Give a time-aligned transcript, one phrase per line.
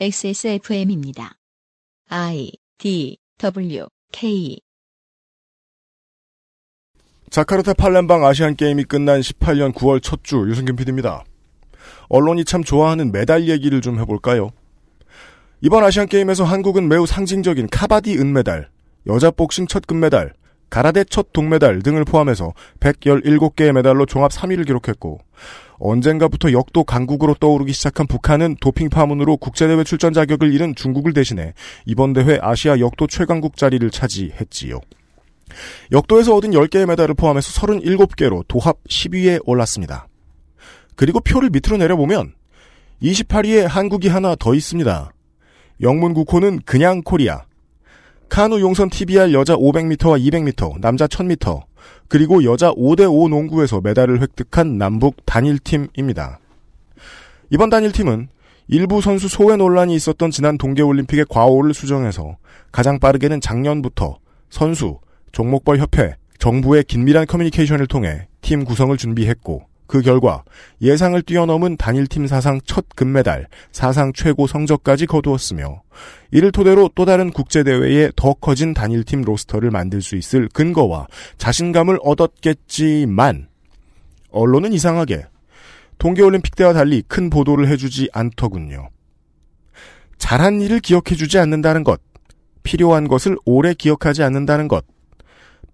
[0.00, 1.34] XSFM입니다.
[2.08, 4.58] I D W K
[7.30, 11.24] 자카르타 팔렘방 아시안 게임이 끝난 18년 9월 첫 주 유승균 PD입니다.
[12.08, 14.50] 언론이 참 좋아하는 메달 얘기를 좀 해볼까요?
[15.60, 18.70] 이번 아시안 게임에서 한국은 매우 상징적인 카바디 은메달,
[19.06, 20.34] 여자 복싱 첫 금메달,
[20.72, 25.20] 가라데 첫 동메달 등을 포함해서 117개의 메달로 종합 3위를 기록했고
[25.78, 31.52] 언젠가부터 역도 강국으로 떠오르기 시작한 북한은 도핑 파문으로 국제대회 출전 자격을 잃은 중국을 대신해
[31.84, 34.80] 이번 대회 아시아 역도 최강국 자리를 차지했지요.
[35.92, 40.08] 역도에서 얻은 10개의 메달을 포함해서 37개로 도합 10위에 올랐습니다.
[40.96, 42.32] 그리고 표를 밑으로 내려보면
[43.02, 45.12] 28위에 한국이 하나 더 있습니다.
[45.82, 47.42] 영문 국호는 그냥 코리아.
[48.32, 51.64] 카누 용선 TBR 여자 500m와 200m, 남자 1000m,
[52.08, 56.40] 그리고 여자 5대5 농구에서 메달을 획득한 남북 단일팀입니다.
[57.50, 58.28] 이번 단일팀은
[58.68, 62.38] 일부 선수 소외 논란이 있었던 지난 동계올림픽의 과오를 수정해서
[62.72, 64.16] 가장 빠르게는 작년부터
[64.48, 64.98] 선수,
[65.32, 70.42] 종목벌 협회, 정부의 긴밀한 커뮤니케이션을 통해 팀 구성을 준비했고 그 결과
[70.80, 75.82] 예상을 뛰어넘은 단일팀 사상 첫 금메달, 사상 최고 성적까지 거두었으며
[76.30, 83.48] 이를 토대로 또 다른 국제대회에 더 커진 단일팀 로스터를 만들 수 있을 근거와 자신감을 얻었겠지만
[84.30, 85.26] 언론은 이상하게
[85.98, 88.88] 동계올림픽 때와 달리 큰 보도를 해주지 않더군요.
[90.16, 92.00] 잘한 일을 기억해주지 않는다는 것,
[92.62, 94.86] 필요한 것을 오래 기억하지 않는다는 것,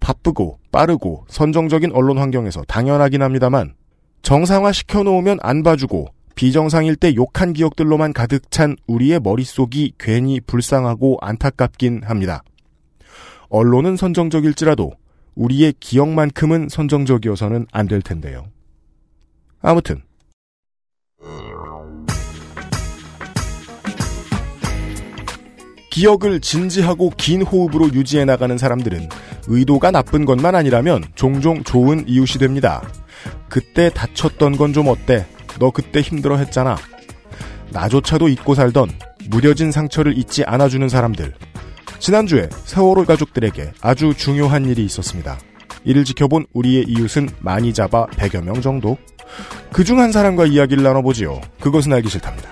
[0.01, 3.78] 바쁘고 빠르고 선정적인 언론 환경에서 당연하긴 합니다만
[4.21, 12.01] 정상화 시켜놓으면 안 봐주고 비정상일 때 욕한 기억들로만 가득 찬 우리의 머릿속이 괜히 불쌍하고 안타깝긴
[12.05, 12.43] 합니다.
[13.49, 14.91] 언론은 선정적일지라도
[15.35, 18.45] 우리의 기억만큼은 선정적이어서는 안 될 텐데요.
[19.61, 20.01] 아무튼
[25.91, 29.09] 기억을 진지하고 긴 호흡으로 유지해 나가는 사람들은
[29.47, 32.81] 의도가 나쁜 것만 아니라면 종종 좋은 이웃이 됩니다.
[33.49, 35.25] 그때 다쳤던 건 좀 어때?
[35.59, 36.77] 너 그때 힘들어 했잖아.
[37.71, 38.89] 나조차도 잊고 살던
[39.29, 41.33] 무뎌진 상처를 잊지 않아주는 사람들.
[41.99, 45.37] 지난주에 세월호 가족들에게 아주 중요한 일이 있었습니다.
[45.83, 48.97] 이를 지켜본 우리의 이웃은 많이 잡아 100여 명 정도?
[49.71, 51.41] 그 중 한 사람과 이야기를 나눠보지요.
[51.59, 52.49] 그것은 알기 싫답니다.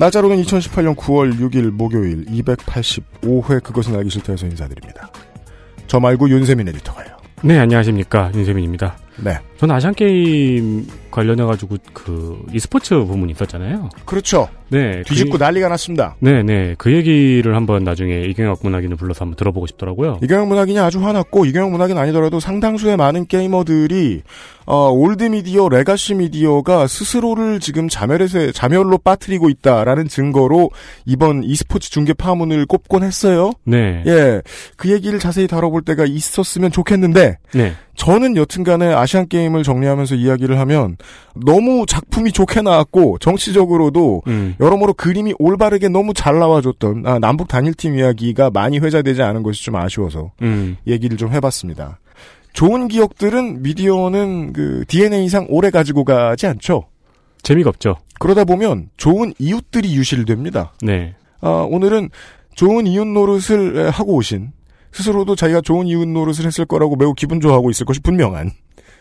[0.00, 5.10] 날짜로는 2018년 9월 6일 목요일 285회 그것은 알기 싫다에서 인사드립니다.
[5.88, 7.18] 저 말고 윤세민 에디터가요.
[7.42, 8.32] 네, 안녕하십니까.
[8.34, 8.96] 윤세민입니다.
[9.22, 9.38] 네.
[9.60, 13.90] 전 아시안 게임 관련해 가지고 그 e스포츠 부문이 있었잖아요.
[14.06, 14.48] 그렇죠.
[14.70, 15.02] 네.
[15.02, 16.16] 뒤집고 그, 난리가 났습니다.
[16.20, 16.74] 네, 네.
[16.78, 20.18] 그 얘기를 한번 나중에 이경혁 문학인을 불러서 한번 들어보고 싶더라고요.
[20.22, 24.22] 이경혁 문학인이 아주 화났고 이경혁 문학인 아니더라도 상당수의 많은 게이머들이
[24.64, 30.70] 어, old media, legacy media가 스스로를 지금 자멸에서 자멸로 빠뜨리고 있다라는 증거로
[31.04, 33.50] 이번 e스포츠 중계 파문을 꼽곤 했어요.
[33.64, 34.04] 네.
[34.06, 34.42] 예,
[34.76, 37.74] 그 얘기를 자세히 다뤄볼 때가 있었으면 좋겠는데 네.
[37.96, 40.96] 저는 여튼간에 아시안 게임 을 정리하면서 이야기를 하면
[41.34, 44.54] 너무 작품이 좋게 나왔고 정치적으로도 음.
[44.60, 49.76] 여러모로 그림이 올바르게 너무 잘 나와줬던 아, 남북 단일팀 이야기가 많이 회자되지 않은 것이 좀
[49.76, 50.76] 아쉬워서 음.
[50.86, 51.98] 얘기를 좀 해봤습니다.
[52.52, 56.86] 좋은 기억들은 미디어는 그 DNA상 오래 가지고 가지 않죠.
[57.42, 57.96] 재미가 없죠.
[58.18, 60.72] 그러다 보면 좋은 이웃들이 유실됩니다.
[60.82, 61.14] 네.
[61.40, 62.10] 아, 오늘은
[62.54, 64.52] 좋은 이웃 노릇을 하고 오신
[64.92, 68.50] 스스로도 자기가 좋은 이웃 노릇을 했을 거라고 매우 기분 좋아하고 있을 것이 분명한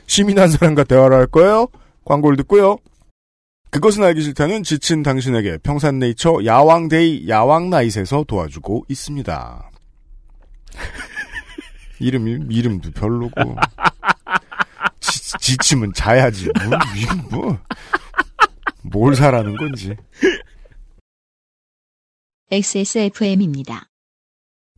[0.10, 1.68] 시민 한 사람과 대화를 할 거예요.
[2.04, 2.80] 광고를 듣고요.
[3.70, 9.72] 그것은 알기 싫다는 지친 당신에게 평산네이처 야왕데이 야왕나잇에서 도와주고 있습니다.
[12.02, 13.56] 이름이 이름도 별로고
[15.00, 17.60] 지, 치면 자야지 뭐, 이건 뭐,
[18.82, 19.96] 뭘 사라는 건지
[22.50, 23.90] XSFM입니다.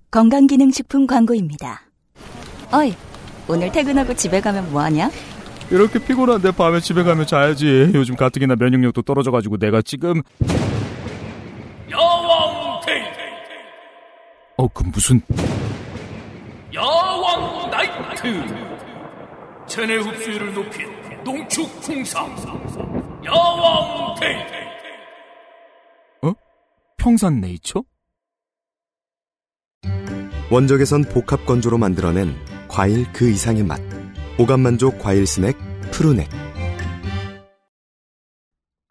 [0.10, 1.84] 건강기능식품 광고입니다.
[2.74, 2.94] 어이,
[3.48, 5.10] 오늘 퇴근하고 집에 가면 뭐하냐?
[5.70, 7.92] 이렇게 피곤한데 밤에 집에 가면 자야지.
[7.94, 10.22] 요즘 가뜩이나 면역력도 떨어져가지고 내가 지금
[11.90, 13.04] 야왕 Day
[14.58, 15.22] 어 그 무슨
[16.74, 18.46] 야왕 Night
[19.68, 20.88] 체내 흡수율을 높인
[21.24, 22.36] 농축 홍삼
[23.26, 24.62] 야왕 Day
[26.98, 27.84] 평산 네이처?
[30.52, 32.36] 원적외선 복합 건조로 만들어낸
[32.72, 33.82] 과일 그 이상의 맛.
[34.40, 35.58] 오감만족 과일 스낵
[35.92, 36.30] 푸르넥.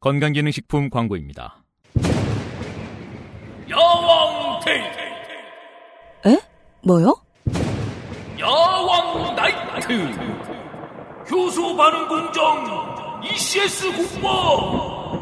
[0.00, 1.64] 건강기능식품 광고입니다.
[3.70, 6.36] 야왕 데이
[6.84, 7.14] 뭐요?
[8.38, 9.92] 야왕 나이트
[11.30, 15.18] 효소 반응 공정 ECS 공모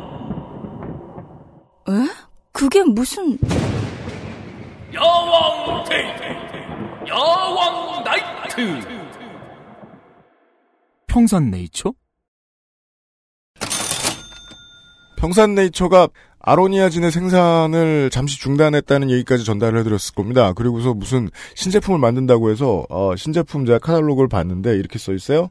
[1.91, 1.93] 에?
[2.53, 3.39] 그게 무슨...
[4.95, 6.05] 야왕 데이
[7.09, 8.48] 야왕 나이트
[11.07, 11.93] 평산네이처?
[15.19, 16.09] 평산네이처가
[16.41, 20.53] 아로니아진의 생산을 잠시 중단했다는 얘기까지 전달을 해드렸을 겁니다.
[20.53, 25.49] 그리고서 무슨 신제품을 만든다고 해서 어, 신제품 제가 카탈로그를 봤는데 이렇게 써 있어요.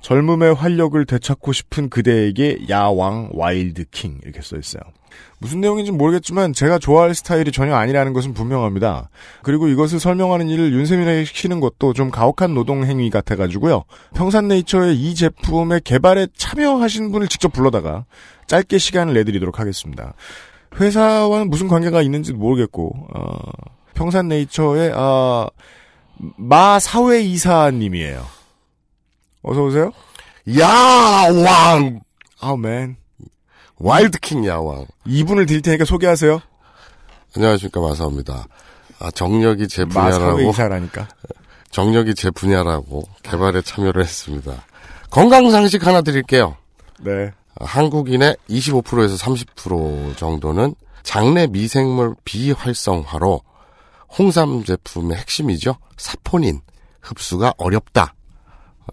[0.00, 4.82] 젊음의 활력을 되찾고 싶은 그대에게 야왕 Wild King 이렇게 써 있어요.
[5.38, 9.10] 무슨 내용인지 모르겠지만 제가 좋아할 스타일이 전혀 아니라는 것은 분명합니다.
[9.42, 13.84] 그리고 이것을 설명하는 일을 윤세민에게 시키는 것도 좀 가혹한 노동 행위 같아가지고요.
[14.14, 18.06] 평산네이처의 이 제품의 개발에 참여하신 분을 직접 불러다가
[18.46, 20.14] 짧게 시간을 내드리도록 하겠습니다.
[20.80, 23.36] 회사와는 무슨 관계가 있는지 모르겠고 어,
[23.94, 25.48] 평산네이처의 아,
[26.36, 28.24] 마 사회 이사님이에요.
[29.42, 29.92] 어서 오세요.
[30.58, 32.00] 야왕
[32.40, 32.96] 아맨
[33.78, 36.40] 와일드킹 야왕 이분을 드릴 테니까 소개하세요.
[37.36, 38.46] 안녕하십니까 마사오입니다.
[38.98, 41.08] 아, 정력이 제마 분야라고 사회이사라니까.
[41.70, 44.64] 정력이 제 분야라고 개발에 참여를 했습니다.
[45.10, 46.56] 건강 상식 하나 드릴게요.
[47.00, 47.30] 네.
[47.58, 53.42] 아, 한국인의 25%에서 30% 정도는 장내 미생물 비활성화로
[54.18, 55.76] 홍삼 제품의 핵심이죠.
[55.98, 56.60] 사포닌
[57.02, 58.14] 흡수가 어렵다.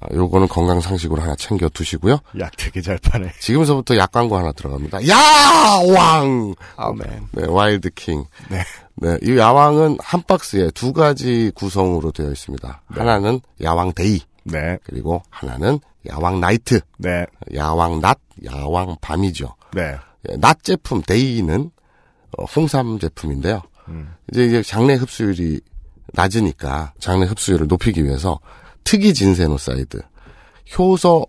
[0.02, 2.18] 아, 요거는 건강 상식으로 하나 챙겨 두시고요.
[2.40, 3.32] 약 되게 잘 파네.
[3.40, 5.08] 지금서부터 약 광고 하나 들어갑니다.
[5.08, 6.56] 야왕!
[6.76, 7.28] 아맨.
[7.32, 8.26] 네, Wild King.
[8.50, 8.64] 네.
[8.96, 12.82] 네, 이 야왕은 한 박스에 두 가지 구성으로 되어 있습니다.
[12.88, 14.78] 하나는 야왕 Day, 네.
[14.84, 17.26] 그리고 하나는 야왕 Night, 네.
[17.56, 19.56] 야왕 낮, 야왕 밤이죠.
[19.74, 19.96] 네.
[20.30, 21.72] 예, 낮 제품 Day는
[22.38, 23.62] 어, 홍삼 제품인데요.
[24.32, 25.60] 이제 이제 장내 흡수율이
[26.14, 28.40] 낮으니까 장내 흡수율을 높이기 위해서
[28.84, 30.02] 특허 진세노사이드
[30.78, 31.26] 효소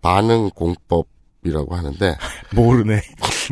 [0.00, 2.16] 반응 공법이라고 하는데
[2.54, 3.02] 모르네.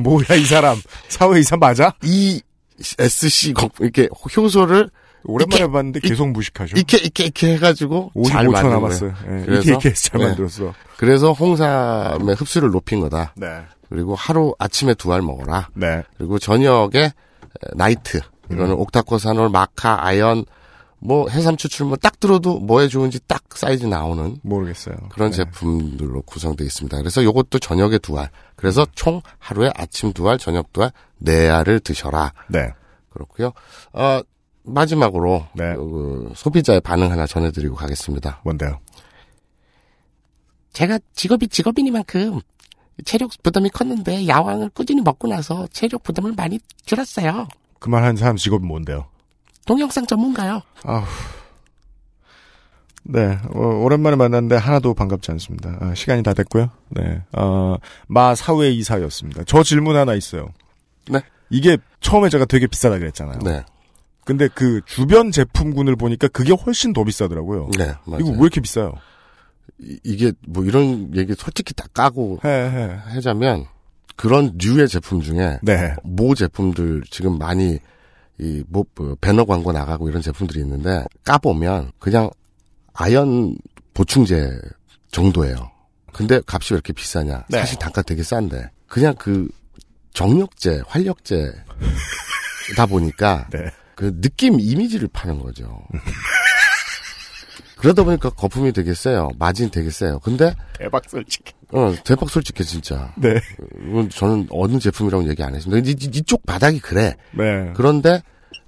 [0.01, 0.77] 뭐야 이 사람.
[1.09, 1.93] 사회 이사 맞아?
[2.03, 4.91] ESC 공- 이렇게 효소를
[5.25, 6.77] 오랜만에 이렇게, 봤는데 계속 무식하죠.
[6.77, 9.15] 이렇게 이렇게 이렇게 해가지고 잘 55초 만든 남았어요.
[9.25, 10.27] 예, 그래서 이렇게 이렇게 잘 네.
[10.29, 10.73] 만들었어.
[10.97, 13.33] 그래서 홍삼의 흡수를 높인 거다.
[13.37, 13.49] 네.
[13.89, 15.69] 그리고 하루 아침에 두 알 먹어라.
[15.75, 16.03] 네.
[16.17, 17.11] 그리고 저녁에 에,
[17.75, 18.21] 나이트
[18.53, 18.79] 이거는 음.
[18.81, 20.45] 옥타코사놀, 마카, 아연
[20.99, 24.97] 뭐 해삼 추 출물 딱 들어도 뭐에 좋은지 딱 사이즈 나오는 모르겠어요.
[25.11, 25.37] 그런 네.
[25.37, 26.97] 제품들로 구성되어 있습니다.
[26.99, 28.31] 그래서 요것도 저녁에 두 알.
[28.57, 28.87] 그래서 음.
[28.95, 32.33] 총 하루에 아침 두 알, 저녁 두 알, 네 알을 드셔라.
[32.49, 32.69] 네.
[33.11, 33.53] 그렇고요.
[33.93, 34.21] 어,
[34.65, 35.75] 마지막으로 네.
[35.77, 38.41] 그 소비자의 반응 하나 전해드리고 가겠습니다.
[38.45, 38.81] 뭔데요?
[40.73, 42.41] 제가 직업이 직업이니만큼
[43.05, 47.47] 체력 부담이 컸는데 야왕을 꾸준히 먹고 나서 체력 부담을 많이 줄였어요.
[47.79, 49.07] 그 말 하는 사람 직업이 뭔데요?
[49.67, 50.63] 동영상 전문가요.
[50.85, 51.03] 아우.
[53.09, 55.77] 네, 어, 오랜만에 만났는데 하나도 반갑지 않습니다.
[55.81, 56.71] 아, 시간이 다 됐고요.
[56.91, 57.77] 네, 어,
[58.09, 59.45] 마 사회 이사였습니다.
[59.47, 60.49] 저 질문 하나 있어요.
[61.09, 61.21] 네.
[61.51, 63.39] 이게 처음에 제가 되게 비싸다 그랬잖아요.
[63.45, 63.65] 네.
[64.25, 67.71] 근데 그 주변 제품군을 보니까 그게 훨씬 더 비싸더라고요.
[67.79, 68.21] 네, 맞아요.
[68.23, 68.93] 이거 왜 이렇게 비싸요?
[69.79, 72.99] 이- 이게 뭐 이런 얘기 솔직히 다 까고 해, 해.
[73.15, 73.67] 하자면
[74.17, 75.95] 그런 류의 제품 중에 네.
[76.03, 77.79] 모 제품들 지금 많이
[78.39, 78.85] 이 뭐
[79.21, 82.29] 배너 광고 나가고 이런 제품들이 있는데 까보면 그냥
[82.93, 83.57] 아연
[83.95, 84.59] 보충제
[85.11, 85.71] 정도예요.
[86.13, 87.45] 근데 값이 왜 이렇게 비싸냐?
[87.49, 87.59] 네.
[87.61, 89.49] 사실 단가 되게 싼데 그냥 그
[90.15, 91.53] 정력제, 활력제
[92.77, 93.71] 다 보니까 네.
[93.95, 95.83] 그 느낌 이미지를 파는 거죠.
[97.77, 99.31] 그러다 보니까 거품이 되게 세요.
[99.39, 100.19] 마진 되게 세요.
[100.21, 101.53] 근데 대박 솔직히.
[101.73, 103.13] 어 대박 솔직해 진짜.
[103.17, 103.39] 네.
[104.11, 105.87] 저는 어느 제품이라고 얘기 안 했습니다.
[105.87, 107.17] 이, 이- 이쪽 바닥이 그래.
[107.33, 107.73] 네.
[107.75, 108.23] 그런데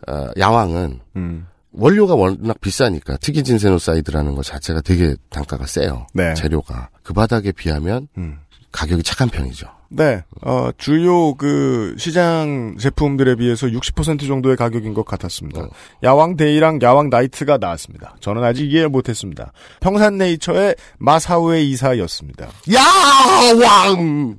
[0.06, 1.46] 어, 야왕은 음.
[1.72, 6.06] 원료가 워낙 비싸니까 특히 진세노사이드라는 것 자체가 되게 단가가 세요.
[6.12, 6.34] 네.
[6.34, 8.38] 재료가 그 바닥에 비하면 음.
[8.72, 9.68] 가격이 착한 편이죠.
[9.90, 15.62] 네, 어, 주요 그 시장 제품들에 비해서 60% 정도의 가격인 것 같았습니다.
[15.62, 15.68] 어.
[16.02, 18.14] 야왕 데이랑 야왕 나이트가 나왔습니다.
[18.20, 19.52] 저는 아직 이해를 못했습니다.
[19.80, 22.48] 평산네이처의 마사우의 이사였습니다.
[22.70, 24.38] 야왕!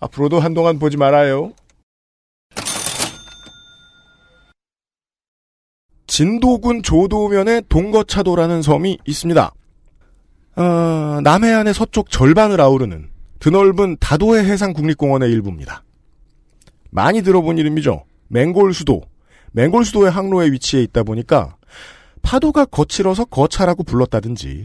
[0.00, 1.52] 앞으로도 한동안 보지 말아요.
[6.18, 9.52] 진도군 조도면에 동거차도라는 섬이 있습니다.
[10.56, 13.08] 어, 남해안의 서쪽 절반을 아우르는
[13.38, 15.84] 드넓은 다도해 해상국립공원의 일부입니다.
[16.90, 18.02] 많이 들어본 이름이죠.
[18.26, 19.02] 맹골수도.
[19.52, 21.54] 맹골수도의 항로에 위치해 있다 보니까
[22.22, 24.64] 파도가 거칠어서 거차라고 불렀다든지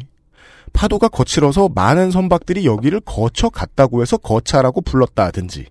[0.74, 5.68] 파도가 거칠어서 많은 선박들이 여기를 거쳐 갔다고 해서 거차라고 불렀다든지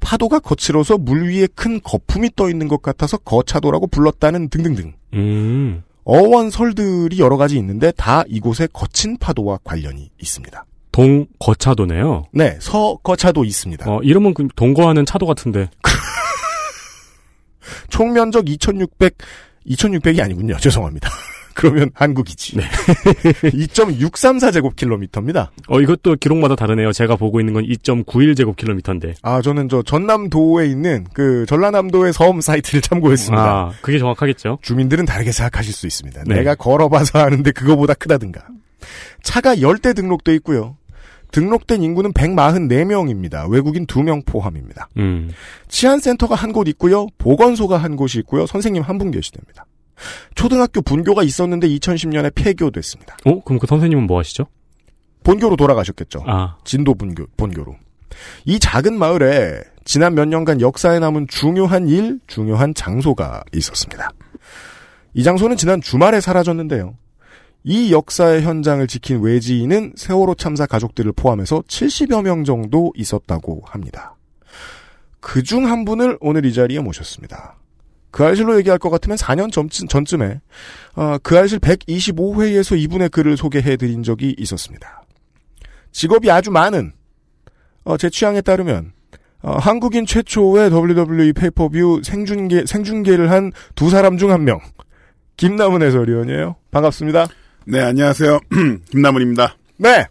[0.00, 5.82] 파도가 거칠어서 물 위에 큰 거품이 떠 있는 것 같아서 거차도라고 불렀다는 등등등 음.
[6.04, 10.64] 어원설들이 여러 가지 있는데 다 이곳의 거친 파도와 관련이 있습니다.
[10.92, 12.24] 동 거차도네요.
[12.32, 13.88] 네, 서 거차도 있습니다.
[13.88, 15.70] 어, 이름은 그 동거하는 차도 같은데.
[17.88, 19.16] 총 면적 2,600,
[19.66, 20.56] 2,600이 아니군요.
[20.60, 21.10] 죄송합니다.
[21.54, 22.56] 그러면 한국이지.
[23.50, 25.48] 2.634제곱킬로미터입니다.
[25.68, 26.92] 어, 이것도 기록마다 다르네요.
[26.92, 29.14] 제가 보고 있는 건 2.91제곱킬로미터인데.
[29.22, 33.42] 아, 저는 저 전남도에 있는 그 전라남도의 섬 사이트를 참고했습니다.
[33.42, 34.58] 아, 그게 정확하겠죠.
[34.62, 36.24] 주민들은 다르게 생각하실 수 있습니다.
[36.26, 36.36] 네.
[36.36, 38.46] 내가 걸어봐서 아는데 그거보다 크다든가.
[39.22, 40.76] 차가 10대 등록돼 있고요.
[41.32, 43.48] 등록된 인구는 144명입니다.
[43.50, 44.88] 외국인 2명 포함입니다.
[44.96, 45.30] 음.
[45.68, 47.06] 치안센터가 한 곳 있고요.
[47.18, 48.46] 보건소가 한 곳이 있고요.
[48.46, 49.64] 선생님 한 분 계시답니다.
[50.34, 53.16] 초등학교 분교가 있었는데 2010년에 폐교됐습니다.
[53.24, 54.46] 어, 그럼 그 선생님은 뭐 하시죠?
[55.24, 56.24] 본교로 돌아가셨겠죠.
[56.26, 57.76] 아, 진도 분교, 본교로.
[58.44, 64.10] 이 작은 마을에 지난 몇 년간 역사에 남은 중요한 일, 중요한 장소가 있었습니다.
[65.14, 66.96] 이 장소는 지난 주말에 사라졌는데요.
[67.64, 74.16] 이 역사의 현장을 지킨 외지인은 세월호 참사 가족들을 포함해서 70여 명 정도 있었다고 합니다.
[75.20, 77.58] 그 중 한 분을 오늘 이 자리에 모셨습니다.
[78.10, 80.40] 그알싫로 얘기할 것 같으면 4년 전쯤, 전쯤에
[80.96, 85.02] 어, 그알싫 125회에서 이분의 글을 소개해드린 적이 있었습니다.
[85.92, 86.92] 직업이 아주 많은
[87.84, 88.92] 어, 제 취향에 따르면
[89.42, 94.60] 어, 한국인 최초의 WWE 페이퍼뷰 생중계 생중계를 한 두 사람 중 한 명
[95.36, 96.56] 김남은 해설위원이에요.
[96.70, 97.26] 반갑습니다.
[97.64, 98.40] 네, 안녕하세요.
[98.90, 99.56] 김남은입니다.
[99.78, 100.04] 네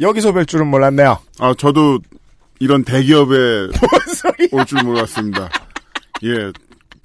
[0.00, 1.18] 여기서 뵐 줄은 몰랐네요.
[1.40, 1.98] 아, 저도
[2.60, 3.34] 이런 대기업에
[4.52, 5.48] 올 줄 몰랐습니다.
[6.22, 6.52] 예,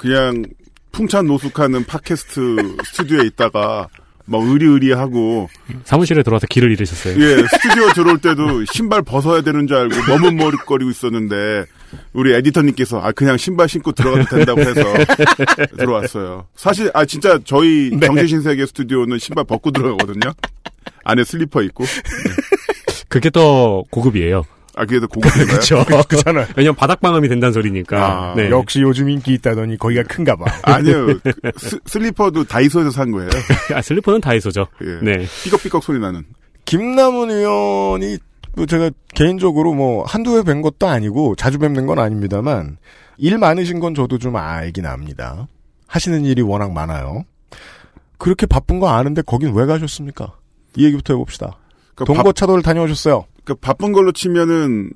[0.06, 0.46] 그냥
[0.92, 3.88] 풍찬 노숙하는 팟캐스트 스튜디오에 있다가
[4.28, 5.50] 막 의리의리하고
[5.84, 7.16] 사무실에 들어와서 길을 잃으셨어요.
[7.20, 11.66] 예, 스튜디오 들어올 때도 신발 벗어야 되는 줄 알고 머뭇머뭇거리고 있었는데
[12.14, 14.82] 우리 에디터님께서 아 그냥 신발 신고 들어가도 된다고 해서
[15.76, 16.46] 들어왔어요.
[16.56, 18.06] 사실 아 진짜 저희 네.
[18.06, 20.34] 정신신세계 스튜디오는 신발 벗고 들어가거든요.
[21.04, 21.84] 안에 슬리퍼 있고.
[23.10, 24.44] 그게 더 고급이에요.
[24.76, 25.46] 아 더 고급인가요?
[25.48, 25.86] 그렇죠.
[26.08, 26.48] 그렇잖아요.
[26.56, 28.06] 왜냐면 바닥 방음이 된다는 소리니까.
[28.06, 28.50] 아, 네.
[28.50, 30.46] 역시 요즘 인기 있다더니 거기가 큰가 봐.
[30.64, 31.08] 아니요.
[31.08, 31.20] 그
[31.58, 33.30] 스, 슬리퍼도 다이소에서 산 거예요.
[33.74, 34.68] 아, 슬리퍼는 다이소죠.
[34.84, 35.00] 예.
[35.04, 35.26] 네.
[35.46, 36.24] 삐걱삐걱 소리 나는.
[36.66, 38.18] 김남훈 위원이
[38.56, 42.78] 뭐 제가 개인적으로 뭐 한두 회 뵌 것도 아니고 자주 뵙는 건 아닙니다만
[43.18, 45.48] 일 많으신 건 저도 좀 알긴 압니다.
[45.88, 47.24] 하시는 일이 워낙 많아요.
[48.18, 50.34] 그렇게 바쁜 거 아는데 거긴 왜 가셨습니까?
[50.78, 51.58] 이 얘기부터 해봅시다.
[51.94, 53.26] 그러니까 바, 동거차도를 다녀오셨어요.
[53.46, 54.92] 그러니까 바쁜 걸로 치면은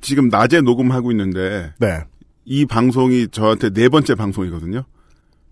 [0.00, 2.04] 지금 낮에 녹음하고 있는데 네.
[2.44, 4.84] 이 방송이 저한테 네 번째 방송이거든요.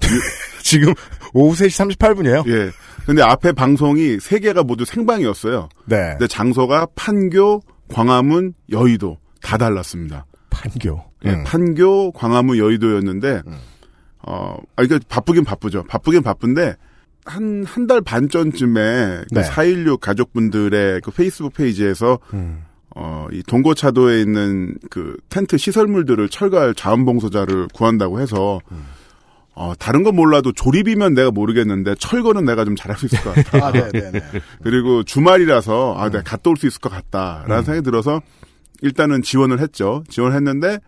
[0.63, 0.93] 지금
[1.33, 2.49] 오후 3시 38분이에요.
[2.49, 2.71] 예.
[3.07, 5.69] 근데 앞에 방송이 세 개가 모두 생방이었어요.
[5.87, 6.11] 네.
[6.11, 10.27] 근데 장소가 판교, 광화문, 여의도 다 달랐습니다.
[10.51, 11.03] 판교.
[11.25, 11.45] 예, 음.
[11.45, 13.43] 판교, 광화문, 여의도였는데
[14.25, 15.85] 어, 아 이게 바쁘긴 바쁘죠.
[15.85, 16.77] 바쁘긴 바쁜데
[17.25, 19.41] 한 한 달 반 전쯤에 네.
[19.43, 22.65] 그4.16 가족분들의 그 페이스북 페이지에서 음.
[22.95, 28.61] 어, 이 동거차도에 있는 그 텐트 시설물들을 철거할 자원봉사자를 구한다고 해서
[29.55, 33.59] 어, 다른 건 몰라도 조립이면 내가 모르겠는데 철거는 내가 좀 잘할 수 있을 것 같다.
[33.67, 34.21] 아, 네네네.
[34.63, 38.21] 그리고 주말이라서 아, 내가 갔다 올 수 있을 것 같다라는 생각이 들어서
[38.83, 40.03] 일단은 지원을 했죠.
[40.09, 40.79] 지원했는데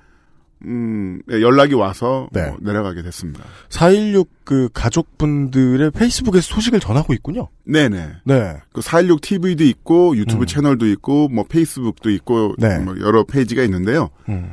[0.65, 2.43] 음, 예, 연락이 와서 네.
[2.43, 3.45] 어, 내려가게 됐습니다.
[3.69, 7.49] 4.16 그 가족분들의 페이스북에서 소식을 전하고 있군요.
[7.65, 8.09] 네네.
[8.25, 8.57] 네.
[8.73, 10.47] 그 416 TV도 있고 유튜브 음.
[10.47, 12.79] 채널도 있고 뭐 페이스북도 있고 네.
[12.79, 14.11] 뭐 여러 페이지가 있는데요.
[14.29, 14.53] 음.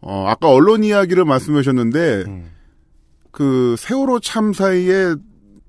[0.00, 2.50] 어, 아까 언론 이야기를 말씀하셨는데 음.
[3.30, 5.16] 그 세월호 참사의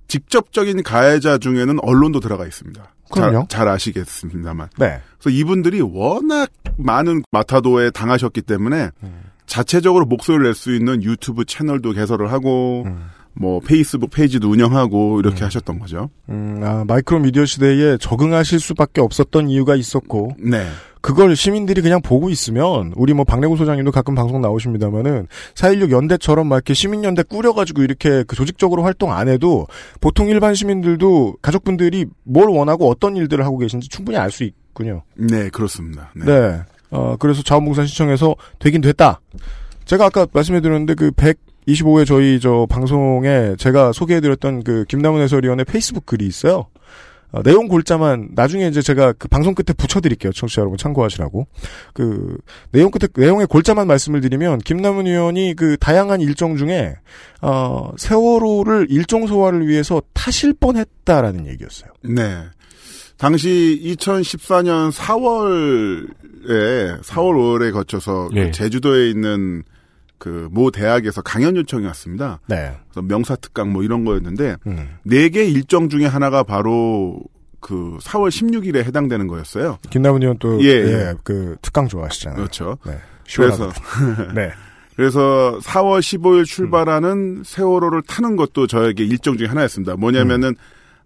[0.07, 2.93] 직접적인 가해자 중에는 언론도 들어가 있습니다.
[3.11, 3.47] 그럼요.
[3.49, 4.69] 잘, 잘 아시겠습니다만.
[4.77, 5.01] 네.
[5.19, 9.21] 그래서 이분들이 워낙 많은 마타도에 당하셨기 때문에 음.
[9.45, 13.09] 자체적으로 목소리를 낼 수 있는 유튜브 채널도 개설을 하고 음.
[13.35, 16.09] 뭐 페이스북 페이지도 운영하고 이렇게 하셨던 거죠.
[16.29, 20.67] 음, 아, 마이크로 미디어 시대에 적응하실 수밖에 없었던 이유가 있었고, 네.
[21.01, 26.57] 그걸 시민들이 그냥 보고 있으면, 우리 뭐 박래구 소장님도 가끔 방송 나오십니다만은, 4.16 연대처럼 막
[26.57, 29.65] 이렇게 시민연대 꾸려가지고 이렇게 그 조직적으로 활동 안 해도,
[29.99, 35.01] 보통 일반 시민들도 가족분들이 뭘 원하고 어떤 일들을 하고 계신지 충분히 알 수 있군요.
[35.15, 36.11] 네, 그렇습니다.
[36.15, 36.25] 네.
[36.25, 36.61] 네.
[36.93, 39.19] 어, 그래서 자원봉사 신청해서 되긴 됐다.
[39.85, 46.25] 제가 아까 말씀해드렸는데 그 125회 저희 저 방송에 제가 소개해드렸던 그 김남은 해설위원의 페이스북 글이
[46.27, 46.67] 있어요.
[47.31, 50.31] 어, 내용 골자만 나중에 이제 제가 그 방송 끝에 붙여드릴게요.
[50.33, 51.47] 청취자 여러분 참고하시라고.
[51.95, 52.37] 그
[52.71, 56.93] 내용 끝에 내용의 골자만 말씀을 드리면 김남은 의원이 그 다양한 일정 중에
[57.41, 61.91] 어, 세월호를 일정 소화를 위해서 타실 뻔했다라는 얘기였어요.
[62.03, 62.43] 네.
[63.23, 68.51] 당시 2014년 4월에 4월 5월에 거쳐서 그 예.
[68.51, 69.63] 제주도에 있는
[70.17, 72.41] 그 모 대학에서 강연 요청이 왔습니다.
[72.47, 72.77] 네.
[72.89, 74.97] 그래서 명사 특강 뭐 이런 거였는데 음.
[75.03, 77.17] 네개 일정 중에 하나가 바로
[77.61, 79.77] 그 4월 16일에 해당되는 거였어요.
[79.89, 81.13] 김남은 의원 또, 예, 예, 예.
[81.23, 82.35] 그 특강 좋아하시잖아요.
[82.37, 82.77] 그렇죠.
[82.85, 82.97] 네.
[83.35, 83.71] 그래서.
[84.35, 84.51] 네.
[84.97, 87.43] 그래서 4월 15일 출발하는 음.
[87.45, 89.95] 세월호를 타는 것도 저에게 일정 중에 하나였습니다.
[89.95, 90.55] 뭐냐면은 음.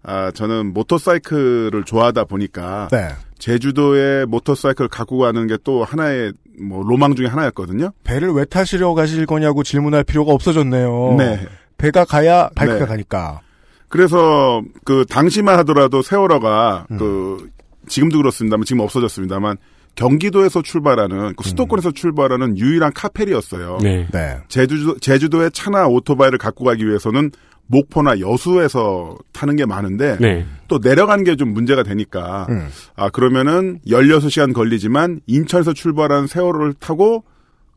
[0.08, 3.08] 아 저는 모터사이클을 좋아하다 보니까 네.
[3.38, 7.90] 제주도에 모터사이클 갖고 가는 게 또 하나의 뭐 로망 중에 하나였거든요.
[8.04, 11.16] 배를 왜 타시려 가실 거냐고 질문할 필요가 없어졌네요.
[11.18, 11.46] 네.
[11.76, 12.86] 배가 가야 바이크가 네.
[12.86, 13.40] 가니까.
[13.88, 16.96] 그래서 그 당시만 하더라도 세월호가 음.
[16.96, 17.50] 그
[17.86, 19.56] 지금도 그렇습니다만 지금 없어졌습니다만
[19.94, 23.78] 경기도에서 출발하는 그 수도권에서 출발하는 유일한 카페리였어요.
[23.82, 24.06] 네.
[24.12, 24.38] 네.
[24.48, 27.30] 제주도 제주도에 차나 오토바이를 갖고 가기 위해서는
[27.68, 30.46] 목포나 여수에서 타는 게 많은데 네.
[30.66, 32.68] 또 내려가는 게 좀 문제가 되니까 음.
[32.96, 37.22] 아 그러면은 16시간 걸리지만 인천에서 출발한 세월호를 타고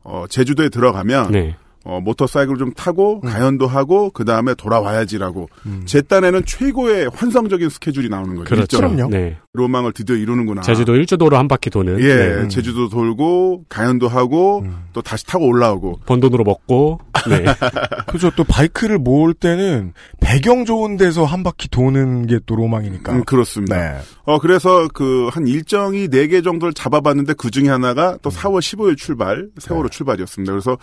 [0.02, 1.56] 어 제주도에 들어가면 네.
[1.84, 3.28] 어 모터사이클 좀 타고 음.
[3.28, 5.48] 가연도 하고 그 다음에 돌아와야지라고
[5.84, 8.54] 제 딴에는 최고의 환상적인 스케줄이 나오는 거죠.
[8.54, 8.76] 그렇죠.
[8.78, 9.08] 그럼요.
[9.08, 9.36] 네.
[9.54, 10.62] 로망을 드디어 이루는구나.
[10.62, 12.00] 제주도 일주도로 한 바퀴 도는.
[12.00, 12.48] 예, 네.
[12.48, 14.84] 제주도 돌고 가연도 하고 음.
[14.92, 17.00] 또 다시 타고 올라오고 번 돈으로 먹고.
[17.28, 17.44] 네.
[18.08, 18.30] 그죠.
[18.36, 23.12] 또 바이크를 모을 때는 배경 좋은 데서 한 바퀴 도는 게 또 로망이니까.
[23.12, 23.76] 음, 그렇습니다.
[23.76, 23.98] 네.
[24.24, 28.18] 어 그래서 그 한 일정이 네 개 정도를 잡아봤는데 그 중에 하나가 음.
[28.22, 29.96] 또 4월 15일 출발 세월호 네.
[29.96, 30.52] 출발이었습니다.
[30.52, 30.76] 그래서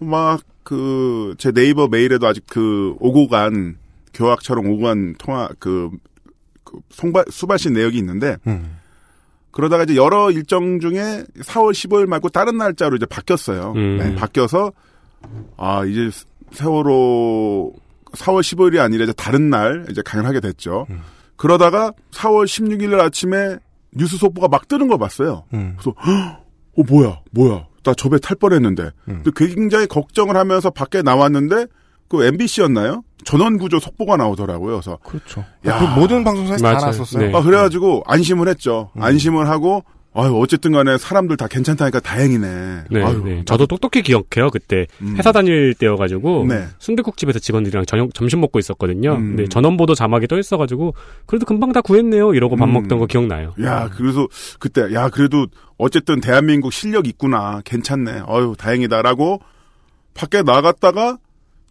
[0.00, 0.40] 막
[0.70, 3.76] 그 제 네이버 메일에도 아직 그 오고 간
[4.14, 5.90] 교학처럼 오고 간 통화 그,
[6.64, 8.76] 그 송발 수발신 내역이 있는데 음.
[9.50, 13.72] 그러다가 이제 여러 일정 중에 4월 15일 말고 다른 날짜로 이제 바뀌었어요.
[13.74, 13.96] 음.
[13.98, 14.72] 네, 바뀌어서
[15.56, 16.10] 아 이제
[16.52, 17.72] 세월호
[18.12, 20.86] 4월 15일이 아니라 이제 다른 날 이제 강연하게 됐죠.
[20.90, 21.00] 음.
[21.36, 23.56] 그러다가 4월 16일 날 아침에
[23.92, 25.44] 뉴스 속보가 막 뜨는 걸 봤어요.
[25.54, 25.74] 음.
[25.76, 26.44] 그래서 헉,
[26.76, 29.22] 어 뭐야 뭐야 나 저 배 탈 뻔했는데 음.
[29.24, 31.66] 근데 굉장히 걱정을 하면서 밖에 나왔는데
[32.08, 33.02] 그 MBC였나요?
[33.24, 34.72] 전원 구조 속보가 나오더라고요.
[34.80, 35.44] 그래서 그렇죠.
[35.66, 35.78] 야.
[35.78, 36.80] 그 모든 방송사에서 다 맞아요.
[36.80, 37.26] 나왔었어요.
[37.30, 37.36] 네.
[37.36, 38.90] 아, 그래가지고 안심을 했죠.
[38.96, 39.02] 음.
[39.02, 42.84] 안심을 하고 아유 어쨌든 간에 사람들 다 괜찮다니까 다행이네.
[42.90, 43.42] 네, 아유, 네.
[43.44, 44.50] 저도 똑똑히 기억해요.
[44.50, 45.14] 그때 음.
[45.16, 46.64] 회사 다닐 때여가지고 네.
[46.80, 49.12] 순대국집에서 직원들이랑 저녁 점심 먹고 있었거든요.
[49.14, 49.36] 음.
[49.36, 50.94] 근데 전원보도 자막이 떠 있어가지고
[51.26, 52.34] 그래도 금방 다 구했네요.
[52.34, 52.72] 이러고 밥 음.
[52.72, 53.54] 먹던 거 기억나요.
[53.62, 54.26] 야, 그래서
[54.58, 55.46] 그때 야 그래도
[55.80, 57.62] 어쨌든 대한민국 실력 있구나.
[57.64, 58.22] 괜찮네.
[58.28, 59.40] 어유 다행이다라고
[60.14, 61.18] 밖에 나갔다가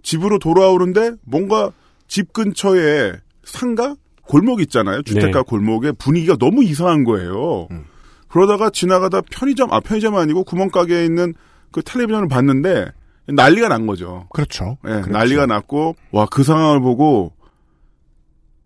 [0.01, 1.71] 집으로 돌아오는데 뭔가
[2.07, 5.03] 집 근처에 상가 골목 있잖아요.
[5.03, 5.43] 주택가 네.
[5.47, 7.67] 골목에 분위기가 너무 이상한 거예요.
[7.71, 7.85] 음.
[8.27, 11.33] 그러다가 지나가다 편의점 아 편의점 아니고 구멍가게에 있는
[11.71, 12.87] 그 텔레비전을 봤는데
[13.27, 14.27] 난리가 난 거죠.
[14.31, 14.77] 그렇죠.
[14.85, 15.11] 예, 그렇죠.
[15.11, 17.33] 난리가 났고 와 그 상황을 보고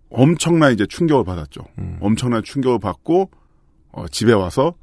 [0.09, 1.65] 엄청난 이제 충격을 받았죠.
[1.79, 1.97] 음.
[2.01, 3.29] 엄청난 충격을 받고
[3.91, 4.73] 어, 집에 와서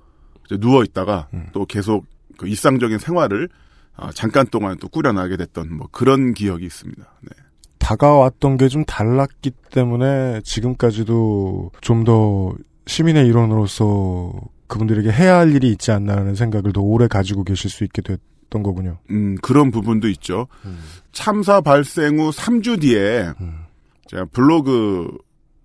[0.59, 1.47] 누워 있다가 음.
[1.53, 3.49] 또 계속 그 일상적인 생활을
[3.97, 7.03] 아, 잠깐 동안 또 꾸려나가게 됐던 뭐 그런 기억이 있습니다.
[7.23, 7.31] 네.
[7.79, 12.55] 다가왔던 게 좀 달랐기 때문에 지금까지도 좀 더
[12.87, 14.33] 시민의 일원으로서
[14.67, 18.99] 그분들에게 해야 할 일이 있지 않나라는 생각을 더 오래 가지고 계실 수 있게 됐던 거군요.
[19.11, 20.47] 음, 그런 부분도 있죠.
[20.65, 20.79] 음.
[21.13, 23.65] 참사 발생 후 3주 뒤에 음.
[24.07, 25.09] 제가 블로그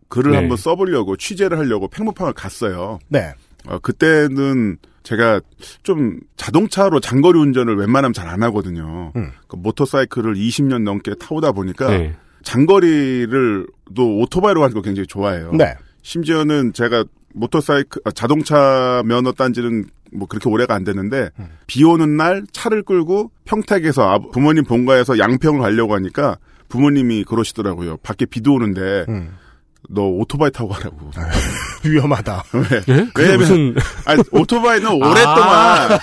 [0.07, 0.37] 글을 네.
[0.37, 2.99] 한번 써보려고 취재를 하려고 팽목항을 갔어요.
[3.07, 3.33] 네.
[3.67, 5.39] 어, 그때는 제가
[5.83, 9.11] 좀 자동차로 장거리 운전을 웬만하면 잘 안 하거든요.
[9.15, 9.31] 음.
[9.47, 12.15] 그 모터사이클을 20년 넘게 타오다 보니까 네.
[12.43, 15.51] 장거리를 또 오토바이로 가는 거 굉장히 좋아해요.
[15.53, 15.75] 네.
[16.01, 21.49] 심지어는 제가 모터사이클 아, 자동차 면허 딴지는 뭐 그렇게 오래가 안 됐는데 음.
[21.67, 26.37] 비 오는 날 차를 끌고 평택에서 아, 부모님 본가에서 양평을 가려고 하니까
[26.69, 27.97] 부모님이 그러시더라고요.
[27.97, 29.35] 밖에 비도 오는데 음.
[29.89, 31.11] 너 오토바이 타고 가라고.
[31.85, 32.43] 위험하다.
[32.53, 32.81] 왜?
[32.81, 33.07] 네?
[33.13, 35.99] 그게 왜냐면- 무슨 아니, 오토바이는 오랫동안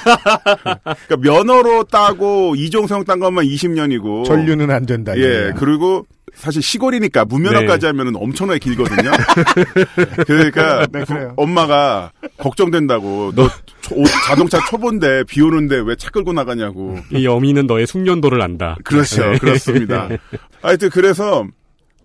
[0.84, 5.12] 그러니까 면허로 따고 이종성 딴 것만 20년이고 전류는 안 된다.
[5.16, 5.52] 예, 이거야.
[5.54, 9.10] 그리고 사실 시골이니까 무면허까지 하면은 엄청나게 길거든요.
[10.26, 11.04] 그러니까 네.
[11.36, 13.48] 엄마가 걱정된다고 너
[13.82, 16.96] 초- 오- 자동차 초보인데 비 오는데 왜 차 끌고 나가냐고.
[17.12, 18.76] 이 어미는 너의 숙련도를 안다.
[18.84, 19.38] 그렇죠, 네.
[19.38, 20.08] 그렇습니다.
[20.62, 21.44] 하여튼 그래서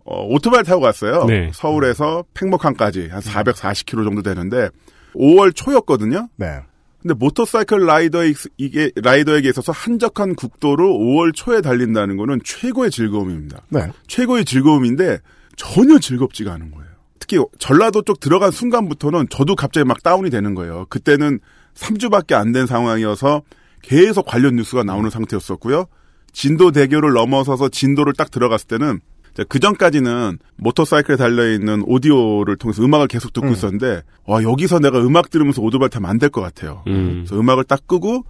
[0.09, 1.25] 어, 오토바이 타고 갔어요.
[1.25, 1.51] 네.
[1.53, 4.69] 서울에서 팽목항까지 한 440km 정도 되는데
[5.15, 6.29] 5월 초였거든요.
[6.37, 6.59] 네.
[7.01, 13.61] 근데 모터사이클 라이더에 이게 라이더에게 있어서 한적한 국도를 5월 초에 달린다는 거는 최고의 즐거움입니다.
[13.69, 13.87] 네.
[14.07, 15.19] 최고의 즐거움인데
[15.57, 16.87] 전혀 즐겁지가 않은 거예요.
[17.19, 20.85] 특히 전라도 쪽 들어간 순간부터는 저도 갑자기 막 다운이 되는 거예요.
[20.89, 21.39] 그때는
[21.75, 23.41] 3주밖에 안 된 상황이어서
[23.81, 25.85] 계속 관련 뉴스가 나오는 상태였었고요.
[26.31, 28.99] 진도 대교를 넘어서서 진도를 딱 들어갔을 때는
[29.47, 33.53] 그 전까지는 모터사이클에 달려있는 오디오를 통해서 음악을 계속 듣고 음.
[33.53, 36.83] 있었는데, 와, 여기서 내가 음악 들으면서 오토바이 타면 안 될 것 같아요.
[36.87, 37.23] 음.
[37.25, 38.23] 그래서 음악을 딱 끄고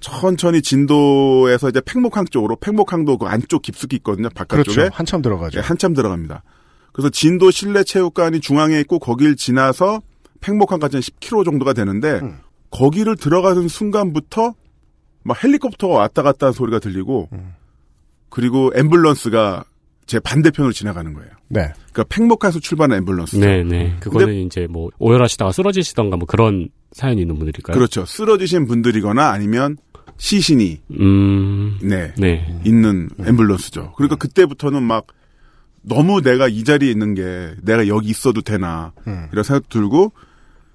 [0.00, 4.28] 천천히 진도에서 이제 팽목항 쪽으로 팽목항도 그 안쪽 깊숙이 있거든요.
[4.30, 4.90] 바깥쪽에 그렇죠.
[4.94, 5.58] 한참 들어가죠.
[5.58, 6.42] 예, 한참 들어갑니다.
[6.92, 10.00] 그래서 진도 실내 체육관이 중앙에 있고 거길 지나서
[10.40, 12.38] 팽목항까지 한 10km 정도가 되는데 음.
[12.70, 14.54] 거기를 들어가는 순간부터
[15.22, 17.54] 막 헬리콥터가 왔다 갔다 하는 소리가 들리고 음.
[18.30, 19.64] 그리고 앰뷸런스가
[20.06, 21.30] 제 반대편으로 지나가는 거예요.
[21.48, 21.72] 네.
[21.92, 23.38] 그러니까 팽목항에서 출발하는 앰뷸런스.
[23.38, 23.96] 네 네.
[24.00, 27.74] 그거는 이제 뭐 오열하시다가 쓰러지시던가 뭐 그런 사연이 있는 분들일까요?
[27.74, 28.04] 그렇죠.
[28.04, 29.76] 쓰러지신 분들이거나 아니면
[30.16, 31.78] 시신이 음.
[31.82, 32.60] 네, 네.
[32.64, 33.94] 있는 앰뷸런스죠.
[33.94, 35.06] 그러니까 그때부터는 막
[35.82, 39.28] 너무 내가 이 자리에 있는 게 내가 여기 있어도 되나 음.
[39.32, 40.12] 이런 생각 들고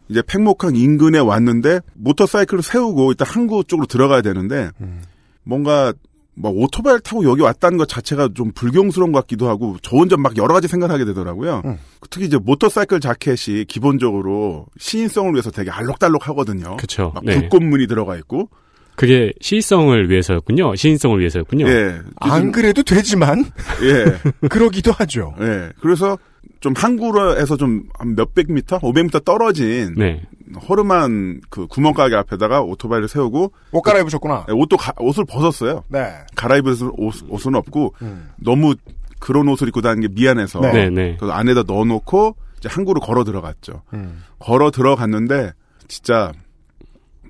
[0.10, 5.02] 이제 팽목항 인근에 왔는데 모터사이클을 세우고 일단 항구 쪽으로 들어가야 되는데 음.
[5.44, 5.94] 뭔가
[6.42, 10.38] 막 오토바이를 타고 여기 왔다는 것 자체가 좀 불경스러운 것 같기도 하고 저 혼자 막
[10.38, 11.62] 여러 가지 생각하게 되더라고요.
[11.66, 11.78] 음.
[12.10, 16.78] 특히 이제 모터사이클 자켓이 기본적으로 시인성을 위해서 되게 알록달록 하거든요.
[16.78, 17.12] 그쵸.
[17.14, 17.36] 막 네.
[17.40, 18.50] 불꽃무늬 들어가 있고.
[18.96, 20.76] 그게 시성을 위해서였군요.
[20.76, 21.68] 시인성을 위해서였군요.
[21.68, 22.00] 예.
[22.18, 23.46] 안 그래도 되지만
[23.84, 24.20] 예.
[24.48, 25.36] 그러기도 하죠.
[25.42, 25.72] 예.
[25.82, 26.18] 그래서
[26.60, 30.22] 좀 항구에서 좀 한 몇백 미터, 500미터 떨어진 네.
[30.68, 34.46] 허름한 그 구멍가게 앞에다가 오토바이를 세우고 옷 갈아입으셨구나.
[34.50, 35.84] 예, 옷도 가- 옷을 벗었어요.
[35.88, 36.12] 네.
[36.36, 38.30] 갈아입을 옷, 옷은 없고 음.
[38.38, 38.76] 너무
[39.20, 40.72] 그런 옷을 입고 다니는 게 미안해서 네.
[40.72, 41.18] 네, 네.
[41.18, 43.84] 그래서 안에다 넣어놓고 이제 항구로 걸어 들어갔죠.
[43.94, 44.24] 음.
[44.40, 45.54] 걸어 들어갔는데
[45.88, 46.32] 진짜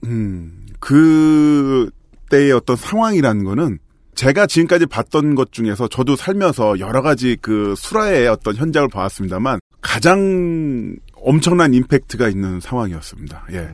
[0.05, 1.89] 음, 그
[2.29, 3.79] 때의 어떤 상황이라는 거는
[4.19, 10.93] 제가 지금까지 봤던 것 중에서 저도 살면서 여러 가지 그 수라의 어떤 현장을 봐왔습니다만 가장
[11.13, 13.45] 엄청난 임팩트가 있는 상황이었습니다.
[13.53, 13.69] 예.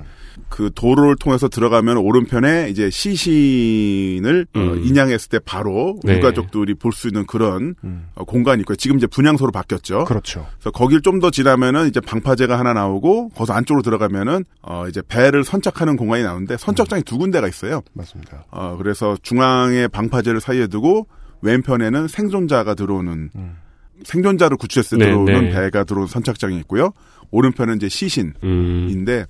[0.50, 4.82] 그 도로를 통해서 들어가면 오른편에 이제 시신을 어, 음.
[4.86, 6.18] 인양했을 때 바로 네.
[6.18, 8.08] 유가족들이 볼 수 있는 그런 음.
[8.16, 8.76] 어, 공간이 있고요.
[8.78, 10.06] 지금 이제 분향소로 바뀌었죠.
[10.06, 10.48] 그렇죠.
[10.60, 15.46] 그래서 거길 좀 더 지나면은 이제 방파제가 하나 나오고 거기서 안쪽으로 들어가면은 어 이제 배를
[15.46, 17.82] 선착하는 공간이 나오는데 선착장이 두 군데가 있어요.
[17.94, 18.44] 맞습니다.
[18.52, 21.08] 어 그래서 중앙에 방파제를 사이에 두고
[21.42, 23.58] 왼편에는 생존자가 들어오는 음.
[24.04, 25.52] 생존자를 구출했을 때 네, 들어오는 네.
[25.52, 26.92] 배가 들어오는 선착장이 있고요.
[27.32, 29.26] 오른편은 이제 시신인데 음.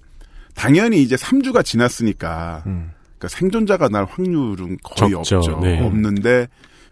[0.55, 2.91] 당연히 이제 3주가 지났으니까 음.
[3.17, 5.37] 그러니까 생존자가 날 확률은 거의 적죠.
[5.37, 5.59] 없죠.
[5.59, 5.81] 네.
[5.81, 6.47] 없는데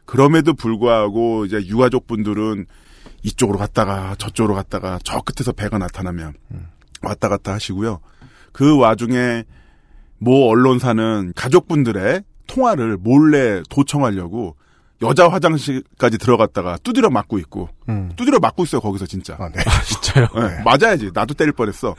[0.05, 2.65] 그럼에도 불구하고 이제 유가족 분들은
[3.23, 6.33] 이쪽으로 갔다가 저쪽으로 갔다가 저 끝에서 배가 나타나면
[7.01, 7.99] 왔다 갔다 하시고요.
[8.51, 9.45] 그 와중에
[10.19, 14.55] 모 언론사는 가족분들의 통화를 몰래 도청하려고
[15.01, 18.11] 여자 화장실까지 들어갔다가 두드려 맞고 있고 음.
[18.15, 19.35] 두드려 맞고 있어요 거기서 진짜.
[19.39, 19.61] 아, 네.
[19.85, 20.27] 진짜요?
[20.35, 21.11] 네, 맞아야지.
[21.13, 21.93] 나도 때릴 뻔했어.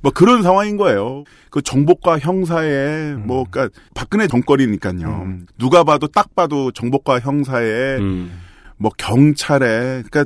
[0.00, 1.24] 뭐 그런 상황인 거예요.
[1.50, 5.06] 그 정보과 형사에 뭐 그러니까 박근혜 정권이니까요.
[5.24, 5.46] 음.
[5.58, 8.40] 누가 봐도 딱 봐도 정보과 형사에 음.
[8.76, 10.24] 뭐 경찰에 그러니까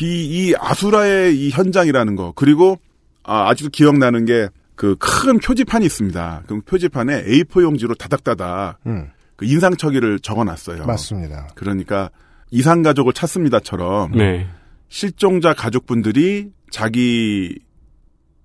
[0.00, 0.04] 이,
[0.50, 2.78] 이 아수라의 이 현장이라는 거 그리고
[3.24, 6.44] 아, 아직도 기억나는 게 그 큰 표지판이 있습니다.
[6.46, 9.10] 그 표지판에 A4 용지로 다닥다닥 음.
[9.38, 10.84] 그 인상처기를 적어놨어요.
[10.84, 11.46] 맞습니다.
[11.54, 12.10] 그러니까
[12.50, 14.48] 이상 가족을 찾습니다처럼 네.
[14.88, 17.56] 실종자 가족분들이 자기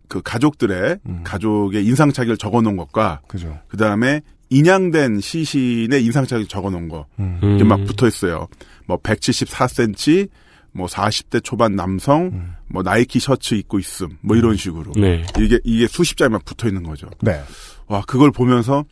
[0.07, 1.21] 그 가족들의 음.
[1.23, 3.59] 가족의 인상착의를 적어놓은 것과 그죠.
[3.67, 7.39] 그 다음에 인양된 시신의 인상착의 적어놓은 거 음.
[7.41, 7.55] 음.
[7.55, 8.47] 이게 막 붙어 있어요.
[8.85, 10.29] 뭐 174cm,
[10.73, 12.53] 뭐 40대 초반 남성, 음.
[12.67, 15.25] 뭐 나이키 셔츠 입고 있음, 뭐 이런 식으로 네.
[15.39, 17.09] 이게 이게 수십 장이 막 붙어 있는 거죠.
[17.21, 17.41] 네.
[17.87, 18.85] 와 그걸 보면서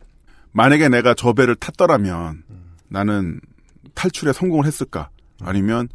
[0.52, 2.42] 만약에 내가 저 배를 탔더라면
[2.88, 3.40] 나는
[3.94, 5.10] 탈출에 성공을 했을까?
[5.40, 5.88] 아니면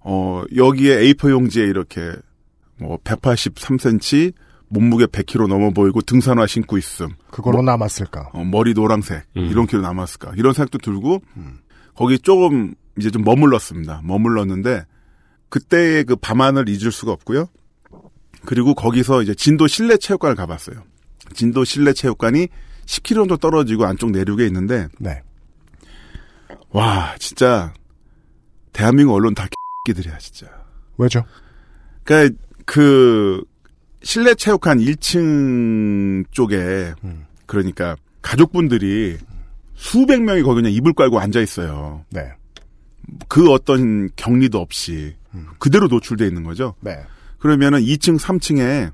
[0.00, 2.12] 어 여기에 A4 용지에 이렇게
[2.78, 4.32] 뭐 183cm
[4.68, 7.08] 몸무게 100kg 넘어 보이고 등산화 신고 있음.
[7.30, 8.30] 그걸로 남았을까?
[8.32, 9.46] 어, 머리 노랑색 음.
[9.46, 10.32] 이런 키로 남았을까?
[10.36, 11.22] 이런 생각도 들고
[11.94, 14.00] 거기 조금 이제 좀 머물렀습니다.
[14.04, 14.84] 머물렀는데
[15.48, 17.48] 그때의 그 밤하늘 잊을 수가 없고요.
[18.44, 20.82] 그리고 거기서 이제 진도 실내 체육관을 가봤어요.
[21.34, 22.48] 진도 실내 체육관이
[22.86, 25.22] 10km 정도 떨어지고 안쪽 내륙에 있는데 네.
[26.70, 27.72] 와 진짜
[28.72, 29.46] 대한민국 언론 다
[29.86, 30.46] 끼들이야 진짜.
[30.98, 31.24] 왜죠?
[32.04, 33.42] 그러니까 그
[34.02, 37.26] 실내 체육관 1층 쪽에 음.
[37.46, 39.18] 그러니까 가족분들이
[39.74, 42.04] 수백 명이 거기 그냥 이불 깔고 앉아 있어요.
[42.10, 42.32] 네.
[43.28, 45.14] 그 어떤 격리도 없이
[45.58, 46.74] 그대로 노출돼 있는 거죠.
[46.80, 47.04] 네.
[47.38, 48.90] 그러면은 2층, 3층에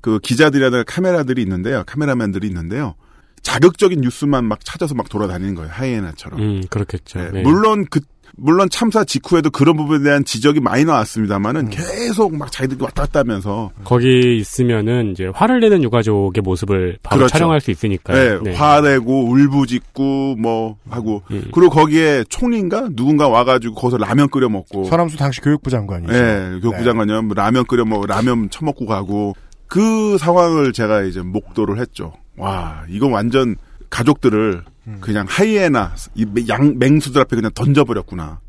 [0.00, 1.82] 그 기자들이나 카메라들이 있는데요.
[1.86, 2.94] 카메라맨들이 있는데요.
[3.42, 5.70] 자극적인 뉴스만 막 찾아서 막 돌아다니는 거예요.
[5.72, 6.40] 하이에나처럼.
[6.40, 7.18] 음, 그렇겠죠.
[7.18, 7.42] 네, 네.
[7.42, 8.00] 물론 그
[8.36, 13.70] 물론 참사 직후에도 그런 부분에 대한 지적이 많이 나왔습니다만은 계속 막 자기들이 왔다 갔다 하면서
[13.84, 17.32] 거기 있으면은 이제 화를 내는 유가족의 모습을 바로 그렇죠.
[17.32, 18.42] 촬영할 수 있으니까요.
[18.42, 25.16] 네, 화내고 울부짖고 뭐 하고 그리고 거기에 총리인가 누군가 와가지고 거기서 라면 끓여 먹고 서남수
[25.16, 26.12] 당시 교육부 장관이죠.
[26.12, 27.22] 네, 교육부 장관이요.
[27.22, 29.34] 뭐 라면 끓여 먹 라면 처먹고 가고
[29.70, 32.12] 그 상황을 제가 이제 목도를 했죠.
[32.36, 33.54] 와, 이거 완전
[33.88, 34.62] 가족들을
[35.00, 38.40] 그냥 하이에나 이 양 맹수들 앞에 그냥 던져버렸구나.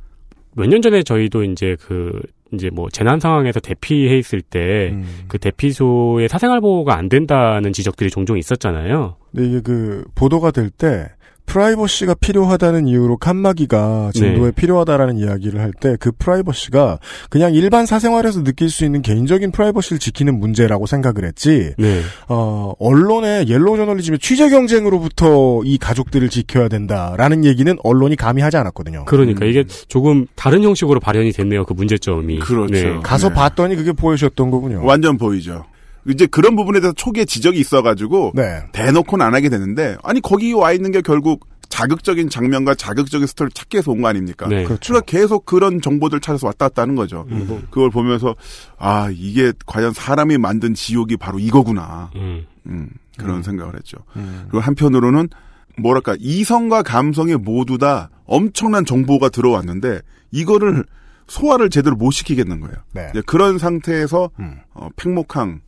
[0.55, 2.19] 몇 년 전에 저희도 이제 그
[2.51, 9.15] 이제 뭐 재난 상황에서 대피해 있을 때그 대피소의 사생활 보호가 안 된다는 지적들이 종종 있었잖아요.
[9.31, 11.09] 근데 이게 그 보도가 될 때
[11.51, 14.51] 프라이버시가 필요하다는 이유로 칸막이가 진도에 네.
[14.51, 20.39] 필요하다라는 이야기를 할 때 그 프라이버시가 그냥 일반 사생활에서 느낄 수 있는 개인적인 프라이버시를 지키는
[20.39, 21.73] 문제라고 생각을 했지.
[21.77, 22.01] 네.
[22.29, 29.05] 어, 언론의 옐로우 저널리즘의 취재 경쟁으로부터 이 가족들을 지켜야 된다라는 얘기는 언론이 감히 하지 않았거든요.
[29.05, 31.65] 그러니까 이게 조금 다른 형식으로 발현이 됐네요.
[31.65, 32.39] 그 문제점이.
[32.39, 32.71] 그렇죠.
[32.73, 32.99] 네.
[33.03, 33.35] 가서 네.
[33.35, 34.81] 봤더니 그게 보이셨던 거군요.
[34.85, 35.65] 완전 보이죠.
[36.07, 38.63] 이제 그런 부분에 대해서 초기에 지적이 있어가지고 네.
[38.71, 43.75] 대놓고는 안 하게 되는데 아니 거기 와 있는 게 결국 자극적인 장면과 자극적인 스토리를 찾기
[43.77, 44.47] 위해서 온 거 아닙니까?
[44.47, 44.63] 네.
[44.65, 44.93] 그렇죠.
[44.93, 47.25] 그러니까 계속 그런 정보들 찾아서 왔다 갔다 하는 거죠.
[47.29, 47.65] 음.
[47.69, 48.35] 그걸 보면서
[48.77, 52.09] 아 이게 과연 사람이 만든 지옥이 바로 이거구나.
[52.15, 52.45] 음.
[52.67, 53.97] 음, 그런 생각을 했죠.
[54.17, 54.43] 음.
[54.49, 55.29] 그리고 한편으로는
[55.77, 60.83] 뭐랄까 이성과 감성이 모두 다 엄청난 정보가 들어왔는데 이거를
[61.27, 62.75] 소화를 제대로 못 시키겠는 거예요.
[62.93, 63.07] 네.
[63.11, 64.57] 이제 그런 상태에서 음.
[64.73, 65.61] 어, 팽목항과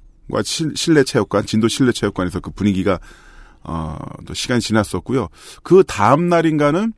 [0.44, 3.00] 실- 실내 체육관, 진도 실내 체육관에서 그 분위기가
[3.64, 5.30] 어, 또 시간이 지났었고요.
[5.64, 6.94] 그 다음 날인가는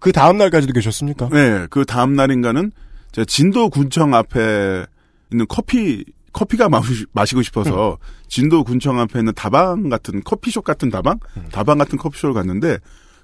[0.00, 1.28] 그 다음 날까지도 계셨습니까?
[1.30, 2.72] 네, 그 다음 날인가는
[3.12, 4.84] 제가 진도 군청 앞에
[5.32, 7.96] 있는 커피 커피가 마시, 마시고 싶어서
[8.28, 11.18] 진도 군청 앞에 있는 다방 같은 커피숍 같은 다방,
[11.50, 12.78] 다방 같은 커피숍을 갔는데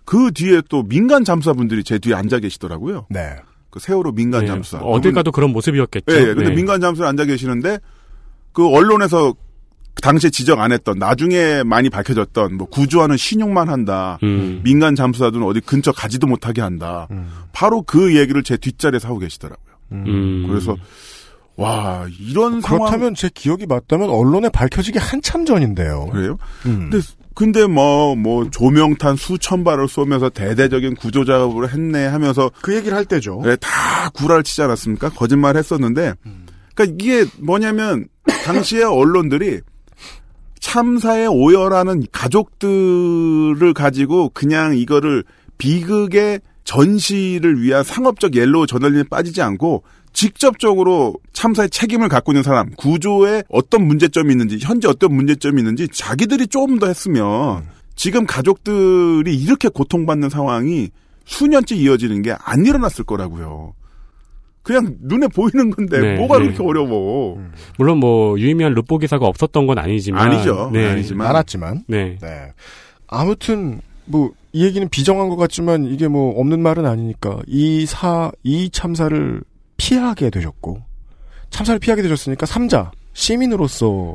[0.06, 3.06] 그 뒤에 또 민간 잠수사분들이 제 뒤에 앉아 계시더라고요.
[3.10, 3.36] 네.
[3.70, 4.46] 그 세월호 민간 네.
[4.46, 4.78] 잠수사.
[4.78, 6.06] 어딜 가도 그런 모습이었겠죠.
[6.14, 6.24] 예, 예.
[6.34, 6.54] 근데 네.
[6.54, 7.78] 민간 잠수사 앉아 계시는데
[8.52, 9.34] 그 언론에서
[10.00, 14.18] 당시에 지적 안 했던 나중에 많이 밝혀졌던 뭐 구조하는 신용만 한다.
[14.22, 14.60] 음.
[14.64, 17.06] 민간 잠수사들은 어디 근처 가지도 못하게 한다.
[17.10, 17.30] 음.
[17.52, 19.74] 바로 그 얘기를 제 뒷자리에서 하고 계시더라고요.
[19.92, 20.46] 음.
[20.48, 20.76] 그래서
[21.56, 26.06] 와 이런 상황 그렇다면 제 기억이 맞다면 언론에 밝혀지기 한참 전인데요.
[26.06, 26.38] 그래요?
[26.66, 26.88] 음.
[26.90, 32.96] 근데 근데 뭐 뭐 조명탄 수천 발을 쏘면서 대대적인 구조 작업을 했네 하면서 그 얘기를
[32.96, 33.40] 할 때죠.
[33.44, 35.10] 네, 다 구라를 치지 않았습니까?
[35.10, 36.14] 거짓말 했었는데
[36.74, 38.06] 그러니까 이게 뭐냐면
[38.44, 39.60] 당시에 언론들이
[40.60, 45.24] 참사에 오열하는 가족들을 가지고 그냥 이거를
[45.58, 49.82] 비극의 전시를 위한 상업적 옐로우 저널리즘에 빠지지 않고
[50.12, 56.46] 직접적으로 참사의 책임을 갖고 있는 사람, 구조에 어떤 문제점이 있는지, 현재 어떤 문제점이 있는지 자기들이
[56.48, 60.90] 조금 더 했으면 지금 가족들이 이렇게 고통받는 상황이
[61.24, 63.74] 수년째 이어지는 게 안 일어났을 거라고요.
[64.62, 66.44] 그냥 눈에 보이는 건데 네, 뭐가 네.
[66.46, 67.38] 그렇게 어려워.
[67.78, 70.70] 물론 뭐 유의미한 루포 기사가 없었던 건 아니지만 아니죠.
[70.72, 70.90] 네.
[70.90, 71.26] 아니지만.
[71.26, 71.84] 많았지만.
[71.88, 72.16] 네.
[72.20, 72.52] 네.
[73.08, 78.68] 아무튼 뭐 이 얘기는 비정한 것 같지만 이게 뭐 없는 말은 아니니까 이 사 이
[78.68, 79.42] 참사를
[79.78, 80.78] 피하게 되셨고
[81.48, 84.14] 참사를 피하게 되셨으니까 삼자 시민으로서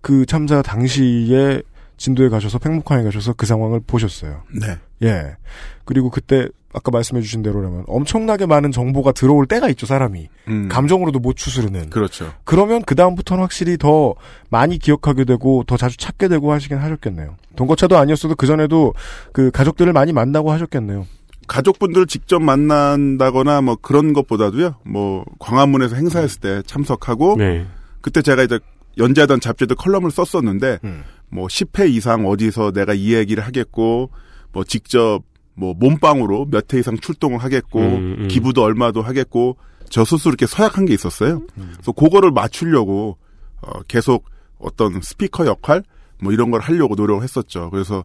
[0.00, 1.60] 그 참사 당시에
[1.96, 4.42] 진도에 가셔서 팽목항에 가셔서 그 상황을 보셨어요.
[4.60, 4.78] 네.
[5.02, 5.36] 예.
[5.84, 10.68] 그리고 그때 아까 말씀해주신 대로라면 엄청나게 많은 정보가 들어올 때가 있죠 사람이 음.
[10.68, 11.90] 감정으로도 못 추스르는.
[11.90, 12.32] 그렇죠.
[12.44, 14.14] 그러면 그 다음부터는 확실히 더
[14.50, 17.36] 많이 기억하게 되고 더 자주 찾게 되고 하시긴 하셨겠네요.
[17.54, 18.92] 돈거차도 아니었어도 그 전에도
[19.32, 21.06] 그 가족들을 많이 만나고 하셨겠네요.
[21.46, 24.76] 가족분들 직접 만난다거나 뭐 그런 것보다도요.
[24.84, 27.66] 뭐 광화문에서 행사했을 때 참석하고 네.
[28.00, 28.58] 그때 제가 이제
[28.98, 31.04] 연재하던 잡지도 컬럼을 썼었는데 음.
[31.34, 34.10] 뭐 10회 이상 어디서 내가 이 얘기를 하겠고
[34.52, 35.20] 뭐 직접
[35.54, 38.28] 뭐 몸빵으로 몇 회 이상 출동을 하겠고 음, 음.
[38.28, 39.56] 기부도 얼마도 하겠고
[39.90, 41.42] 저 스스로 이렇게 서약한 게 있었어요.
[41.74, 43.18] 그래서 그거를 맞추려고
[43.62, 44.24] 어 계속
[44.58, 45.82] 어떤 스피커 역할
[46.22, 47.68] 뭐 이런 걸 하려고 노력을 했었죠.
[47.70, 48.04] 그래서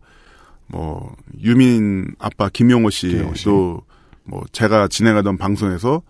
[0.68, 3.10] 뭐 유민 아빠 김용호 씨.
[3.36, 3.82] 씨도
[4.26, 6.02] 뭐 제가 진행하던 방송에서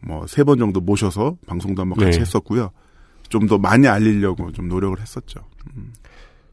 [0.00, 2.22] 뭐 세 번 정도 모셔서 방송도 한번 같이 네.
[2.22, 2.70] 했었고요.
[3.28, 5.40] 좀 더 많이 알리려고 좀 노력을 했었죠.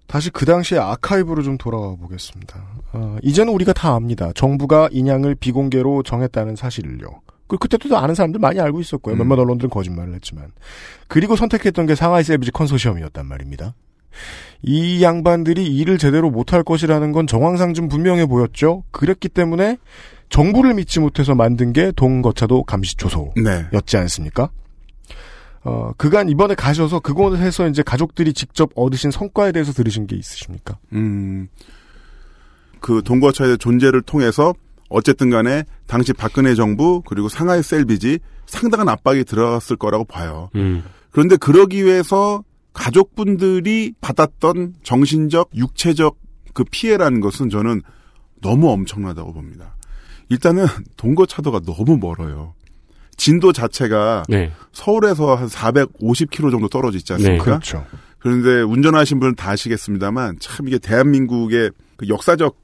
[0.08, 2.64] 다시 그 당시의 아카이브로 좀 돌아가 보겠습니다.
[2.94, 4.32] 어, 이제는 우리가 다 압니다.
[4.34, 7.22] 정부가 인양을 비공개로 정했다는 사실을요.
[7.48, 9.16] 그 그때도 아는 사람들 많이 알고 있었고요.
[9.16, 9.20] 음.
[9.20, 10.52] 몇몇 언론들은 거짓말을 했지만.
[11.08, 13.74] 그리고 선택했던 게 상하이 세비지 컨소시엄이었단 말입니다.
[14.62, 18.84] 이 양반들이 일을 제대로 못할 것이라는 건 정황상 좀 분명해 보였죠.
[18.92, 19.78] 그랬기 때문에
[20.30, 23.98] 정부를 믿지 못해서 만든 게 동거차도 감시초소였지 네.
[23.98, 24.50] 않습니까?
[25.66, 30.78] 어, 그간 이번에 가셔서 그곳에서 이제 가족들이 직접 얻으신 성과에 대해서 들으신 게 있으십니까?
[30.94, 31.48] 음,
[32.80, 34.54] 그 동거차의 존재를 통해서
[34.90, 40.52] 어쨌든 간에 당시 박근혜 정부 그리고 상하이 셀비지 상당한 압박이 들어갔을 거라고 봐요.
[40.54, 40.84] 음.
[41.10, 46.16] 그런데 그러기 위해서 가족분들이 받았던 정신적, 육체적
[46.54, 47.82] 그 피해라는 것은 저는
[48.40, 49.76] 너무 엄청나다고 봅니다.
[50.30, 50.66] 일단은
[50.98, 52.54] 동거차도가 너무 멀어요.
[53.18, 54.52] 진도 자체가 네.
[54.72, 57.44] 서울에서 한 450km 정도 떨어져 있지 않습니까?
[57.44, 57.86] 그렇죠.
[58.20, 62.58] 그런데 운전하신 분은 다 아시겠습니다만 참 이게 대한민국의 그 역사적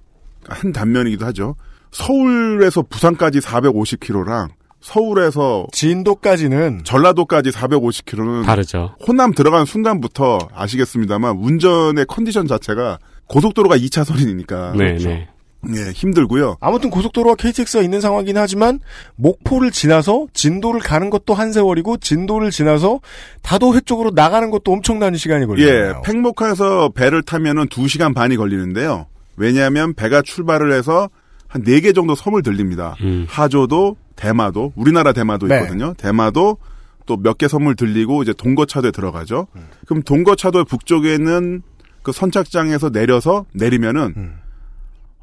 [0.47, 1.55] 한 단면이기도 하죠.
[1.91, 4.49] 서울에서 부산까지 450km랑
[4.81, 8.95] 서울에서 진도까지는 전라도까지 450km는 다르죠.
[9.07, 15.29] 호남 들어간 순간부터 아시겠습니다만 운전의 컨디션 자체가 고속도로가 2차선이니까 네, 네.
[15.69, 16.57] 예, 힘들고요.
[16.59, 18.79] 아무튼 고속도로와 KTX가 있는 상황이긴 하지만
[19.15, 22.99] 목포를 지나서 진도를 가는 것도 한 세월이고 진도를 지나서
[23.43, 25.67] 다도회 쪽으로 나가는 것도 엄청난 시간이 걸려요.
[25.67, 29.05] 예, 팽목항에서 배를 타면은 2시간 반이 걸리는데요.
[29.37, 31.09] 왜냐하면 배가 출발을 해서
[31.47, 32.95] 한 4개 정도 섬을 들립니다.
[33.01, 33.25] 음.
[33.29, 35.57] 하조도, 대마도, 우리나라 대마도 네.
[35.59, 35.93] 있거든요.
[35.95, 36.57] 대마도
[37.05, 39.47] 또 몇 개 섬을 들리고 이제 동거차도에 들어가죠.
[39.55, 39.67] 음.
[39.85, 41.61] 그럼 동거차도 북쪽에는
[42.03, 44.35] 그 선착장에서 내려서 내리면은 음.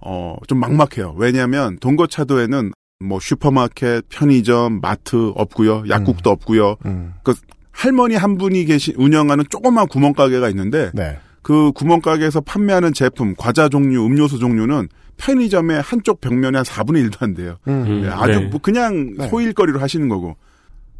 [0.00, 1.14] 어, 좀 막막해요.
[1.16, 5.84] 왜냐하면 동거차도에는 뭐 슈퍼마켓, 편의점, 마트 없고요.
[5.88, 6.76] 약국도 없고요.
[6.86, 7.14] 음.
[7.22, 7.34] 그
[7.70, 11.18] 할머니 한 분이 계신 운영하는 조그만 구멍가게가 있는데 네.
[11.42, 17.34] 그 구멍가게에서 판매하는 제품, 과자 종류, 음료수 종류는 편의점의 한쪽 벽면에 한 4분의 1도 안
[17.34, 17.56] 돼요.
[17.68, 18.02] 음.
[18.04, 18.46] 예, 아주 네.
[18.46, 19.28] 뭐 그냥 네.
[19.28, 20.36] 소일거리로 하시는 거고.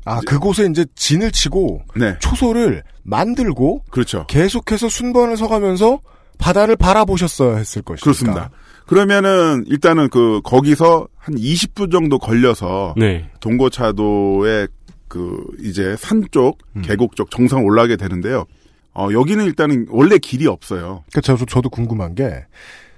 [0.05, 2.17] 아, 그곳에 이제 진을 치고 네.
[2.21, 4.25] 초소를 만들고 그렇죠.
[4.27, 6.01] 계속해서 순번을 서가면서
[6.39, 8.05] 바다를 바라보셨어야 했을 것이니까.
[8.05, 8.51] 그렇습니다.
[8.89, 13.29] 그러면은 일단은 그 거기서 한 20분 정도 걸려서 네.
[13.41, 14.69] 동거차도의
[15.09, 16.83] 그 이제 산 쪽, 음.
[16.83, 18.47] 계곡 쪽 정상 올라가게 되는데요.
[18.95, 21.05] 어, 여기는 일단은 원래 길이 없어요.
[21.13, 22.47] 그 저도 저도 궁금한 게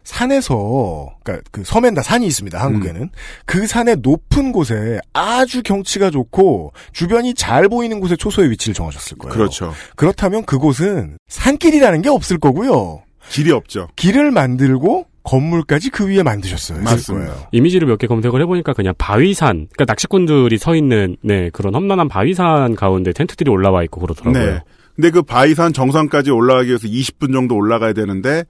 [0.05, 2.59] 산에서 그러니까 그 섬엔 다 산이 있습니다.
[2.59, 3.09] 한국에는 음.
[3.45, 9.35] 그 산의 높은 곳에 아주 경치가 좋고 주변이 잘 보이는 곳에 초소의 위치를 정하셨을 거예요.
[9.35, 9.73] 그렇죠.
[9.97, 13.03] 그렇다면 그곳은 산길이라는 게 없을 거고요.
[13.29, 13.89] 길이 없죠.
[13.97, 16.83] 길을 만들고 건물까지 그 위에 만드셨어요.
[16.83, 17.49] 맞습니다.
[17.53, 22.75] 이미지를 몇 개 검색을 해보니까 그냥 바위산, 그러니까 낚시꾼들이 서 있는 네 그런 험난한 바위산
[22.75, 24.45] 가운데 텐트들이 올라와 있고 그러더라고요.
[24.45, 24.61] 네.
[24.97, 28.45] 근데 그 바위산 정상까지 올라가기 위해서 20분 정도 올라가야 되는데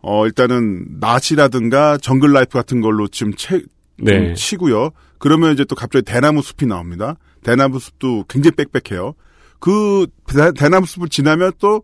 [0.00, 3.66] 어 일단은 낫이라든가 정글 나이프 같은 걸로 지금 채, 좀
[3.98, 4.34] 네.
[4.34, 4.90] 치고요.
[5.18, 7.16] 그러면 이제 또 갑자기 대나무 숲이 나옵니다.
[7.42, 9.14] 대나무 숲도 굉장히 빽빽해요.
[9.60, 11.82] 그 대, 대나무 숲을 지나면 또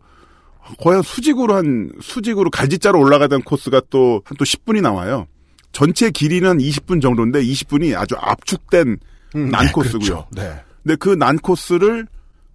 [0.79, 5.27] 거의 한 수직으로 한 수직으로 갈지자로 올라가던 코스가 또 한 또 10분이 나와요.
[5.71, 8.97] 전체 길이는 20분 정도인데 20분이 아주 압축된
[9.33, 9.99] 난 네, 코스고요.
[9.99, 10.27] 그렇죠.
[10.31, 10.53] 네.
[10.83, 12.07] 근데 그 난 코스를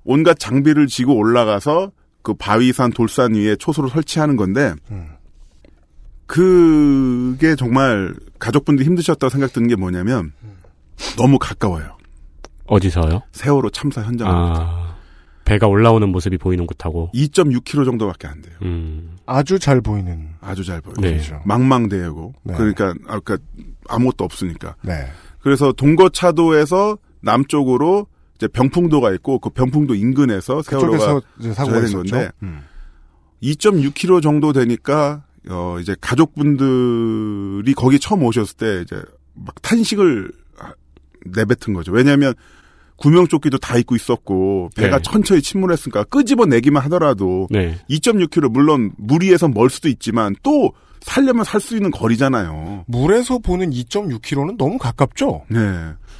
[0.04, 1.92] 온갖 장비를 지고 올라가서
[2.22, 5.08] 그 바위산 돌산 위에 초소를 설치하는 건데 음.
[6.26, 10.32] 그게 정말 가족분들이 힘드셨다고 생각 드는 게 뭐냐면
[11.16, 11.96] 너무 가까워요.
[12.66, 13.22] 어디서요?
[13.32, 14.28] 세월호 참사 현장.
[14.30, 14.95] 아
[15.46, 17.10] 배가 올라오는 모습이 보이는 곳하고.
[17.14, 18.54] 2.6km 정도밖에 안 돼요.
[18.62, 19.16] 음.
[19.26, 20.30] 아주 잘 보이는.
[20.40, 20.96] 아주 잘 보여요.
[21.00, 21.12] 네.
[21.12, 21.40] 그렇죠.
[21.44, 22.34] 망망대해고.
[22.42, 22.54] 네.
[22.54, 23.38] 그러니까 아까
[23.88, 24.74] 아무것도 없으니까.
[24.82, 25.06] 네.
[25.40, 31.20] 그래서 동거차도에서 남쪽으로 이제 병풍도가 있고 그 병풍도 인근에서 세월호가
[31.54, 31.96] 사고가 있었죠.
[31.98, 32.62] 건데 음.
[33.42, 39.00] 2.6km 정도 되니까 어 이제 가족분들이 거기 처음 오셨을 때 이제
[39.34, 40.32] 막 탄식을
[41.24, 41.92] 내뱉은 거죠.
[41.92, 42.34] 왜냐하면
[42.96, 45.02] 구명조끼도 다 입고 있었고 배가 네.
[45.02, 47.76] 천천히 침몰했으니까 끄집어 내기만 하더라도 네.
[47.90, 52.84] 2.6km 물론 물 위에서 멀 수도 있지만 또 살려면 살 수 있는 거리잖아요.
[52.88, 55.44] 물에서 보는 2.6km는 너무 가깝죠.
[55.48, 55.58] 네.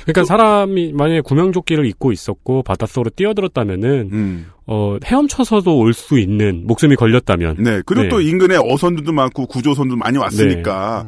[0.03, 4.47] 그러니까 사람이 만약에 구명조끼를 입고 있었고 바닷속으로 뛰어들었다면은 음.
[4.67, 7.57] 어 헤엄쳐서도 올 수 있는 목숨이 걸렸다면.
[7.59, 7.83] 네.
[7.85, 8.09] 그리고 네.
[8.11, 11.07] 또 인근에 어선들도 많고 구조선도 많이 왔으니까.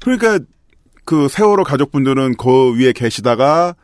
[0.00, 0.40] 그러니까
[1.04, 3.74] 그 세월호 가족분들은 그 위에 계시다가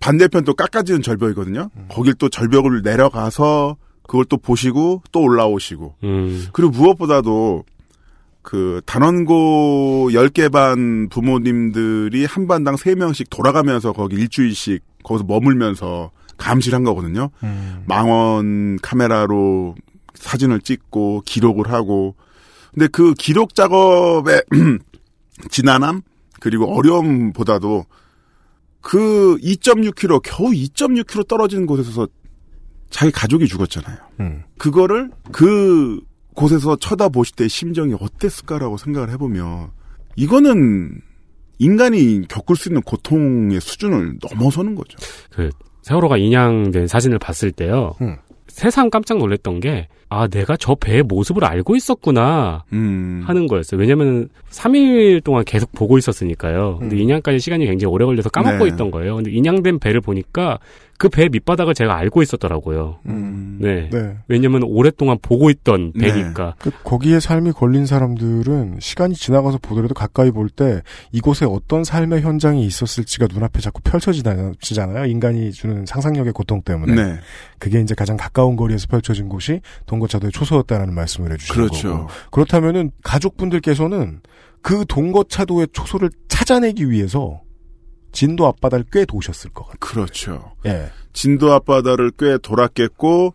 [0.00, 1.70] 반대편 또 깎아지는 절벽이거든요.
[1.88, 3.76] 거길 또 절벽을 내려가서
[4.06, 5.96] 그걸 또 보시고 또 올라오시고.
[6.04, 6.46] 음.
[6.52, 7.64] 그리고 무엇보다도
[8.42, 16.84] 그 단원고 10개 반 부모님들이 한 반당 3명씩 돌아가면서 거기 일주일씩 거기서 머물면서 감시를 한
[16.84, 17.30] 거거든요.
[17.86, 19.76] 망원 카메라로
[20.14, 22.16] 사진을 찍고 기록을 하고.
[22.72, 24.42] 근데 그 기록 작업의
[25.50, 26.02] 지난함
[26.40, 27.86] 그리고 어려움보다도
[28.84, 32.06] 그 2.6km 겨우 2.6km 떨어지는 곳에서
[32.90, 33.96] 자기 가족이 죽었잖아요.
[34.20, 34.42] 음.
[34.58, 36.00] 그거를 그
[36.34, 39.70] 곳에서 쳐다보실 때 심정이 어땠을까라고 생각을 해보면
[40.16, 41.00] 이거는
[41.58, 44.98] 인간이 겪을 수 있는 고통의 수준을 넘어서는 거죠.
[45.30, 45.48] 그
[45.82, 47.94] 세월호가 인양된 사진을 봤을 때요.
[48.02, 48.18] 음.
[48.54, 52.62] 세상 깜짝 놀랐던 게, 아, 내가 저 배의 모습을 알고 있었구나.
[52.72, 53.24] 음.
[53.26, 53.80] 하는 거였어요.
[53.80, 56.76] 왜냐면 3일 동안 계속 보고 있었으니까요.
[56.78, 58.70] 근데 인양까지 시간이 굉장히 오래 걸려서 까먹고 네.
[58.70, 59.16] 있던 거예요.
[59.16, 60.60] 근데 인양된 배를 보니까
[60.98, 62.98] 그 배 밑바닥을 제가 알고 있었더라고요.
[63.06, 63.58] 음.
[63.60, 63.88] 네.
[63.90, 64.16] 네.
[64.28, 66.12] 왜냐면 오랫동안 보고 있던 네.
[66.12, 66.54] 배니까.
[66.58, 70.82] 그 거기에 삶이 걸린 사람들은 시간이 지나가서 보더라도 가까이 볼 때
[71.12, 75.06] 이곳에 어떤 삶의 현장이 있었을지가 눈앞에 자꾸 펼쳐지잖아요.
[75.06, 76.94] 인간이 주는 상상력의 고통 때문에.
[76.94, 77.18] 네.
[77.58, 81.88] 그게 이제 가장 가까운 거리에서 펼쳐진 곳이 동거차도의 초소였다는 말씀을 해주시는 그렇죠.
[81.90, 82.08] 거고.
[82.30, 84.20] 그렇다면은 가족분들께서는
[84.62, 87.40] 그 동거차도의 초소를 찾아내기 위해서
[88.14, 89.78] 진도 앞바다를 꽤 도셨을 것 같아요.
[89.80, 90.52] 그렇죠.
[90.64, 90.90] 예.
[91.12, 93.34] 진도 앞바다를 꽤 돌았겠고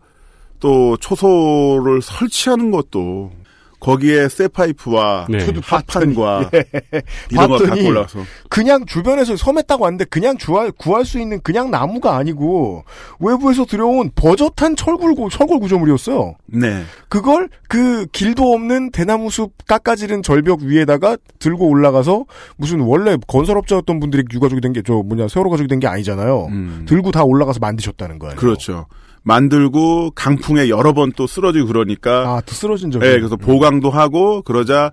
[0.59, 3.31] 또 초소를 설치하는 것도
[3.79, 5.45] 거기에 쇠파이프와 네.
[5.63, 6.65] 합판과 예.
[7.31, 8.19] 이런 걸 갖고 올라서
[8.49, 12.83] 그냥 주변에서 섬에 딱 왔는데 그냥 구할, 구할 수 있는 그냥 나무가 아니고
[13.19, 16.35] 외부에서 들여온 버젓한 철골, 구- 철골 구조물이었어요.
[16.47, 16.83] 네.
[17.07, 22.25] 그걸 그 길도 없는 대나무 숲 깎아지른 절벽 위에다가 들고 올라가서
[22.57, 26.47] 무슨 원래 건설업자였던 분들이 유가족이 된 게 저 뭐냐 세월호 가족이 된 게 아니잖아요.
[26.51, 26.85] 음.
[26.87, 28.35] 들고 다 올라가서 만드셨다는 거예요.
[28.35, 28.85] 그렇죠.
[29.23, 33.05] 만들고 강풍에 여러 번 또 쓰러지고 그러니까 아, 또 쓰러진 적이.
[33.07, 34.91] 예, 그래서 보강도 하고 그러자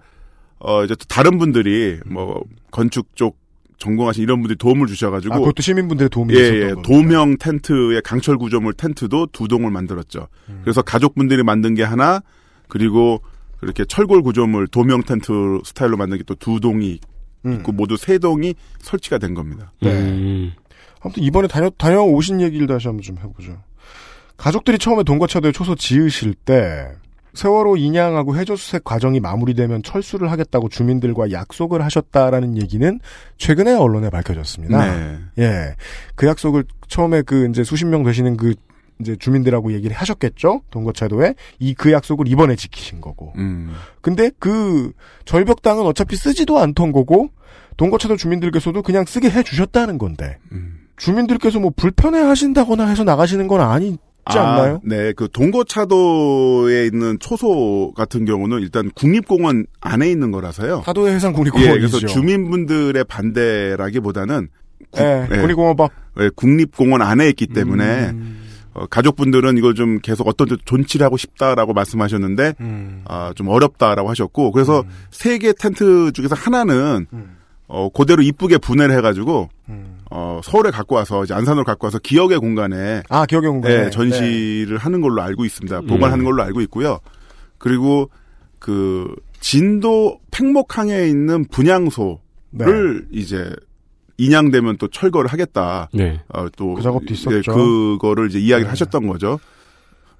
[0.58, 3.38] 어 이제 또 다른 분들이 뭐 건축 쪽
[3.78, 6.82] 전공하신 이런 분들이 도움을 주셔가지고 아, 그것도 시민분들의 도움이 예, 있었던 예, 겁니다.
[6.88, 10.28] 도명 텐트의 강철 구조물 텐트도 두 동을 만들었죠.
[10.48, 10.60] 음.
[10.64, 12.20] 그래서 가족분들이 만든 게 하나
[12.68, 13.20] 그리고
[13.60, 15.32] 그렇게 철골 구조물 도명 텐트
[15.64, 16.98] 스타일로 만든 게 또 두 동이
[17.44, 17.52] 음.
[17.54, 19.72] 있고 모두 세 동이 설치가 된 겁니다.
[19.82, 19.90] 네.
[19.92, 20.52] 음.
[21.02, 23.58] 아무튼 이번에 다녀, 다녀오신 얘기를 다시 한번 좀 해보죠.
[24.36, 26.88] 가족들이 처음에 동거차도에 초소 지으실 때
[27.34, 32.98] 세월호 인양하고 해저수색 과정이 마무리되면 철수를 하겠다고 주민들과 약속을 하셨다라는 얘기는
[33.36, 34.96] 최근에 언론에 밝혀졌습니다.
[34.96, 35.18] 네.
[35.38, 35.76] 예.
[36.14, 38.54] 그 약속을 처음에 그 이제 수십 명 되시는 그
[39.00, 40.62] 이제 주민들하고 얘기를 하셨겠죠?
[40.70, 41.34] 동거차도에.
[41.58, 43.34] 이 그 약속을 이번에 지키신 거고.
[43.36, 43.74] 음.
[44.00, 44.92] 근데 그
[45.26, 47.28] 절벽 땅은 어차피 쓰지도 않던 거고
[47.76, 50.38] 동거차도 주민들께서도 그냥 쓰게 해 주셨다는 건데.
[50.52, 50.86] 음.
[50.96, 53.98] 주민들께서 뭐 불편해 하신다거나 해서 나가시는 건 아니
[54.30, 54.80] 지 않나요?
[54.84, 60.82] 네, 그 동거차도에 있는 초소 같은 경우는 일단 국립공원 안에 있는 거라서요.
[60.84, 61.98] 사도의 해상 예, 국립공원이죠.
[61.98, 64.48] 그래서 주민분들의 반대라기보다는
[64.90, 65.92] 국, 예, 예, 국립공원법.
[66.20, 68.42] 예, 국립공원 안에 있기 때문에 음.
[68.74, 73.02] 어, 가족분들은 이걸 좀 계속 어떤 데 존치를 하고 싶다라고 말씀하셨는데 음.
[73.06, 77.35] 아, 좀 어렵다라고 하셨고 그래서 세개 텐트 중에서 하나는 음.
[77.68, 79.98] 어, 그대로 이쁘게 분해를 해가지고 음.
[80.10, 83.76] 어, 서울에 갖고 와서 이제 안산으로 갖고 와서 기억의 공간에 아, 기억의 공간에.
[83.84, 85.80] 네, 전시를 하는 걸로 알고 있습니다.
[85.80, 85.86] 음.
[85.86, 87.00] 보관하는 걸로 알고 있고요.
[87.58, 88.08] 그리고
[88.58, 92.18] 그 진도 팽목항에 있는 분향소를
[92.52, 92.66] 네.
[93.12, 93.52] 이제
[94.18, 95.88] 인양되면 또 철거를 하겠다.
[95.92, 96.20] 네.
[96.28, 97.36] 어, 또 그 작업도 있었죠.
[97.36, 98.68] 예, 그거를 이제 이야기를 네.
[98.70, 99.38] 하셨던 거죠.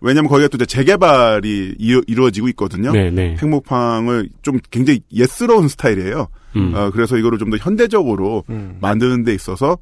[0.00, 2.92] 왜냐하면 거기가 또 이제 재개발이 이루, 이루어지고 있거든요.
[2.92, 3.34] 네, 네.
[3.36, 6.28] 팽목항을 좀 굉장히 예스러운 스타일이에요.
[6.56, 6.74] 음.
[6.74, 8.78] 어, 그래서 이거를 좀 더 현대적으로 음.
[8.80, 9.78] 만드는 데 있어서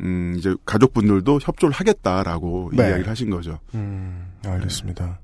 [0.00, 2.88] 음, 이제 가족분들도 협조를 하겠다라고 네.
[2.88, 3.58] 이야기를 하신 거죠.
[3.74, 5.18] 음, 알겠습니다.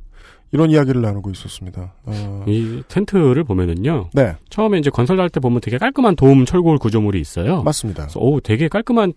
[0.52, 1.92] 이런 이야기를 나누고 있었습니다.
[2.04, 4.10] 어, 이 텐트를 보면은요.
[4.14, 7.62] 네, 처음에 이제 건설할 때 보면 되게 깔끔한 도움 철골 구조물이 있어요.
[7.62, 8.04] 맞습니다.
[8.04, 9.12] 그래서 오 되게 깔끔한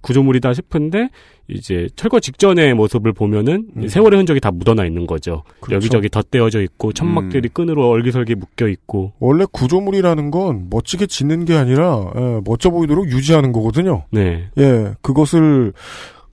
[0.00, 1.10] 구조물이다 싶은데
[1.48, 3.88] 이제 철거 직전의 모습을 보면은 음.
[3.88, 5.44] 세월의 흔적이 다 묻어나 있는 거죠.
[5.60, 5.76] 그렇죠.
[5.76, 9.12] 여기저기 덧대어져 있고 천막들이 끈으로 얼기설기 묶여 있고.
[9.20, 14.04] 원래 구조물이라는 건 멋지게 짓는 게 아니라 예, 멋져 보이도록 유지하는 거거든요.
[14.10, 14.48] 네.
[14.58, 15.72] 예, 그것을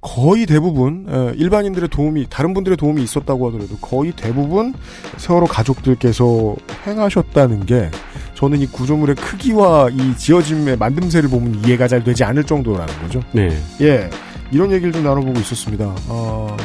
[0.01, 4.74] 거의 대부분 예, 일반인들의 도움이 다른 분들의 도움이 있었다고 하더라도 거의 대부분
[5.18, 6.55] 세월호 가족들께서
[6.86, 7.89] 행하셨다는 게
[8.36, 13.22] 저는 이 구조물의 크기와 이 지어짐의 만듦새를 보면 이해가 잘 되지 않을 정도라는 거죠.
[13.32, 13.56] 네.
[13.82, 14.10] 예,
[14.52, 15.94] 이런 얘기를 좀 나눠보고 있었습니다.
[16.08, 16.56] 어,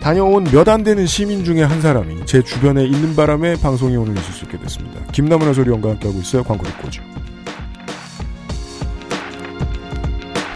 [0.00, 4.32] 다녀온 몇 안 되는 시민 중에 한 사람이 제 주변에 있는 바람에 방송이 오늘 있을
[4.32, 5.00] 수 있게 됐습니다.
[5.12, 6.42] 김남은 해설위원과 함께하고 있어요.
[6.44, 7.02] 광고 듣고 오죠.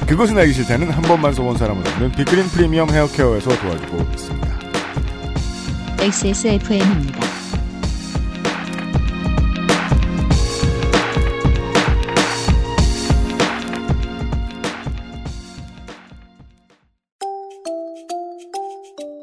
[0.06, 4.50] 그것은 알기 싫다는 한 번만 써본 사람은 없는 빅그린 프리미엄 헤어케어에서 도와주고 있습니다.
[6.00, 7.29] XSFM입니다.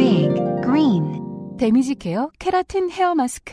[0.00, 0.30] 빅
[0.64, 1.04] 그린
[1.58, 3.52] damage care 케라틴 hair mask.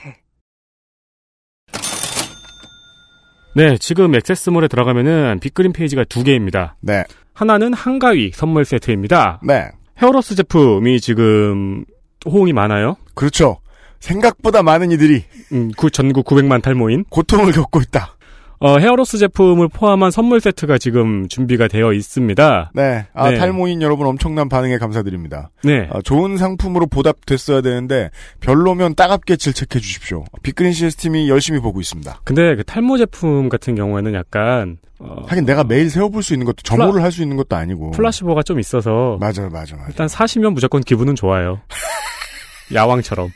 [3.53, 6.77] 네, 지금 XS몰에 들어가면은 빅그린 페이지가 두 개입니다.
[6.79, 9.41] 네, 하나는 한가위 선물 세트입니다.
[9.43, 9.71] 네,
[10.01, 11.83] hair loss 제품이 지금
[12.25, 12.95] 호응이 많아요.
[13.13, 13.57] 그렇죠.
[13.99, 17.03] 생각보다 많은 이들이 음, 구, 전국 900만 탈모인.
[17.09, 18.15] 고통을 겪고 있다.
[18.59, 22.71] 어, hair loss 제품을 포함한 선물 세트가 지금 준비가 되어 있습니다.
[22.73, 23.05] 네.
[23.13, 23.37] 아, 네.
[23.37, 25.51] 탈모인 여러분 엄청난 반응에 감사드립니다.
[25.63, 25.87] 네.
[25.91, 30.25] 아, 좋은 상품으로 보답됐어야 되는데 별로면 따갑게 질책해 주십시오.
[30.41, 32.21] 빅그린 CS팀이 열심히 보고 있습니다.
[32.23, 36.63] 근데 그 탈모 제품 같은 경우에는 약간 어, 하긴 내가 매일 세어볼 수 있는 것도
[36.63, 37.91] 점호를 할수 있는 것도 아니고.
[37.91, 39.85] 플라시보가 좀 있어서 맞아요, 맞아, 맞아.
[39.87, 41.61] 일단 사시면 무조건 기분은 좋아요.
[42.73, 43.31] 야왕처럼.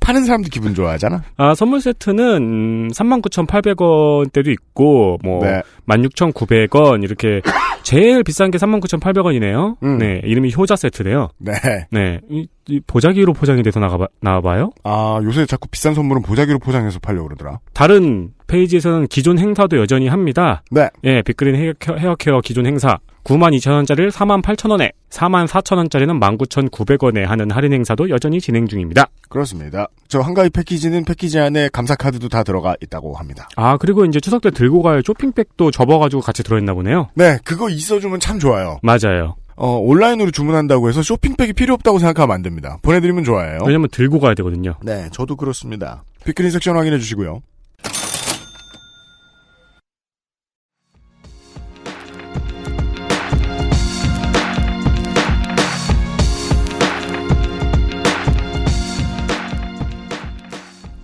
[0.00, 1.22] 파는 사람도 기분 좋아하잖아.
[1.36, 5.62] 아, 선물 세트는 음, 39,800원대도 있고 뭐 네.
[5.86, 7.40] 16,900원 이렇게
[7.82, 9.76] 제일 비싼 게 39,800원이네요.
[9.82, 9.98] 음.
[9.98, 11.28] 네, 이름이 효자 세트래요.
[11.38, 11.52] 네.
[11.90, 14.70] 네, 이, 이 보자기로 포장이 돼서 나가 나와 봐요.
[14.84, 17.60] 아, 요새 자꾸 비싼 선물은 보자기로 포장해서 팔려고 그러더라.
[17.72, 20.62] 다른 페이지에서는 기존 행사도 여전히 합니다.
[20.70, 20.88] 네.
[21.04, 22.98] 예, 빅그린 헤어케어, 헤어케어 기존 행사
[23.28, 29.06] 92,000원짜리를 44,000원에 44,000원짜리는 19,900원에 하는 할인 행사도 여전히 진행 중입니다.
[29.28, 29.86] 그렇습니다.
[30.08, 33.48] 저 한가위 패키지는 패키지 안에 감사 카드도 다 들어가 있다고 합니다.
[33.56, 37.08] 아, 그리고 이제 추석 때 들고 갈 쇼핑백도 접어가지고 같이 들어있나 보네요.
[37.14, 38.78] 네, 그거 있어주면 참 좋아요.
[38.82, 39.36] 맞아요.
[39.56, 42.78] 어, 온라인으로 주문한다고 해서 쇼핑백이 필요 없다고 생각하면 안 됩니다.
[42.82, 43.58] 보내드리면 좋아요.
[43.66, 44.76] 왜냐면 들고 가야 되거든요.
[44.82, 46.04] 네, 저도 그렇습니다.
[46.24, 47.42] 빅그린 섹션 확인해 주시고요.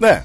[0.05, 0.23] 네.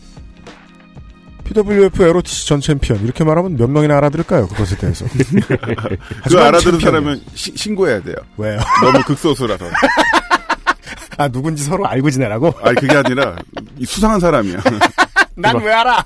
[1.46, 4.48] PWF 에로티시 전 챔피언 이렇게 말하면 몇 명이나 알아들을까요?
[4.48, 5.06] 그것에 대해서.
[6.30, 6.80] 그 알아들은.
[6.80, 8.16] 사람은 시- 신고해야 돼요.
[8.38, 8.60] 왜요?
[8.84, 9.66] 너무 극소수라서.
[11.18, 12.54] 아 누군지 서로 알고 지내라고?
[12.62, 13.36] 아니 그게 아니라
[13.78, 14.60] 이 수상한 사람이야.
[15.36, 16.06] 난 왜 알아?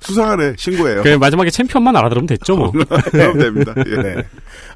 [0.00, 1.02] 수상하네 신고해요.
[1.02, 2.70] 그 마지막에 챔피언만 알아들으면 됐죠, 뭐.
[2.72, 2.86] 그럼
[3.38, 3.74] 됩니다.
[3.86, 4.02] 예.
[4.02, 4.16] 네.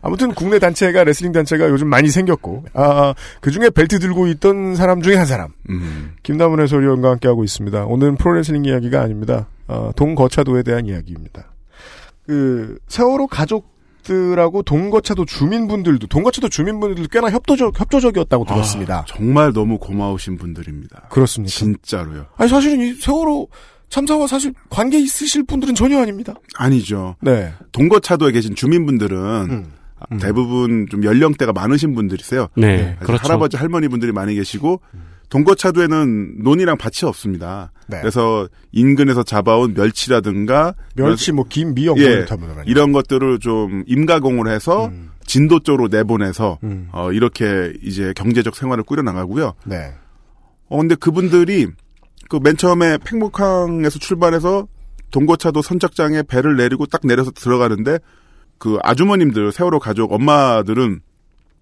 [0.02, 5.02] 아무튼 국내 단체가 레슬링 단체가 요즘 많이 생겼고 아 그 중에 벨트 들고 있던 사람
[5.02, 6.12] 중에 한 사람 음.
[6.22, 7.84] 김남훈 해설위원과 함께 하고 있습니다.
[7.86, 9.46] 오늘은 프로레슬링 이야기가 아닙니다.
[9.66, 11.52] 어, 동거차도에 대한 이야기입니다.
[12.26, 18.98] 그 세월호 가족들하고 동거차도 주민분들도 동거차도 주민분들도 꽤나 협조적 협조적이었다고 들었습니다.
[19.00, 21.08] 아, 정말 너무 고마우신 분들입니다.
[21.10, 21.50] 그렇습니까?
[21.50, 22.26] 진짜로요.
[22.36, 23.48] 아니 사실은 이 세월호
[23.88, 26.34] 참사와 사실 관계 있으실 분들은 전혀 아닙니다.
[26.56, 27.16] 아니죠.
[27.20, 27.52] 네.
[27.72, 29.16] 동거차도에 계신 주민분들은
[29.50, 29.72] 음.
[29.98, 32.48] 아, 대부분 좀 연령대가 많으신 분들이세요.
[32.56, 33.22] 네, 그래서 그렇죠.
[33.24, 34.80] 할아버지 할머니 분들이 많이 계시고
[35.30, 37.72] 동거차도에는 논이랑 밭이 없습니다.
[37.86, 37.98] 네.
[38.00, 42.24] 그래서 인근에서 잡아온 멸치라든가 멸치 뭐 김 미역 예,
[42.66, 45.10] 이런 것들을 좀 임가공을 해서 음.
[45.26, 46.88] 진도 쪽으로 내보내서 음.
[46.92, 49.54] 어, 이렇게 이제 경제적 생활을 꾸려 나가고요.
[49.64, 49.92] 네.
[50.68, 51.68] 어 근데 그분들이
[52.28, 54.66] 그 맨 처음에 팽목항에서 출발해서
[55.10, 57.98] 동거차도 선착장에 배를 내리고 딱 내려서 들어가는데
[58.58, 61.00] 그 아주머님들 세월호 가족 엄마들은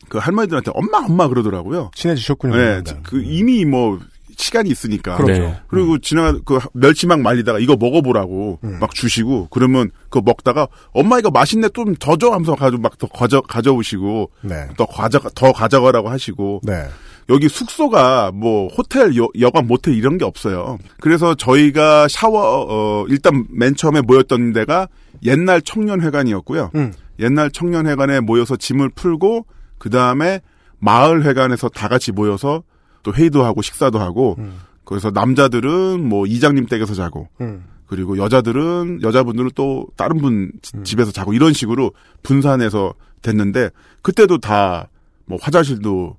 [0.08, 1.90] 그 할머니들한테 엄마 엄마 그러더라고요.
[1.94, 2.56] 친해지셨군요.
[2.56, 3.98] 네, 그 이미 뭐
[4.36, 5.16] 시간이 있으니까.
[5.16, 5.42] 그렇죠.
[5.42, 5.60] 네.
[5.68, 8.78] 그리고 지나 그 멸치 막 말리다가 이거 먹어보라고 음.
[8.80, 13.06] 막 주시고 그러면 그거 먹다가 엄마 이거 맛있네 좀 더 줘 하면서 가지고 막 더
[13.08, 14.68] 가져 가져오시고 네.
[14.76, 16.84] 또 가져 더 가져가라고 하시고 네.
[17.28, 20.78] 여기 숙소가 뭐 호텔 여, 여관 모텔 이런 게 없어요.
[21.00, 24.88] 그래서 저희가 샤워 어 일단 맨 처음에 모였던 데가
[25.24, 26.70] 옛날 청년회관이었고요.
[26.74, 26.92] 음.
[27.20, 29.46] 옛날 청년회관에 모여서 짐을 풀고
[29.78, 30.40] 그 다음에
[30.78, 32.62] 마을회관에서 다 같이 모여서
[33.02, 34.58] 또 회의도 하고 식사도 하고 음.
[34.84, 37.64] 그래서 남자들은 뭐 이장님 댁에서 자고 음.
[37.86, 40.84] 그리고 여자들은 여자분들은 또 다른 분 지- 음.
[40.84, 41.92] 집에서 자고 이런 식으로
[42.22, 43.70] 분산해서 됐는데
[44.02, 44.88] 그때도 다
[45.24, 46.16] 뭐 화장실도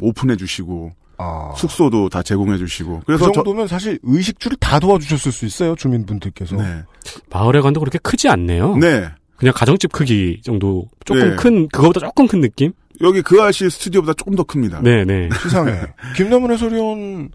[0.00, 1.52] 오픈해 주시고 아.
[1.56, 6.56] 숙소도 다 제공해 주시고 그래서 그 정도면 사실 의식주를 다 도와주셨을 수 있어요 주민분들께서.
[6.56, 6.82] 저, 네.
[7.30, 8.76] 마을회관도 그렇게 크지 않네요.
[8.76, 9.08] 네.
[9.36, 11.36] 그냥 가정집 크기 정도 조금 네.
[11.36, 12.72] 큰 그거보다 조금 큰 느낌?
[13.02, 14.80] 여기 그 아씨 스튜디오보다 조금 더 큽니다.
[14.82, 15.28] 네, 네.
[15.42, 15.80] 시상해.
[16.16, 17.30] 김남은 해설위원은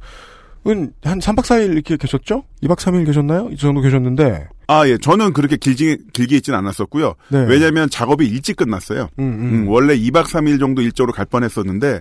[1.03, 2.43] 한 3박 4일 이렇게 계셨죠?
[2.63, 3.49] 2박 3일 계셨나요?
[3.51, 4.47] 이 정도 계셨는데.
[4.67, 4.97] 아, 예.
[4.97, 7.13] 저는 그렇게 길지, 길게 있진 않았었고요.
[7.29, 7.45] 네.
[7.47, 9.09] 왜냐면 작업이 일찍 끝났어요.
[9.19, 9.53] 음, 음.
[9.53, 11.99] 음, 원래 2박 3일 정도 일정으로 갈 뻔 했었는데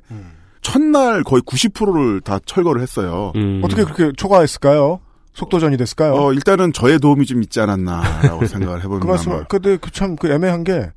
[0.73, 3.33] 첫날 거의 90%를 다 철거를 했어요.
[3.37, 3.61] 음.
[3.65, 5.01] 어떻게 그렇게 초과했을까요?
[5.33, 6.13] 속도전이 됐을까요?
[6.15, 9.07] 어, 일단은 저의 도움이 좀 있지 않았나라고 생각을 해봅니다.
[9.07, 9.45] 그 말씀, 뭐.
[9.49, 10.91] 근데 그 참 그 애매한 게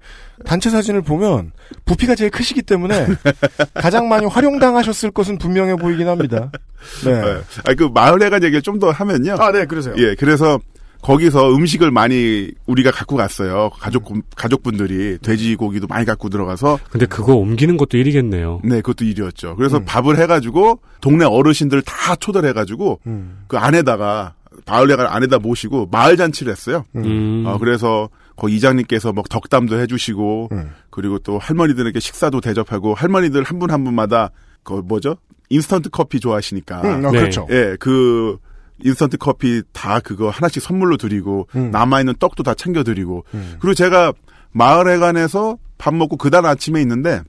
[0.43, 1.51] 단체 사진을 보면
[1.85, 3.07] 부피가 제일 크시기 때문에
[3.75, 6.51] 가장 많이 활용당하셨을 것은 분명해 보이긴 합니다.
[7.05, 7.21] 네.
[7.21, 7.41] 네.
[7.65, 9.35] 아니, 그 마을회관 얘기를 좀 더 하면요.
[9.39, 9.93] 아, 네, 그러세요.
[9.99, 10.59] 예, 그래서
[11.03, 13.69] 거기서 음식을 많이 우리가 갖고 갔어요.
[13.77, 18.61] 가족, 가족분들이 돼지고기도 많이 갖고 들어가서 근데 그거 옮기는 것도 일이겠네요.
[18.63, 19.55] 네, 그것도 일이었죠.
[19.57, 19.85] 그래서 음.
[19.85, 23.43] 밥을 해가지고 동네 어르신들 다 초대를 해가지고 음.
[23.47, 24.35] 그 안에다가
[24.65, 26.85] 마을회관 안에다 모시고 마을 잔치를 했어요.
[26.95, 27.43] 음.
[27.45, 30.71] 어, 그래서 거 이장님께서 뭐 덕담도 해주시고 음.
[30.89, 34.31] 그리고 또 할머니들에게 식사도 대접하고 할머니들 한 분한 분마다
[34.63, 35.17] 그 뭐죠
[35.49, 37.19] 인스턴트 커피 좋아하시니까 음, 어, 네.
[37.19, 37.45] 그렇죠.
[37.51, 38.37] 예 그
[38.83, 41.71] 인스턴트 커피 다 그거 하나씩 선물로 드리고 음.
[41.71, 43.55] 남아있는 떡도 다 챙겨 드리고 음.
[43.59, 44.13] 그리고 제가
[44.51, 47.21] 마을회관에서 밥 먹고 그 다음 아침에 있는데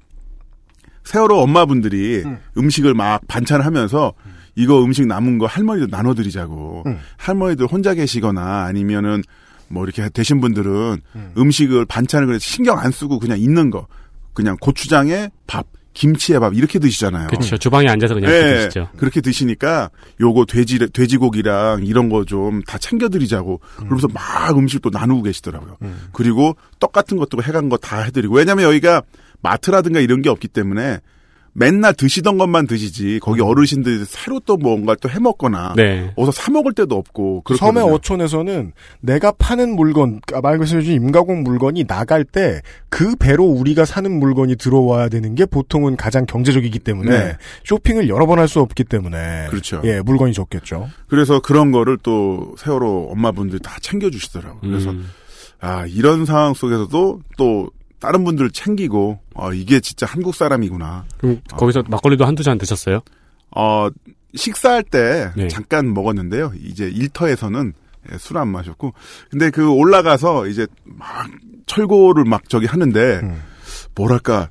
[1.05, 4.13] 세월호 엄마분들이 음식을 막 반찬하면서
[4.57, 6.99] 이거 음식 남은 거 할머니들 나눠드리자고 음.
[7.17, 9.23] 할머니들 혼자 계시거나 아니면은
[9.69, 11.51] 뭐 이렇게 되신 분들은 음.
[11.51, 13.87] 식을 반찬을 그래서 신경 안 쓰고 그냥 있는 거
[14.33, 17.29] 그냥 고추장에 밥 김치에 밥 이렇게 드시잖아요.
[17.29, 17.57] 그렇죠.
[17.57, 18.89] 주방에 앉아서 그냥 이렇게 드시죠.
[18.97, 19.91] 그렇게 드시니까
[20.21, 25.77] 요거 돼지 돼지고기랑 이런 거 좀 다 챙겨 드리자고 그러면서 막 음식 또 나누고 계시더라고요.
[26.13, 29.03] 그리고 떡 같은 것도 해간 거 다 해드리고 왜냐하면 여기가
[29.41, 30.99] 마트라든가 이런 게 없기 때문에
[31.55, 36.13] 맨날 드시던 것만 드시지 거기 어르신들이 새로 또 뭔가 또 해먹거나 네.
[36.17, 37.43] 어서 사 먹을 때도 없고
[37.81, 37.95] 섬의.
[37.95, 44.09] 어촌에서는 내가 파는 물건, 아, 말 그대로 임가공 물건이 나갈 때 그 배로 우리가 사는
[44.21, 47.37] 물건이 들어와야 되는 게 보통은 가장 경제적이기 때문에 네.
[47.65, 49.81] 쇼핑을 여러 번 할 수 없기 때문에 그렇죠.
[49.85, 50.89] 예, 물건이 좋겠죠.
[51.09, 54.61] 그래서 그런 거를 또 세월호 엄마분들이 다 챙겨주시더라고요.
[54.61, 55.09] 그래서 음.
[55.61, 57.69] 아 이런 상황 속에서도 또
[58.05, 61.07] 다른 분들 챙기고 어 이게 진짜 한국 사람이구나.
[61.17, 63.01] 그럼 거기서 막걸리도 한두 잔 드셨어요?
[63.57, 63.89] 어
[64.35, 65.49] 식사할 때 네.
[65.49, 66.53] 잠깐 먹었는데요.
[66.61, 67.73] 이제 일터에서는
[68.13, 68.93] 예, 술안 마셨고
[69.31, 71.31] 근데 그 올라가서 이제 막
[71.65, 73.41] 철고를 막 저기 하는데 음.
[73.95, 74.51] 뭐랄까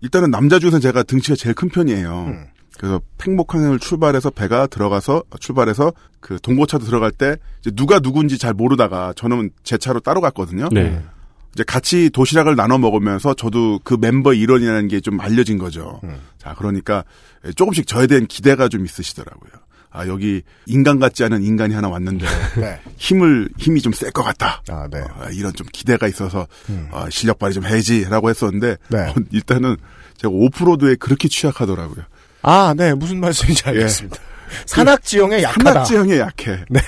[0.00, 2.24] 일단은 남자 중에서 제가 등치가 제일 큰 편이에요.
[2.26, 2.46] 음.
[2.78, 9.12] 그래서 팽목항을 출발해서 배가 들어가서 출발해서 그 동고차도 들어갈 때 이제 누가 누군지 잘 모르다가
[9.14, 10.68] 저는 제 차로 따로 갔거든요.
[10.72, 11.00] 네.
[11.54, 16.00] 이제 같이 도시락을 나눠 먹으면서 저도 그 멤버 일원이라는 게 좀 알려진 거죠.
[16.04, 16.18] 음.
[16.38, 17.04] 자, 그러니까
[17.56, 19.50] 조금씩 저에 대한 기대가 좀 있으시더라고요.
[19.90, 22.24] 아, 여기 인간 같지 않은 인간이 하나 왔는데
[22.58, 22.80] 네.
[22.96, 24.62] 힘을 힘이 좀 셀 것 같다.
[24.70, 25.00] 아, 네.
[25.18, 26.88] 아, 이런 좀 기대가 있어서 음.
[26.92, 28.98] 아, 실력 발휘 좀 해야지라고 했었는데 네.
[29.00, 29.76] 어, 일단은
[30.16, 32.04] 제가 오프로드에 그렇게 취약하더라고요.
[32.42, 32.94] 아, 네.
[32.94, 34.16] 무슨 말씀인지 알겠습니다.
[34.66, 35.64] 산악 지형에 약하다.
[35.72, 36.64] 산악 지형에 약해.
[36.70, 36.80] 네.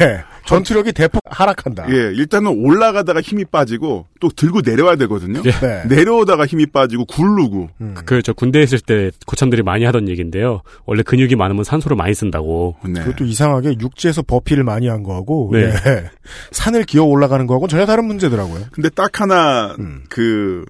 [0.47, 1.87] 전투력이 대폭 하락한다.
[1.91, 5.43] 예, 일단은 올라가다가 힘이 빠지고 또 들고 내려와야 되거든요.
[5.43, 5.85] 네.
[5.89, 7.71] 내려오다가 힘이 빠지고 굴르고.
[7.81, 7.95] 음.
[8.05, 10.63] 그저 군대 에 있을 때 고참들이 많이 하던 얘기인데요.
[10.87, 12.77] 원래 근육이 많으면 산소를 많이 쓴다고.
[12.85, 13.01] 네.
[13.01, 15.61] 그것도 이상하게 육지에서 버피를 많이 한 거하고 네.
[15.61, 16.11] 예.
[16.53, 18.65] 산을 기어 올라가는 거하고 전혀 다른 문제더라고요.
[18.73, 20.05] 근데 딱 하나 음.
[20.09, 20.65] 그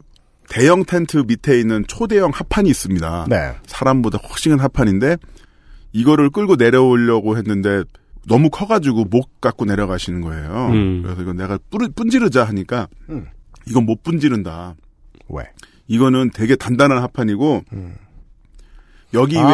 [0.49, 3.27] 대형 텐트 밑에 있는 초대형 합판이 있습니다.
[3.29, 3.53] 네.
[3.67, 5.17] 사람보다 훨씬 큰 합판인데
[5.93, 7.85] 이거를 끌고 내려오려고 했는데
[8.27, 10.69] 너무 커가지고 못 갖고 내려가시는 거예요.
[10.73, 11.03] 음.
[11.03, 13.27] 그래서 이건 내가 뿌리, 분지르자 하니까 음.
[13.67, 14.77] 이건 못 분지른다.
[15.29, 15.45] 왜?
[15.87, 17.95] 이거는 되게 단단한 합판이고 음.
[19.15, 19.47] 여기 아.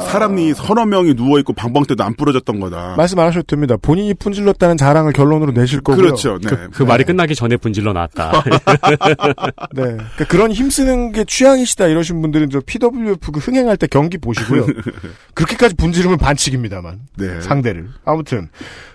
[0.00, 2.94] 왜 사람이 서너 명이 누워 있고 방방 때도 안 부러졌던 거다.
[2.96, 3.76] 말씀 안 하셔도 됩니다.
[3.80, 6.04] 본인이 분질렀다는 자랑을 결론으로 내실 거고요.
[6.04, 6.38] 그렇죠.
[6.38, 6.48] 네.
[6.48, 8.44] 그, 그 말이 끝나기 전에 분질러 놨다.
[9.72, 9.82] 네.
[9.82, 14.66] 그러니까 그런 힘쓰는 게 취향이시다 이러신 분들은 저 PWF 그 흥행할 때 경기 보시고요.
[15.34, 17.00] 그렇게까지 분지르면 반칙입니다만.
[17.16, 17.40] 네.
[17.40, 17.88] 상대를.
[18.04, 18.48] 아무튼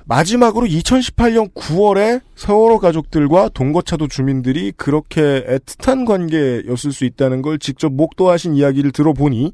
[0.06, 8.56] 마지막으로 2018년 9월에 세월호 가족들과 동거차도 주민들이 그렇게 애틋한 관계였을 수 있다는 걸 직접 목도하신
[8.56, 9.54] 이야기를 들어보니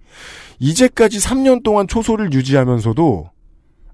[0.59, 3.29] 이제까지 3년 동안 초소를 유지하면서도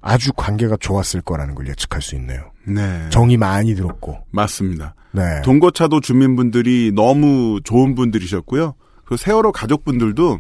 [0.02, 2.52] 아주 관계가 좋았을 거라는 걸 예측할 수 있네요.
[2.66, 3.08] 네.
[3.10, 4.18] 정이 많이 들었고.
[4.32, 4.96] 맞습니다.
[5.12, 5.42] 네.
[5.44, 8.76] 동거차도 주민분들이 너무 좋은 분들이셨고요.
[9.06, 10.40] 그 세월호 가족분들도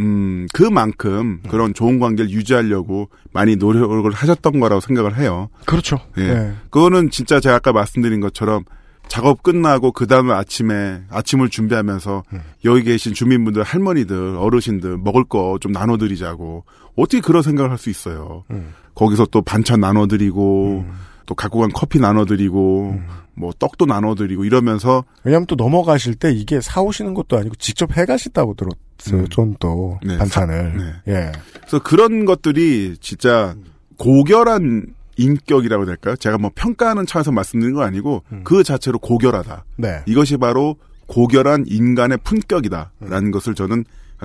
[0.00, 5.48] 음 그만큼 그런 좋은 관계를 유지하려고 많이 노력을 하셨던 거라고 생각을 해요.
[5.66, 5.98] 그렇죠.
[6.18, 6.22] 예.
[6.34, 6.52] 네.
[6.70, 8.64] 그거는 진짜 제가 아까 말씀드린 것처럼
[9.08, 12.40] 작업 끝나고 그 다음에 아침에 아침을 준비하면서 음.
[12.64, 16.64] 여기 계신 주민분들 할머니들 어르신들 먹을 거 좀 나눠드리자고
[16.96, 18.44] 어떻게 그런 생각을 할 수 있어요.
[18.50, 18.72] 음.
[18.94, 20.84] 거기서 또 반찬 나눠드리고
[21.26, 23.06] 또 갖고 간 커피 나눠드리고 음.
[23.34, 28.80] 뭐 떡도 나눠드리고 이러면서 왜냐하면 또 넘어가실 때 이게 사오시는 것도 아니고 직접 해가신다고 들었어요.
[29.12, 29.26] 음.
[29.30, 30.72] 전또 네, 반찬을.
[30.78, 30.92] 사- 네.
[31.08, 31.32] 예.
[31.60, 33.54] 그래서 그런 것들이 진짜
[33.98, 34.86] 고결한
[35.16, 36.16] 인격이라고 될까요?
[36.16, 38.40] 제가 뭐 평가하는 차원에서 말씀드린 건 아니고 음.
[38.44, 39.64] 그 자체로 고결하다.
[39.76, 40.00] 네.
[40.06, 40.76] 이것이 바로
[41.06, 43.84] 고결한 인간의 품격이다라는 것을 저는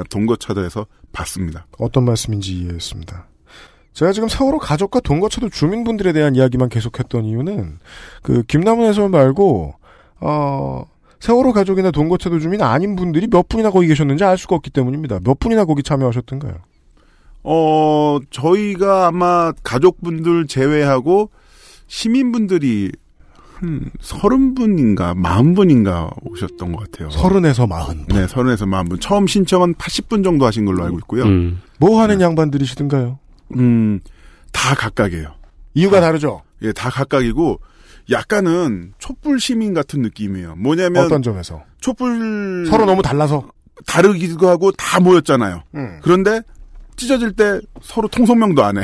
[0.09, 1.65] 동거차도에서 봤습니다.
[1.79, 3.27] 어떤 말씀인지 이해했습니다.
[3.93, 7.79] 제가 지금 세월호 가족과 동거차도 주민분들에 대한 이야기만 계속했던 이유는
[8.21, 9.73] 그 김남은 해설 말고
[10.19, 10.85] 어
[11.19, 15.19] 세월호 가족이나 동거차도 주민 아닌 분들이 몇 분이나 거기 계셨는지 알 수가 없기 때문입니다.
[15.23, 16.55] 몇 분이나 거기 참여하셨던가요?
[17.43, 21.29] 어, 저희가 아마 가족분들 제외하고
[21.87, 22.91] 시민분들이
[23.53, 27.09] 한 서른 분인가 마흔 분인가 오셨던 것 같아요.
[27.09, 28.05] 서른에서 마흔.
[28.07, 28.99] 네, 서른에서 마흔 분.
[28.99, 31.23] 처음 신청은 80분 정도 하신 걸로 알고 있고요.
[31.23, 31.61] 음.
[31.79, 33.19] 뭐 하는 양반들이시던가요?
[33.55, 34.01] 음,
[34.51, 35.33] 다 각각이에요.
[35.75, 36.41] 이유가 다르죠.
[36.63, 37.59] 예, 다 각각이고
[38.09, 40.55] 약간은 촛불 시민 같은 느낌이에요.
[40.55, 43.49] 뭐냐면 어떤 점에서 촛불 서로 너무 달라서.
[43.85, 45.63] 다르기도 하고 다 모였잖아요.
[45.75, 45.99] 음.
[46.01, 46.41] 그런데
[46.95, 48.83] 찢어질 때 서로 통성명도 안 해.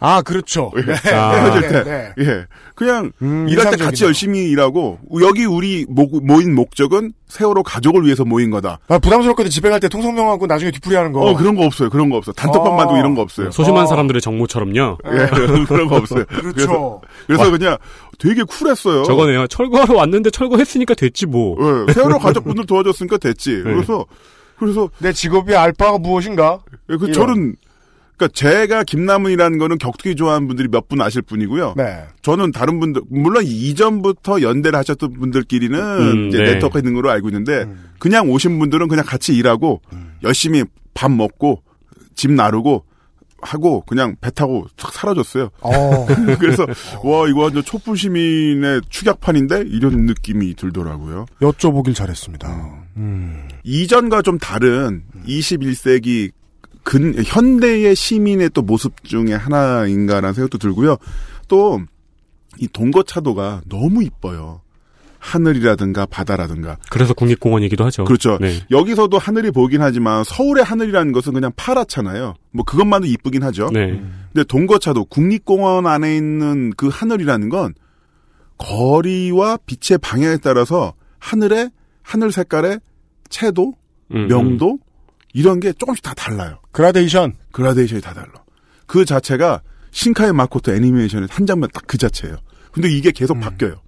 [0.00, 0.72] 아, 그렇죠.
[0.78, 0.82] 예.
[0.82, 0.94] 네.
[1.04, 1.84] 헤어질 네, 때.
[1.84, 2.12] 네.
[2.24, 2.46] 예.
[2.74, 4.04] 그냥 음, 일할 때 같이.
[4.04, 8.78] 열심히 일하고 여기 우리 모, 모인 목적은 세월호 가족을 위해서 모인 거다.
[8.88, 9.50] 아, 부담스럽거든.
[9.50, 11.20] 집에 갈 때 통성명하고 나중에 뒤풀이 하는 거.
[11.20, 11.90] 어, 그런 거 없어요.
[11.90, 12.32] 그런 거 없어.
[12.32, 12.76] 단톡방 아.
[12.76, 13.50] 만두고 이런 거 없어요.
[13.50, 13.86] 소심한 어.
[13.86, 14.98] 사람들의 정모처럼요.
[15.06, 15.26] 예,
[15.66, 16.24] 그런 거 없어요.
[16.28, 17.00] 그래서, 그렇죠.
[17.26, 17.76] 그래서 그냥
[18.18, 19.02] 되게 쿨했어요.
[19.04, 19.46] 저거네요.
[19.48, 21.56] 철거하러 왔는데 철거했으니까 됐지 뭐.
[21.88, 23.60] 예, 세월호 가족분들 도와줬으니까 됐지.
[23.62, 24.04] 그래서
[24.58, 26.60] 그래서 내 직업의 알바가 무엇인가?
[26.90, 27.12] 예, 그 이런.
[27.12, 27.56] 저는
[28.16, 31.74] 그러니까 제가 김남은이라는 거는 격투기 좋아하는 분들이 몇 분 아실 뿐이고요.
[31.76, 32.04] 네.
[32.22, 36.52] 저는 다른 분들 물론 이전부터 연대를 하셨던 분들끼리는 음, 이제 네.
[36.54, 37.90] 네트워크 있는 걸로 알고 있는데 음.
[37.98, 39.82] 그냥 오신 분들은 그냥 같이 일하고
[40.22, 41.62] 열심히 밥 먹고
[42.14, 42.84] 집 나르고
[43.42, 45.50] 하고 그냥 배 타고 싹 사라졌어요.
[45.60, 46.06] 어.
[46.40, 46.64] 그래서
[47.04, 51.26] 와 이거 완전 촛불 시민의 축약판인데 이런 느낌이 들더라고요.
[51.42, 52.85] 여쭤보길 잘했습니다.
[52.96, 53.48] 음.
[53.64, 56.30] 이전과 좀 다른 21세기
[56.82, 60.96] 근 현대의 시민의 또 모습 중에 하나인가라는 생각도 들고요.
[61.48, 61.80] 또
[62.58, 64.60] 이 동거차도가 너무 이뻐요.
[65.18, 66.76] 하늘이라든가 바다라든가.
[66.88, 68.04] 그래서 국립공원이기도 하죠.
[68.04, 68.38] 그렇죠.
[68.40, 68.60] 네.
[68.70, 72.34] 여기서도 하늘이 보이긴 하지만 서울의 하늘이라는 것은 그냥 파랗잖아요.
[72.52, 73.70] 뭐 그것만도 이쁘긴 하죠.
[73.72, 74.00] 네.
[74.32, 77.74] 근데 동거차도 국립공원 안에 있는 그 하늘이라는 건
[78.58, 81.70] 거리와 빛의 방향에 따라서 하늘의
[82.02, 82.78] 하늘 색깔의
[83.30, 83.74] 채도,
[84.14, 84.78] 음, 명도
[85.34, 86.58] 이런 게 조금씩 다 달라요.
[86.72, 87.34] 그라데이션.
[87.52, 88.32] 그라데이션이 다 달라.
[88.86, 92.36] 그 자체가 신카이 마코토 애니메이션의 한 장면 딱 그 자체예요.
[92.72, 93.80] 근데 이게 계속 바뀌어요.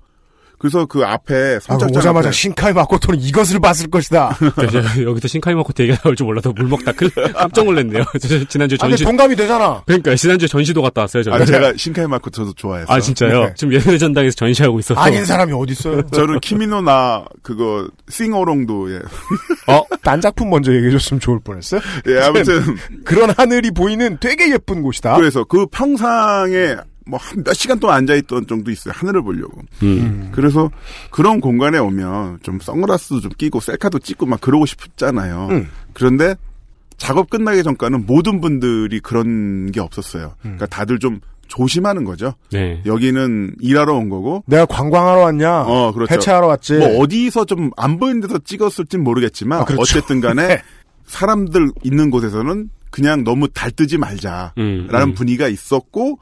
[0.58, 4.36] 그래서 그 앞에 아, 성장장 오자마자 앞에 신카이 마코토는 이것을 봤을 것이다.
[5.02, 8.04] 여기서 신카이 마코트 얘기가 나올 줄 몰라서 물 먹다 큰 깜짝 놀랐네요.
[8.20, 9.82] 저 지난주 아, 전시 동감이 되잖아.
[9.86, 11.22] 그러니까 지난주 전시도 갔다 왔어요.
[11.22, 11.40] 저는.
[11.40, 12.92] 아, 제가 신카이 마코토도 좋아해서.
[12.92, 13.44] 아, 진짜요?
[13.44, 13.52] 네.
[13.56, 15.00] 지금 예술의 전당에서 전시하고 있어서.
[15.00, 16.02] 아닌 사람이 어딨어요.
[16.10, 19.00] 저는 키미노 나 그거 싱어롱도 예.
[19.68, 19.82] 어?
[20.02, 21.80] 딴 작품 먼저 얘기해줬으면 좋을 뻔했어요.
[22.08, 22.62] 예, 아무튼
[23.04, 25.16] 그런 하늘이 보이는 되게 예쁜 곳이다.
[25.16, 26.74] 그래서 그 평상에
[27.08, 28.92] 뭐 한 몇 시간 동안 앉아 있던 정도 있어요.
[28.96, 29.62] 하늘을 보려고.
[29.82, 30.28] 음.
[30.32, 30.70] 그래서
[31.10, 35.48] 그런 공간에 오면 좀 선글라스도 좀 끼고 셀카도 찍고 막 그러고 싶잖아요.
[35.50, 35.68] 음.
[35.94, 36.34] 그런데
[36.96, 40.34] 작업 끝나기 전까는 모든 분들이 그런 게 없었어요.
[40.42, 42.34] 그러니까 다들 좀 조심하는 거죠.
[42.50, 42.82] 네.
[42.84, 44.42] 여기는 일하러 온 거고.
[44.46, 45.62] 내가 관광하러 왔냐?
[45.62, 46.12] 어, 그렇죠.
[46.12, 46.74] 해체하러 왔지.
[46.74, 49.80] 뭐 어디서 좀 안 보이는 데서 찍었을진 모르겠지만 아, 그렇죠.
[49.80, 50.60] 어쨌든 간에
[51.06, 55.14] 사람들 있는 곳에서는 그냥 너무 달뜨지 말자라는 음, 음.
[55.14, 56.18] 분위기가 있었고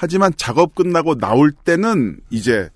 [0.00, 2.68] 하지만 작업 끝나고 나올 때는 이제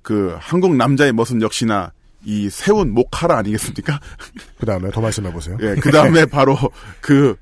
[0.00, 1.92] 그 한국 남자의 모습 역시나
[2.24, 4.00] 이 세운 목하라 아니겠습니까?
[4.58, 5.58] 그 다음에 더 말씀해 보세요.
[5.60, 6.56] 예, 그 다음에 바로
[7.02, 7.36] 그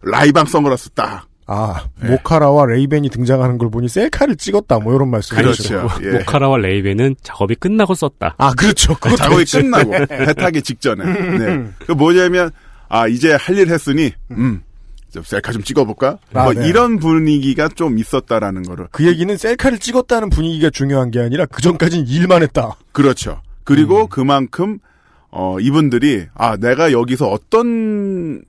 [0.00, 1.26] 라이방 선글라스 딱.
[1.46, 2.08] 아, 네.
[2.08, 5.36] 모카라와 레이벤이 등장하는 걸 보니 셀카를 찍었다, 뭐 이런 말씀.
[5.36, 5.86] 그렇죠.
[6.02, 6.12] 예.
[6.18, 8.36] 모카라와 레이벤은 작업이 끝나고 썼다.
[8.38, 8.94] 아, 그렇죠.
[8.94, 9.60] 그것도 작업이 있죠.
[9.60, 11.04] 끝나고 배 타기 직전에.
[11.04, 11.68] 네.
[11.86, 12.50] 그 뭐냐면
[12.88, 14.62] 아 이제 할 일 했으니 음.
[15.12, 16.18] 좀 셀카 좀 찍어볼까?
[16.32, 16.66] 아, 뭐 네.
[16.66, 18.88] 이런 분위기가 좀 있었다라는 거를.
[18.90, 22.76] 그 얘기는 셀카를 찍었다는 분위기가 중요한 게 아니라 그 전까지는 일만 했다.
[22.92, 23.42] 그렇죠.
[23.64, 24.78] 그리고 그만큼
[25.30, 28.42] 어 이분들이 아 내가 여기서 어떤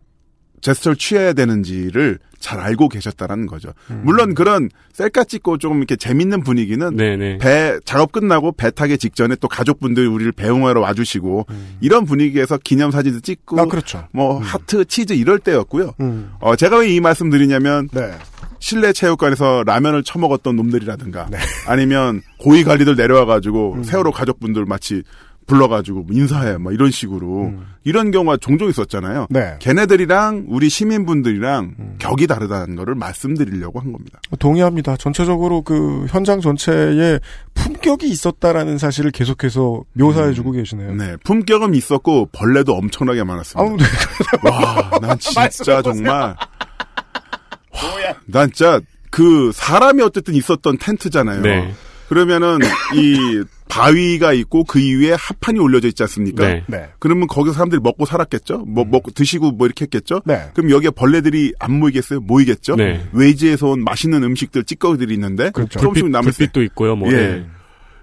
[0.64, 3.72] 제스처를 취해야 되는지를 잘 알고 계셨다라는 거죠.
[4.01, 7.38] 물론 그런 셀카 찍고 조금 이렇게 재밌는 분위기는 네네.
[7.38, 11.45] 배 작업 끝나고 배 타기 직전에 또 가족분들이 우리를 배웅하러 와주시고
[11.82, 14.07] 이런 분위기에서 기념 사진도 찍고 아, 그렇죠.
[14.11, 15.93] 뭐 하트 치즈 이럴 때였고요.
[16.01, 16.32] 음.
[16.39, 18.11] 어 제가 왜 이 말씀 드리냐면 네.
[18.59, 21.38] 실내 체육관에서 라면을 처먹었던 놈들이라든가 네.
[21.68, 23.84] 아니면 고위 관리들 내려와가지고 음.
[23.84, 25.01] 세월호 가족분들 마치
[25.45, 29.27] 불러가지고 뭐 인사해 막 이런 식으로 이런 경우가 종종 있었잖아요.
[29.29, 29.33] 음.
[29.33, 29.55] 네.
[29.59, 31.95] 걔네들이랑 우리 시민분들이랑 음.
[31.99, 34.19] 격이 다르다는 거를 말씀드리려고 한 겁니다.
[34.39, 34.97] 동의합니다.
[34.97, 37.19] 전체적으로 그 현장 전체에
[37.53, 40.95] 품격이 있었다라는 사실을 계속해서 묘사해주고 계시네요.
[40.95, 43.61] 네, 품격은 있었고 벌레도 엄청나게 많았습니다.
[43.61, 43.83] 아우, 네.
[44.49, 46.13] 와, 난 진짜 정말.
[46.13, 46.37] 와,
[48.25, 48.79] 난 진짜
[49.09, 51.41] 그 사람이 어쨌든 있었던 텐트잖아요.
[51.41, 51.73] 네.
[52.10, 52.60] 그러면은
[52.95, 56.47] 이 바위가 있고 그 위에 합판이 올려져 있지 않습니까?
[56.47, 56.64] 네.
[56.68, 56.89] 네.
[56.99, 58.60] 그러면 거기서 사람들이 먹고 살았겠죠?
[58.68, 60.22] 뭐 먹고 드시고 뭐 이렇게 했겠죠?
[60.26, 60.49] 네.
[60.54, 62.20] 그럼 여기에 벌레들이 안 모이겠어요?
[62.22, 62.76] 모이겠죠?
[62.76, 63.04] 네.
[63.14, 65.80] 외지에서 온 맛있는 음식들 찌꺼기들이 있는데 그렇죠.
[65.80, 66.95] 조금씩 남을 때 불빛도 있고요.
[66.95, 67.12] 뭐.
[67.12, 67.16] 예.
[67.18, 67.45] 네.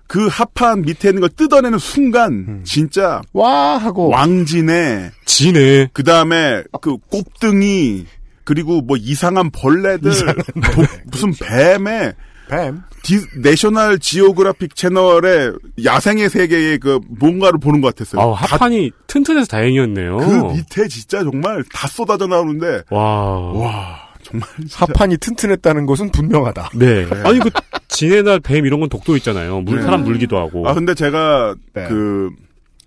[0.09, 2.61] 그 합판 밑에 있는 걸 뜯어내는 순간 음.
[2.65, 3.79] 진짜 와!
[3.79, 4.09] 하고.
[4.09, 5.91] 왕진에 지네.
[5.93, 8.07] 그 다음에 그 꼽등이
[8.43, 10.83] 그리고 뭐 이상한 벌레들 도-
[11.13, 12.13] 무슨 뱀에
[12.51, 12.83] 뱀.
[13.03, 15.53] 디, 내셔널 지오그래픽 채널의
[15.85, 18.21] 야생의 세계의 그 뭔가를 보는 것 같았어요.
[18.21, 20.17] 아우, 다- 합판이 튼튼해서 다행이었네요.
[20.19, 20.25] 그
[20.55, 23.53] 밑에 진짜 정말 다 쏟아져 나오는데 와.
[23.53, 26.71] 와 정말 진짜 합판이 튼튼했다는 것은 분명하다.
[26.75, 27.07] 네.
[27.25, 27.51] 아니, 그,
[27.89, 29.61] 지네나 뱀 이런 건 독도 있잖아요.
[29.63, 29.83] 물, 네.
[29.83, 30.69] 사람 물기도 하고.
[30.69, 31.87] 아 근데 제가 네.
[31.89, 32.31] 그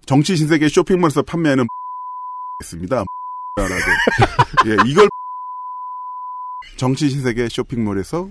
[0.06, 1.66] 정치 신세계 쇼핑몰에서 판매하는
[2.62, 3.04] 있습니다.
[4.68, 5.08] 예 이걸
[6.78, 8.28] 정치 신세계 쇼핑몰에서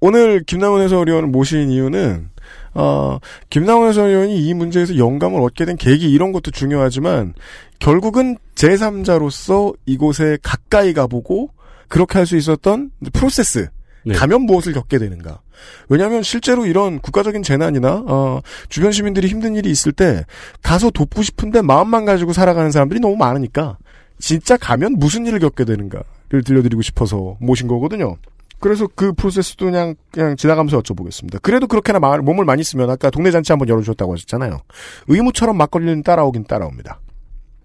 [0.00, 2.30] 오늘 김남훈 해설위원을 모신 이유는
[2.74, 3.18] 어,
[3.50, 7.34] 김남훈 해설위원이 이 문제에서 영감을 얻게 된 계기 이런 것도 중요하지만
[7.78, 11.50] 결국은 제3자로서 이곳에 가까이 가보고
[11.88, 13.68] 그렇게 할 수 있었던 프로세스
[14.06, 14.14] 네.
[14.14, 15.40] 가면 무엇을 겪게 되는가.
[15.90, 18.40] 왜냐하면 실제로 이런 국가적인 재난이나 어,
[18.70, 20.24] 주변 시민들이 힘든 일이 있을 때
[20.62, 23.76] 가서 돕고 싶은데 마음만 가지고 살아가는 사람들이 너무 많으니까
[24.18, 28.16] 진짜 가면 무슨 일을 겪게 되는가를 들려드리고 싶어서 모신 거거든요.
[28.60, 31.40] 그래서 그 프로세스도 그냥 그냥 지나가면서 여쭤보겠습니다.
[31.42, 34.58] 그래도 그렇게나 마- 몸을 많이 쓰면 아까 동네 잔치 한번 열어주셨다고 하셨잖아요.
[35.08, 37.00] 의무처럼 막걸리는 따라오긴 따라옵니다.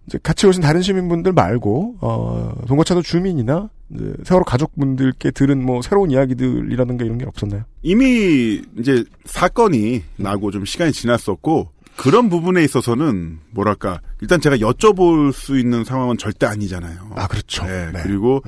[0.08, 6.12] 이제 같이 오신 다른 시민분들 말고 어, 동거차도 주민이나 이제 세월호 가족분들께 들은 뭐 새로운
[6.12, 7.64] 이야기들이라든가 이런 게 없었나요?
[7.82, 15.58] 이미 이제 사건이 나고 좀 시간이 지났었고 그런 부분에 있어서는 뭐랄까 일단 제가 여쭤볼 수
[15.58, 17.12] 있는 상황은 절대 아니잖아요.
[17.16, 17.64] 아 그렇죠.
[17.66, 18.00] 네, 네.
[18.04, 18.42] 그리고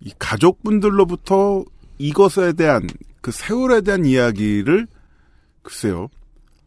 [0.00, 1.64] 이 가족분들로부터
[1.98, 2.86] 이것에 대한
[3.20, 4.86] 그 세월에 대한 이야기를
[5.62, 6.08] 글쎄요.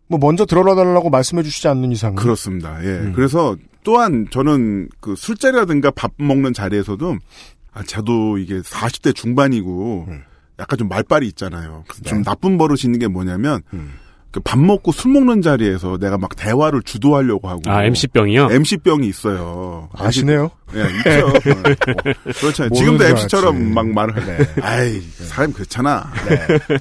[0.08, 2.84] 뭐 먼저 들어달라고 말씀해 주시지 않는 이상 그렇습니다.
[2.84, 3.00] 예.
[3.00, 3.14] 음.
[3.14, 7.18] 그래서 또한 저는 그 술자리라든가 밥 먹는 자리에서도
[7.74, 10.24] 아, 저도 이게 40대 중반이고 음.
[10.60, 11.84] 약간 좀 말빨이 있잖아요.
[12.04, 12.24] 좀 네.
[12.24, 13.94] 나쁜 버릇이 있는 게 뭐냐면 음.
[14.32, 18.50] 그밥 먹고 술 먹는 자리에서 내가 막 대화를 주도하려고 하고 아, MC병이요?
[18.52, 19.90] MC병이 있어요.
[19.94, 20.52] 아시네요?
[20.76, 21.28] 예, 있죠.
[21.28, 21.32] 어,
[22.40, 22.70] 그렇잖아요.
[22.70, 23.74] 모르는 지금도 줄 MC처럼.
[23.74, 24.38] 막 말을 해.
[24.38, 24.62] 네.
[24.62, 26.12] 아이, 사람이 그렇잖아.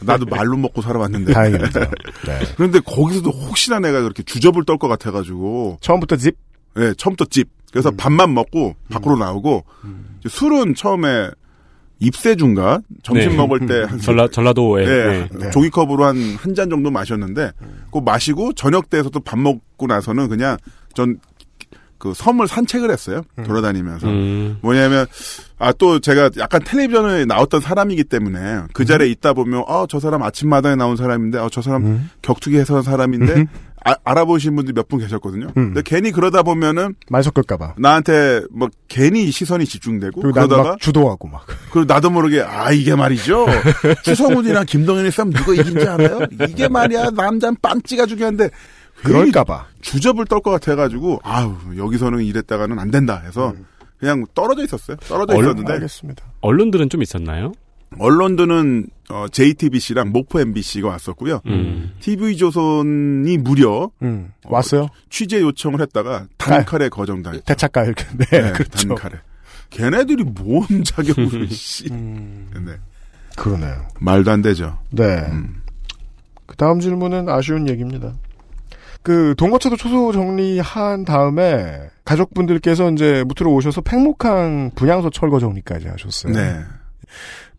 [0.03, 1.33] 나도 말로 먹고 살아봤는데.
[1.33, 1.81] 다행입니다.
[2.27, 2.39] 네.
[2.57, 5.79] 그런데 거기서도 혹시나 내가 그렇게 주접을 떨 것 같아가지고.
[5.81, 6.37] 처음부터 집?
[6.79, 7.49] 예, 처음부터 집.
[7.71, 7.97] 그래서 음.
[7.97, 9.65] 밥만 먹고 밖으로 나오고.
[10.21, 11.31] 이제 술은 처음에
[11.99, 12.81] 입세주인가?
[13.03, 13.37] 점심 네.
[13.37, 13.99] 먹을 때 한.
[14.01, 14.85] 전라, 전라도에.
[14.87, 15.51] 예, 네.
[15.51, 17.53] 종이컵으로 한 한 잔 정도 마셨는데,
[17.87, 20.57] 그거 마시고 저녁 때에서 또 밥 먹고 나서는 그냥
[20.95, 21.19] 전
[21.99, 23.23] 그 섬을 산책을 했어요.
[23.45, 24.07] 돌아다니면서.
[24.09, 24.59] 음.
[24.63, 25.07] 뭐냐면
[25.59, 30.77] 아 또 제가 약간 텔레비전에 나왔던 사람이기 때문에 그 자리에 있다 보면 아저 사람 아침마당에
[30.77, 32.11] 나온 사람인데 아저 사람 음.
[32.23, 33.47] 격투기 해서 사람인데
[33.85, 35.47] 아, 알아보신 분들이 몇 분 계셨거든요.
[35.57, 35.73] 음.
[35.75, 37.75] 근데 괜히 그러다 보면은 말 섞을까봐.
[37.79, 41.47] 나한테 뭐 괜히 시선이 집중되고 그러다가 막 주도하고 막.
[41.73, 43.47] 그리고 나도 모르게 아 이게 말이죠.
[44.03, 46.21] 추성훈이랑 김동현이 싸움 누가 이긴지 알아요?
[46.49, 48.51] 이게 말이야 남자는 빤찌가 중요한데
[49.07, 49.67] 그럴까봐.
[49.81, 53.55] 주접을 떨 것 같아가지고 아우 여기서는 이랬다가는 안 된다 해서
[53.99, 54.97] 그냥 떨어져 있었어요.
[54.99, 56.25] 떨어져 얼- 있었는데 알겠습니다.
[56.41, 57.53] 언론들은 좀 있었나요?
[57.99, 61.41] 언론들은 어, JTBC랑 목포 MBC가 왔었고요.
[61.47, 61.93] 음.
[62.01, 64.89] TV조선이 무려 음, 왔어요?
[65.09, 67.45] 취재 요청을 했다가 단칼에 거정당했죠.
[67.45, 68.05] 대차가 이렇게.
[68.19, 68.89] 네, 네, 그렇죠.
[68.89, 69.21] 단칼에.
[69.71, 71.89] 걔네들이 뭔 자격으로 씨.
[71.91, 72.73] 음, 네.
[73.37, 73.87] 그러네요.
[74.01, 74.79] 말도 안 되죠.
[74.91, 75.05] 네.
[75.31, 75.63] 음.
[76.47, 78.15] 그 다음 질문은 아쉬운 얘기입니다.
[79.07, 86.33] 그 동거차도 초소 정리한 다음에 가족분들께서 이제 무트로 오셔서 팽목항 분향소 철거 정리까지 하셨어요.
[86.33, 86.57] 네.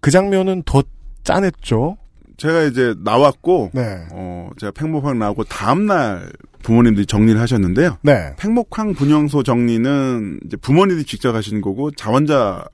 [0.02, 0.84] 그 장면은 더
[1.24, 1.96] 짠했죠.
[2.36, 3.82] 제가 이제 나왔고 네.
[4.12, 6.30] 어 제가 팽목항 나오고 다음 날
[6.64, 7.96] 부모님들이 정리를 하셨는데요.
[8.02, 8.36] 네.
[8.38, 12.66] 팽목항 분영소 정리는 이제 부모님들이 직접 하시는 거고 자원자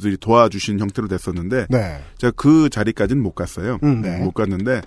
[0.00, 2.00] 들이 도와주신 형태로 됐었는데 네.
[2.16, 3.78] 제가 그 자리까지는 못 갔어요.
[3.82, 4.16] 음, 네.
[4.16, 4.80] 못 갔는데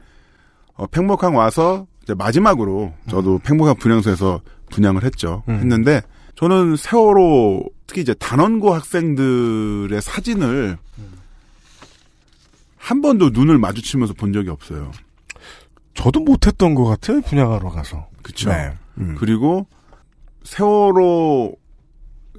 [0.73, 4.39] 어, 팽목항 와서 이제 마지막으로 저도 팽목항 분향소에서
[4.69, 5.43] 분양을 했죠.
[5.49, 5.55] 음.
[5.55, 6.01] 했는데
[6.35, 10.77] 저는 세월호 특히 이제 단원고 학생들의 사진을
[12.77, 14.93] 한 번도 눈을 마주치면서 본 적이 없어요.
[15.95, 17.19] 저도 못했던 것 같아요.
[17.21, 18.07] 분양하러 가서.
[18.21, 18.51] 그쵸.
[18.51, 18.73] 네.
[18.99, 19.15] 음.
[19.19, 19.67] 그리고
[20.43, 21.57] 세월호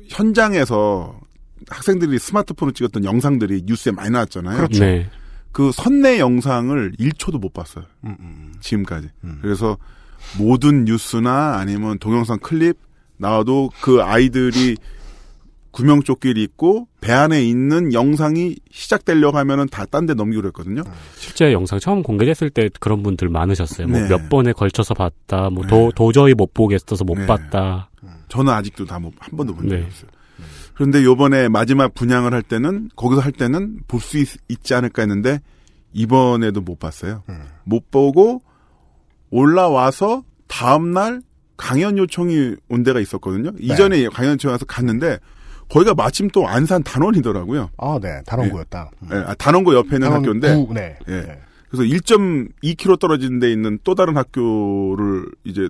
[0.09, 1.21] 현장에서
[1.69, 4.57] 학생들이 스마트폰으로 찍었던 영상들이 뉴스에 많이 나왔잖아요.
[4.57, 4.83] 그렇죠.
[4.83, 5.11] 네.
[5.59, 7.85] 그 선내 영상을 1초도 못 봤어요.
[8.05, 9.09] 음, 음, 지금까지.
[9.25, 9.41] 음.
[9.43, 9.77] 그래서
[10.39, 12.77] 모든 뉴스나 아니면 동영상 클립
[13.17, 14.77] 나와도 그 아이들이
[15.73, 20.83] 구명조끼를 입고 배 안에 있는 영상이 시작되려고 하면은 다 딴 데 넘기고 그랬거든요.
[21.17, 23.89] 실제 영상 처음 공개됐을 때 그런 분들 많으셨어요.
[23.89, 24.07] 뭐 네.
[24.09, 25.51] 몇 번에 걸쳐서 봤다.
[25.51, 25.69] 뭐 네.
[25.71, 27.27] 도, 도저히 못 보겠어서 못 네.
[27.27, 27.91] 봤다.
[28.29, 29.87] 저는 아직도 다한 번도 본 적이 네.
[29.89, 30.11] 없어요.
[30.79, 34.17] 그런데 요번에 마지막 분양을 할 때는 거기서 할 때는 볼 수
[34.49, 35.41] 있지 않을까 했는데
[35.93, 37.25] 이번에도 못 봤어요.
[37.29, 37.43] 음.
[37.65, 38.41] 못 보고
[39.31, 41.21] 올라와서 다음 날
[41.57, 43.51] 강연 요청이 온 데가 있었거든요.
[43.59, 45.19] 이전에 강연 요청 와서 갔는데
[45.69, 47.71] 거기가 마침 또 안산 단원이더라고요.
[47.77, 48.23] 아, 네.
[48.25, 48.91] 단원구였다.
[49.03, 49.09] 음.
[49.13, 50.99] 예, 아, 단원고 옆에 있는 단원구, 학교인데 네.
[51.09, 51.13] 예.
[51.27, 51.41] 네.
[51.69, 55.69] 그래서 1.2km 떨어진 데 있는 또 다른 학교를 이제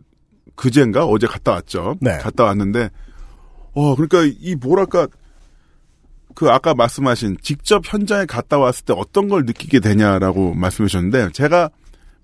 [0.55, 1.97] 그제인가 어제 갔다 왔죠.
[2.03, 2.19] 네.
[2.19, 2.91] 갔다 왔는데
[3.75, 5.09] 어 그러니까 이 뭐랄까
[6.35, 11.71] 그 아까 말씀하신 직접 현장에 갔다 왔을 때 어떤 걸 느끼게 되냐라고 말씀해 주셨는데 제가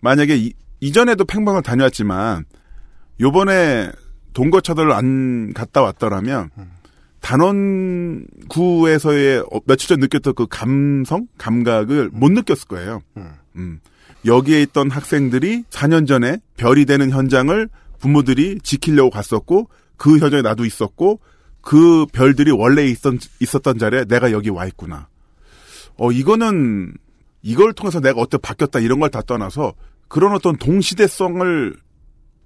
[0.01, 2.45] 만약에 이, 이전에도 팽방을 다녀왔지만
[3.21, 3.91] 요번에
[4.35, 6.51] 동거차들을 안 갔다 왔더라면
[8.45, 13.01] 단원구에서의 어, 며칠 전 느꼈던 그 감성, 감각을 못 느꼈을 거예요.
[13.57, 13.81] 음.
[14.27, 17.69] 여기에 있던 학생들이 4년 전에 별이 되는 현장을
[17.99, 21.21] 부모들이 지키려고 갔었고 그 현장에 나도 있었고
[21.65, 25.09] 그 별들이 원래 있었, 있었던 자리에 내가 여기 와 있구나.
[25.97, 26.93] 어 이거는
[27.43, 29.75] 이걸 통해서 내가 어떻게 바뀌었다 이런 걸 다 떠나서
[30.09, 31.75] 그런 어떤 동시대성을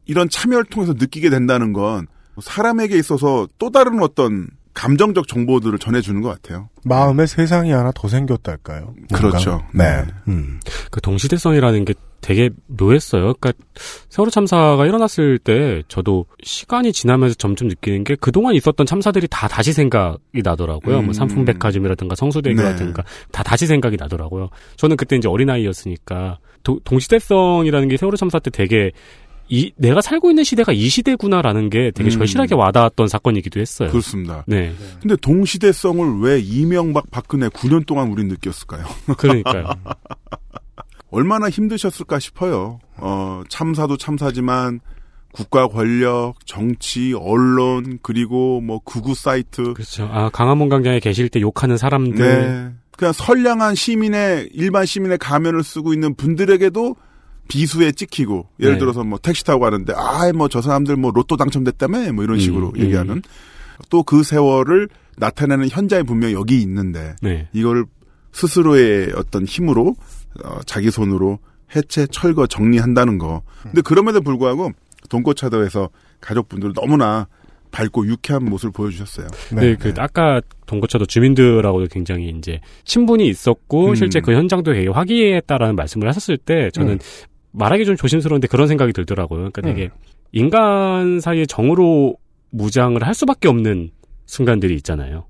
[0.06, 2.06] 이런 참여를 통해서 느끼게 된다는 건
[2.40, 6.68] 사람에게 있어서 또 다른 어떤 감정적 정보들을 전해주는 것 같아요.
[6.84, 8.94] 마음의 세상이 하나 더 생겼달까요?
[9.12, 9.50] 그렇죠.
[9.50, 9.68] 뭔가?
[9.74, 10.04] 네.
[10.90, 13.34] 그 동시대성이라는 게 되게 묘했어요.
[13.34, 13.52] 그러니까
[14.08, 19.72] 세월호 참사가 일어났을 때 저도 시간이 지나면서 점점 느끼는 게 그동안 있었던 참사들이 다 다시
[19.72, 20.98] 생각이 나더라고요.
[20.98, 21.04] 음.
[21.06, 24.48] 뭐 삼풍백화점이라든가 성수대교라든가 다 다시 생각이 나더라고요.
[24.76, 28.90] 저는 그때 이제 어린아이였으니까 도- 동시대성이라는 게 세월호 참사 때 되게
[29.50, 32.18] 이 내가 살고 있는 시대가 이 시대구나라는 게 되게 음.
[32.18, 33.88] 절실하게 와닿았던 사건이기도 했어요.
[33.88, 34.44] 그렇습니다.
[34.46, 34.74] 네.
[35.00, 38.84] 근데 동시대성을 왜 이명박 박근혜 9년 동안 우린 느꼈을까요?
[39.16, 39.64] 그러니까요.
[41.10, 42.80] 얼마나 힘드셨을까 싶어요.
[42.96, 44.80] 어, 참사도 참사지만
[45.32, 49.74] 국가 권력, 정치, 언론, 그리고 뭐 극우 사이트.
[49.74, 50.08] 그렇죠.
[50.10, 52.16] 아, 강화문 광장에 계실 때 욕하는 사람들.
[52.16, 52.70] 네.
[52.96, 56.96] 그냥 선량한 시민의 일반 시민의 가면을 쓰고 있는 분들에게도
[57.46, 58.78] 비수에 찍히고 예를 네.
[58.80, 62.72] 들어서 뭐 택시 타고 가는데 아 뭐 저 사람들 뭐 로또 당첨됐다며 뭐 이런 식으로
[62.74, 63.22] 음, 얘기하는
[63.88, 67.48] 또그 세월을 나타내는 현장이 분명 여기 있는데 네.
[67.52, 67.86] 이걸
[68.32, 69.94] 스스로의 어떤 힘으로
[70.44, 71.38] 어, 자기 손으로
[71.74, 73.42] 해체 철거 정리한다는 거.
[73.62, 74.72] 근데 그럼에도 불구하고
[75.08, 77.28] 돈코차도에서 가족분들 너무나
[77.70, 79.28] 밝고 유쾌한 모습을 보여주셨어요.
[79.54, 83.94] 네, 그 아까 동거차도 주민들하고도 굉장히 이제 친분이 있었고 음.
[83.94, 86.98] 실제 그 현장도 되게 화기애애했다라는 말씀을 하셨을 때 저는 음.
[87.52, 89.50] 말하기 좀 조심스러운데 그런 생각이 들더라고요.
[89.50, 89.90] 그러니까 되게 음.
[90.32, 92.16] 인간 사이의 정으로
[92.50, 93.90] 무장을 할 수밖에 없는
[94.26, 95.26] 순간들이 있잖아요.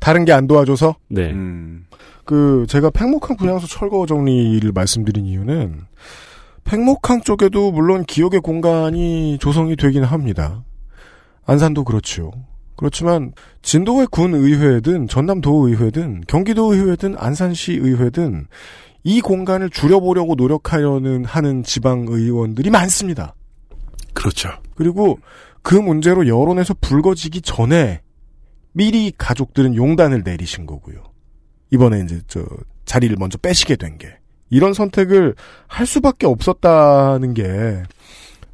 [0.00, 1.30] 다른 게 안 도와줘서 네.
[1.30, 1.86] 음.
[2.24, 5.82] 그 제가 팽목항 분향소 철거 정리를 말씀드린 이유는
[6.64, 10.64] 팽목항 쪽에도 물론 기억의 공간이 조성이 되긴 합니다.
[11.46, 12.30] 안산도 그렇죠.
[12.76, 13.32] 그렇지만
[13.62, 18.46] 진도의 군 의회든 전남도 의회든 경기도 의회든 안산시 의회든
[19.02, 23.34] 이 공간을 줄여보려고 노력하려는 하는 지방 의원들이 많습니다.
[24.14, 24.50] 그렇죠.
[24.76, 25.18] 그리고
[25.62, 28.00] 그 문제로 여론에서 불거지기 전에
[28.72, 31.02] 미리 가족들은 용단을 내리신 거고요.
[31.70, 32.44] 이번에 이제 저
[32.84, 34.16] 자리를 먼저 빼시게 된 게
[34.50, 35.34] 이런 선택을
[35.68, 37.82] 할 수밖에 없었다는 게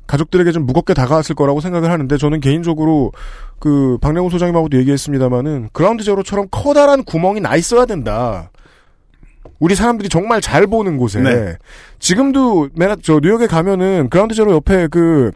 [0.07, 3.13] 가족들에게 좀 무겁게 다가왔을 거라고 생각을 하는데 저는 개인적으로
[3.59, 8.51] 그 박래훈 소장님하고도 얘기했습니다마는 그라운드 제로처럼 커다란 구멍이 나 있어야 된다.
[9.59, 11.57] 우리 사람들이 정말 잘 보는 곳에 네.
[11.99, 15.33] 지금도 맨하 저 뉴욕에 가면은 그라운드 제로 옆에 그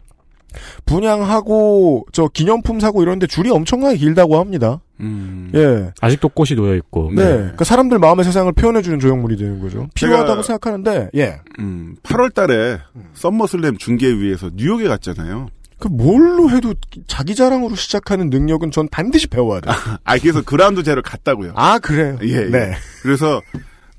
[0.85, 4.81] 분향하고 저 기념품 사고 이런데 줄이 엄청나게 길다고 합니다.
[4.99, 5.51] 음.
[5.55, 5.91] 예.
[5.99, 7.11] 아직도 꽃이 놓여 있고.
[7.15, 7.23] 네.
[7.23, 9.87] 그러니까 사람들 마음의 세상을 표현해 주는 조형물이 되는 거죠.
[9.95, 11.39] 필요하다고 생각하는데, 예.
[11.59, 12.77] 음, 8월 달에
[13.13, 15.47] SummerSlam 중계 위해서 뉴욕에 갔잖아요.
[15.79, 16.75] 그 뭘로 해도
[17.07, 19.73] 자기 자랑으로 시작하는 능력은 전 반드시 배워야 돼요.
[20.03, 21.53] 아, 그래서 그라운드 제로 갔다고요.
[21.55, 22.19] 아, 그래요?
[22.21, 22.45] 예, 예.
[22.45, 22.73] 네.
[23.01, 23.41] 그래서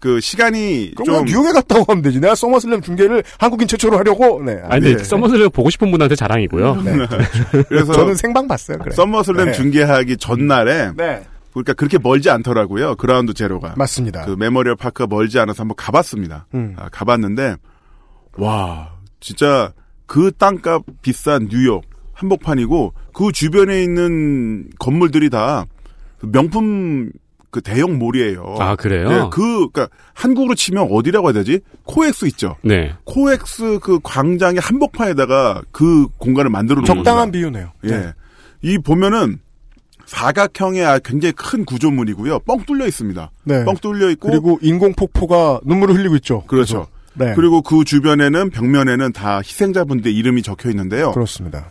[0.03, 2.19] 그 시간이 그럼 좀난 뉴욕에 갔다 오면 되지.
[2.19, 4.59] 내가 SummerSlam 중계를 한국인 최초로 하려고, 네.
[4.65, 6.83] 아니, 근데 서머슬을 보고 싶은 분한테 자랑이고요.
[6.83, 6.93] 네.
[7.69, 8.93] 그래서 저는 생방 봤어요, 그래.
[8.97, 9.53] SummerSlam 네.
[9.53, 11.23] 중계하기 전날에 네.
[11.53, 12.97] 그러니까 그렇게 멀지 않더라고요.
[12.97, 13.75] Ground Zero가.
[13.77, 14.25] 맞습니다.
[14.25, 16.49] 그 Memorial Park가 멀지 않아서 한번 가봤습니다.
[16.55, 16.75] 음.
[16.77, 17.55] 아, 가봤는데
[18.39, 18.91] 와
[19.21, 19.73] 진짜
[20.07, 21.85] 그 땅값 비싼 뉴욕
[22.15, 27.13] 한복판이고 그 주변에 있는 건물들이 다그 명품
[27.53, 28.57] 그 대형 몰이에요.
[28.59, 29.09] 아, 그래요?
[29.09, 31.61] 네, 그 그러니까 한국으로 치면 어디라고 해야 되지?
[31.85, 32.57] 코엑스 있죠.
[32.63, 32.95] 네.
[33.05, 37.39] 코엑스 그 광장의 한복판에다가 그 공간을 만들어 놓은 적당한 겁니다.
[37.39, 37.73] 비유네요.
[37.85, 38.15] 예.
[38.63, 39.39] 이 보면은
[40.07, 42.41] 사각형의 아, 굉장히 큰 구조물이고요.
[42.41, 43.31] 뻥 뚫려 있습니다.
[43.45, 43.65] 네.
[43.67, 46.45] 뻥 뚫려 있고 그리고 인공 폭포가 눈물을 흘리고 있죠.
[46.47, 46.87] 그렇죠.
[47.13, 47.35] 네.
[47.37, 51.13] 그리고 그 주변에는 벽면에는 다 희생자분들의 이름이 적혀 있는데요.
[51.13, 51.67] 그렇습니다.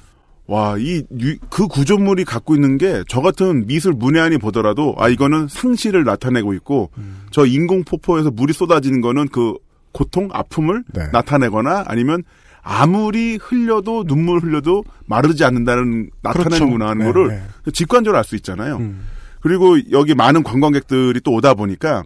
[0.52, 5.48] 와, 이, 유- 그 구조물이 갖고 있는 게 저 같은 미술 문외한이 보더라도 아, 이거는
[5.48, 7.22] 상실을 나타내고 있고 음.
[7.32, 9.54] 저 인공폭포에서 물이 쏟아지는 거는 그
[9.94, 11.04] 고통, 아픔을 네.
[11.14, 12.24] 나타내거나 아니면
[12.64, 17.72] 아무리 흘려도 눈물 흘려도 마르지 않는다는 나타내는구나 하는 네, 거를 네.
[17.72, 18.76] 직관적으로 알 수 있잖아요.
[18.78, 19.06] 음.
[19.40, 22.04] 그리고 여기 많은 관광객들이 또 오다 보니까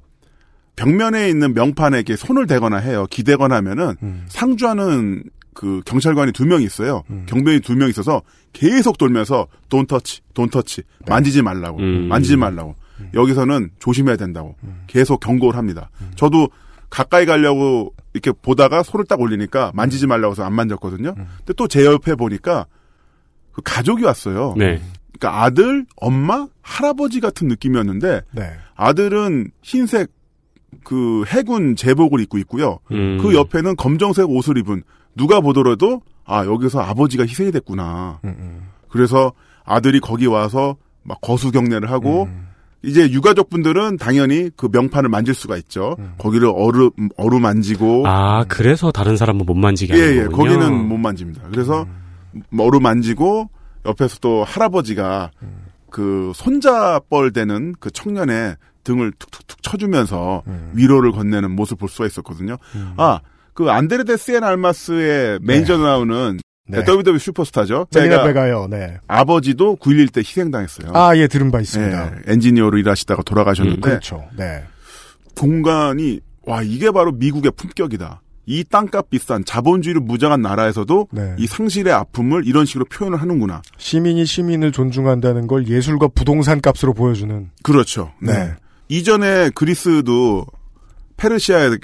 [0.75, 3.07] 벽면에 있는 명판에 이렇게 손을 대거나 해요.
[3.09, 4.25] 기대거나 하면은 음.
[4.27, 5.23] 상주하는
[5.55, 7.01] 그 경찰관이 두 명 있어요.
[7.25, 8.21] 경비원이 두 명 있어서
[8.53, 11.05] 계속 돌면서 돈 터치, 돈 터치, 네.
[11.09, 12.07] 만지지 말라고, 음.
[12.07, 12.75] 만지지 말라고.
[13.13, 14.83] 여기서는 조심해야 된다고 음.
[14.87, 15.89] 계속 경고를 합니다.
[16.15, 16.49] 저도
[16.89, 21.13] 가까이 가려고 이렇게 보다가 손을 딱 올리니까 만지지 말라고 해서 안 만졌거든요.
[21.17, 21.25] 음.
[21.39, 22.67] 근데 또 제 옆에 보니까
[23.51, 24.53] 그 가족이 왔어요.
[24.57, 24.81] 네.
[25.17, 28.53] 그러니까 아들, 엄마, 할아버지 같은 느낌이었는데 네.
[28.75, 30.11] 아들은 흰색
[30.83, 32.79] 그 해군 제복을 입고 있고요.
[32.91, 33.17] 음.
[33.21, 34.83] 그 옆에는 검정색 옷을 입은
[35.15, 38.19] 누가 보더라도 아 여기서 아버지가 희생이 됐구나.
[38.23, 42.47] 음, 그래서 아들이 거기 와서 막 거수 경례를 하고 음.
[42.83, 45.95] 이제 유가족 분들은 당연히 그 명판을 만질 수가 있죠.
[45.99, 46.13] 음.
[46.17, 50.23] 거기를 어루 어루 만지고 아, 그래서 다른 사람은 못 만지게 하는 예, 예.
[50.25, 50.37] 거군요.
[50.37, 51.41] 거기는 못 만집니다.
[51.49, 52.43] 그래서 음.
[52.49, 53.49] 머루 만지고
[53.85, 55.65] 옆에서 또 할아버지가 음.
[55.89, 60.71] 그 손자뻘 되는 그 청년의 등을 툭툭툭 쳐주면서 음.
[60.75, 62.57] 위로를 건네는 모습을 볼 수가 있었거든요.
[62.97, 63.19] 아,
[63.55, 66.83] 그 안데르데 시엔 알마스의 매니저 나오는 네.
[66.87, 67.87] WWE 슈퍼스타죠.
[67.89, 68.67] 제가 베가요.
[68.69, 68.97] 네.
[69.07, 70.91] 아버지도 9.11 때 희생당했어요.
[70.93, 72.05] 아, 예, 들은 바 있습니다.
[72.05, 74.25] 예, 엔지니어로 일하시다가 돌아가셨는데 그렇죠.
[74.37, 74.63] 네.
[75.35, 78.21] 공간이 와 이게 바로 미국의 품격이다.
[78.47, 81.35] 이 땅값 비싼 자본주의를 무장한 나라에서도 네.
[81.39, 83.61] 이 상실의 아픔을 이런 식으로 표현을 하는구나.
[83.77, 87.49] 시민이 시민을 존중한다는 걸 예술과 부동산 값으로 보여주는.
[87.63, 88.11] 그렇죠.
[88.21, 88.33] 네.
[88.33, 88.53] 네.
[88.89, 90.45] 이전에 그리스도
[91.17, 91.77] 페르시아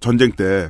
[0.00, 0.68] 전쟁 때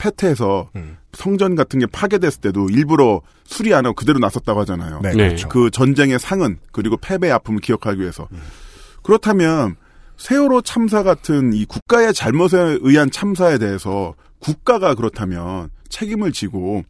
[0.00, 0.96] 페테에서 음.
[1.12, 5.00] 성전 같은 게 파괴됐을 때도 일부러 수리 안 하고 그대로 놨었다고 하잖아요.
[5.02, 5.26] 네, 네.
[5.28, 5.48] 그렇죠.
[5.48, 8.26] 그 전쟁의 상은 그리고 패배의 아픔을 기억하기 위해서.
[8.32, 8.40] 음.
[9.02, 9.76] 그렇다면
[10.16, 16.84] 세월호 참사 같은 이 국가의 잘못에 의한 참사에 대해서 국가가 그렇다면 책임을 지고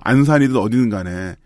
[0.00, 1.36] 안산이든 어디든 간에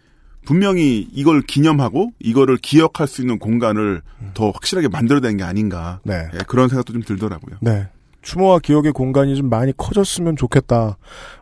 [0.46, 4.02] 분명히 이걸 기념하고 이거를 기억할 수 있는 공간을
[4.34, 6.00] 더 확실하게 만들어내는 게 아닌가.
[6.04, 6.10] 음.
[6.10, 6.28] 네.
[6.34, 7.56] 예, 그런 생각도 좀 들더라고요.
[7.60, 7.88] 네.
[8.24, 10.96] 추모와 기억의 공간이 좀 많이 커졌으면 좋겠다.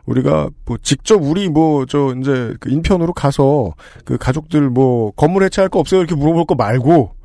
[0.05, 3.73] 우리가 뭐 직접 우리 뭐 저 이제 그 인편으로 가서
[4.05, 7.15] 그 가족들 뭐 건물 해체할 거 없어요 이렇게 물어볼 거 말고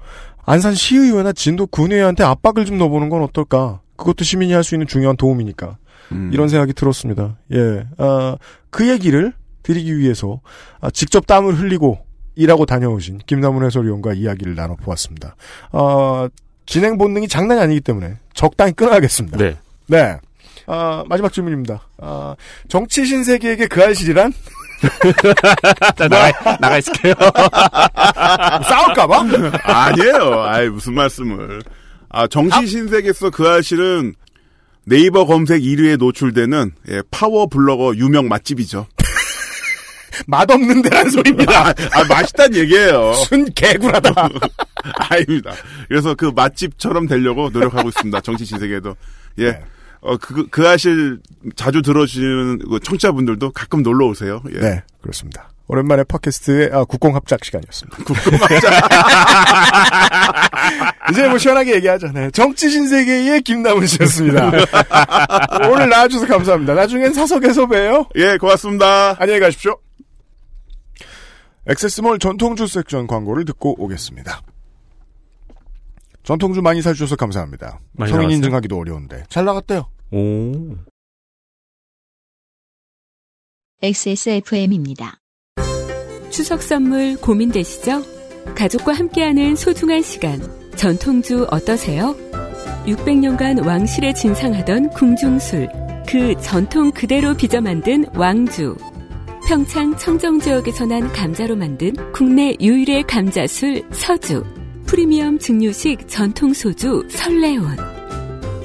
[0.46, 3.80] 안산 시의회나 진도 군의회한테 압박을 좀 넣어보는 건 어떨까?
[3.96, 5.76] 그것도 시민이 할 수 있는 중요한 도움이니까
[6.12, 6.30] 음.
[6.32, 7.36] 이런 생각이 들었습니다.
[7.52, 8.36] 예, 아,
[8.70, 10.40] 그 얘기를 드리기 위해서
[10.80, 11.98] 아, 직접 땀을 흘리고
[12.34, 15.34] 일하고 다녀오신 김남훈 해설위원과 이야기를 나눠보았습니다.
[15.72, 16.28] 아,
[16.68, 19.38] 진행 본능이 장난이 아니기 때문에 적당히 끊어야겠습니다.
[19.38, 19.56] 네.
[19.86, 20.18] 네.
[20.66, 21.80] 아, 마지막 질문입니다.
[21.96, 22.36] 아,
[22.68, 24.32] 정치 신세계에게 그 알실이란?
[25.98, 27.14] 나가, 나가 있을게요.
[28.68, 29.24] 싸울까봐?
[29.64, 30.42] 아니에요.
[30.42, 31.62] 아이, 무슨 말씀을.
[32.10, 34.14] 아, 정치 신세계에서 그 아실은
[34.84, 38.86] 네이버 검색 1위에 노출되는 예, 파워 블로거 유명 맛집이죠.
[40.26, 41.68] 맛없는 데란 소리입니다.
[41.68, 43.12] 아, 아, 맛있단 얘기예요.
[43.14, 44.12] 순 개구라다.
[45.10, 45.52] 아닙니다.
[45.88, 48.20] 그래서 그 맛집처럼 되려고 노력하고 있습니다.
[48.20, 48.94] 정치 신세계도.
[49.38, 49.52] 예.
[49.52, 49.60] 네.
[50.00, 51.18] 어, 그, 그 아실
[51.56, 54.42] 자주 들어주시는 그 청취자분들도 가끔 놀러 오세요.
[54.54, 54.60] 예.
[54.60, 55.50] 네, 그렇습니다.
[55.66, 57.98] 오랜만에 팟캐스트의 아, 국공합작 시간이었습니다.
[61.10, 62.12] 이제 뭐 시원하게 얘기하자.
[62.12, 62.30] 네.
[62.30, 64.50] 정치 신세계의 김남훈 씨였습니다.
[65.70, 66.72] 오늘 나와주셔서 감사합니다.
[66.74, 68.06] 나중엔 사석에서 봬요.
[68.16, 69.16] 예, 고맙습니다.
[69.18, 69.78] 안녕히 가십시오.
[71.68, 74.42] 액세스몰 전통주 섹션 광고를 듣고 오겠습니다.
[76.22, 77.80] 전통주 많이 사주셔서 감사합니다.
[77.92, 78.36] 많이 성인 나갔어요?
[78.36, 79.24] 인증하기도 어려운데.
[79.28, 79.88] 잘 나갔대요.
[80.10, 80.76] 오.
[83.82, 85.20] XSFM입니다.
[86.30, 88.02] 추석 선물 고민되시죠?
[88.54, 90.40] 가족과 함께하는 소중한 시간.
[90.76, 92.16] 전통주 어떠세요?
[92.86, 95.68] 600년간 왕실에 진상하던 궁중술.
[96.08, 98.76] 그 전통 그대로 빚어 만든 왕주.
[99.48, 104.44] 평창 청정지역에서 난 감자로 만든 국내 유일의 감자술 서주.
[104.84, 107.74] 프리미엄 증류식 전통 소주 설레온.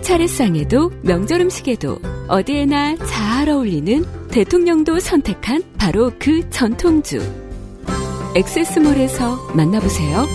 [0.02, 7.22] 차례상에도 명절 음식에도 어디에나 잘 어울리는 대통령도 선택한 바로 그 전통주.
[8.36, 10.26] 엑세스몰에서 만나보세요.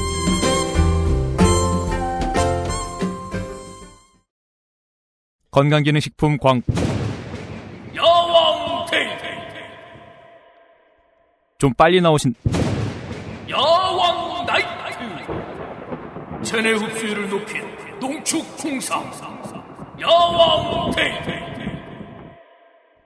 [5.50, 6.62] 건강기능식품 광
[7.94, 9.28] 야왕 테이테
[11.58, 12.34] 좀 빨리 나오신
[13.50, 14.68] 야왕 나이트
[16.44, 17.62] 체내 흡수율을 높인
[17.98, 19.10] 농축 홍삼
[20.00, 21.48] 야왕 테이테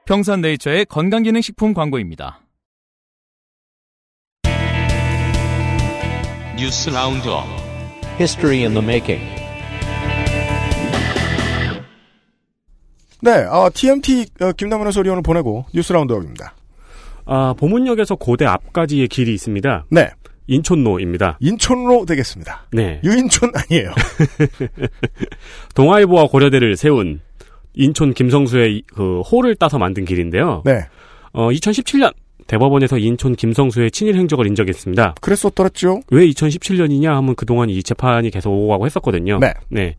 [0.04, 2.40] 평산네이처의 건강기능식품 광고입니다.
[6.58, 7.46] 뉴스 라운드업
[8.20, 9.24] History in the making.
[13.22, 16.54] 네, 아, TMT 어, 김남훈 해설위원을 보내고 뉴스 라운드업입니다.
[17.24, 19.86] 아, 보문역에서 고대 앞까지의 길이 있습니다.
[19.90, 20.10] 네.
[20.48, 21.38] 인촌로입니다.
[21.40, 22.66] 인촌로 되겠습니다.
[22.72, 23.00] 네.
[23.04, 23.92] 유인촌 아니에요.
[25.74, 27.20] 동아일보와 고려대를 세운
[27.74, 30.62] 인촌 김성수의 이- 그 호를 따서 만든 길인데요.
[30.64, 30.80] 네.
[31.32, 32.12] 어, 2017년
[32.46, 35.14] 대법원에서 인촌 김성수의 친일 행적을 인정했습니다.
[35.20, 36.02] 그랬었더랬죠.
[36.10, 39.38] 왜 2017년이냐 하면 그동안 이 재판이 계속 오고 가고 했었거든요.
[39.70, 39.96] 네.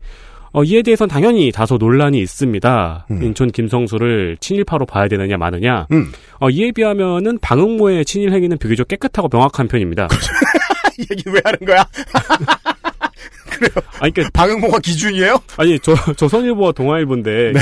[0.54, 3.06] 어, 이에 대해서는 당연히 다소 논란이 있습니다.
[3.10, 3.22] 음.
[3.24, 5.88] 인촌 김성수를 친일파로 봐야 되느냐 마느냐.
[5.90, 6.12] 음.
[6.38, 10.06] 어, 이에 비하면은 방응모의 친일 행위는 비교적 깨끗하고 명확한 편입니다.
[10.96, 11.84] 이 얘기 왜 하는 거야?
[13.50, 13.70] 그래요.
[13.98, 15.38] 아니, 그러니까 방응모가 기준이에요?
[15.56, 17.52] 아니 저 조선일보와 동아일보인데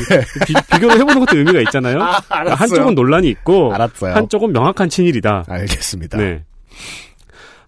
[0.47, 1.98] 비, 비교를 해보는 것도 의미가 있잖아요.
[1.98, 2.05] 네.
[2.05, 2.56] 아, 알았어요.
[2.56, 4.14] 한쪽은 논란이 있고 알았어요.
[4.14, 5.44] 한쪽은 명확한 친일이다.
[5.48, 6.19] 알겠습니다.
[6.19, 6.44] 네.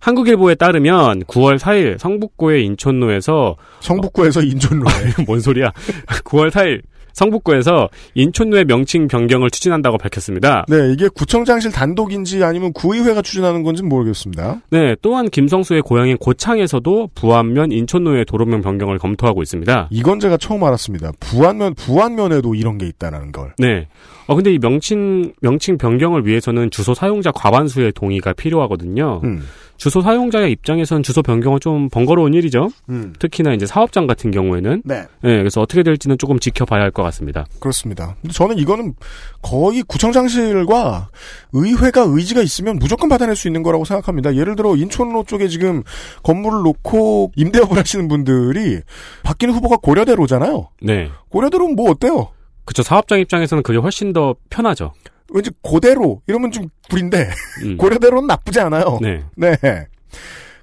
[0.05, 4.93] 한국일보에 따르면 9월 4일 성북구의 인천로에서 성북구에서 인천로에
[5.27, 5.73] 뭔 소리야?
[6.25, 6.83] 9월 4일
[7.15, 10.67] 성북구에서 인천로의 명칭 변경을 추진한다고 밝혔습니다.
[10.69, 14.61] 네, 이게 구청장실 단독인지 아니면 구의회가 추진하는 건지는 모르겠습니다.
[14.71, 19.89] 네, 또한 김성수의 고향인 고창에서도 부안면 인천로의 도로명 변경을 검토하고 있습니다.
[19.91, 21.13] 이건 제가 처음 알았습니다.
[21.21, 23.55] 부안면 부안면에도 이런 게 있다라는 걸.
[23.59, 23.87] 네.
[24.27, 29.21] 어 근데 이 명칭 명칭 변경을 위해서는 주소 사용자 과반수의 동의가 필요하거든요.
[29.25, 29.43] 음.
[29.77, 32.71] 주소 사용자의 입장에선 주소 변경은 좀 번거로운 일이죠.
[32.89, 33.13] 음.
[33.19, 35.01] 특히나 이제 사업장 같은 경우에는 네.
[35.21, 37.45] 네, 그래서 어떻게 될지는 조금 지켜봐야 할 것 같습니다.
[37.59, 38.15] 그렇습니다.
[38.33, 38.95] 저는 이거는
[39.43, 41.09] 거의 구청장실과
[41.53, 44.37] 의회가 의지가 있으면 무조건 받아낼 수 있는 거라고 생각합니다.
[44.37, 45.83] 예를 들어 인천로 쪽에 지금
[46.23, 48.79] 건물을 놓고 임대업을 하시는 분들이
[49.25, 50.69] 바뀌는 후보가 고려대로잖아요.
[50.83, 51.11] 네.
[51.31, 52.29] 고려대로는 뭐 어때요?
[52.65, 54.93] 그쵸 사업장 입장에서는 그게 훨씬 더 편하죠.
[55.33, 57.31] 왠지 고대로 이러면 좀 구린데
[57.65, 57.77] 음.
[57.79, 58.99] 고려대로는 나쁘지 않아요.
[59.01, 59.25] 네.
[59.37, 59.57] 네.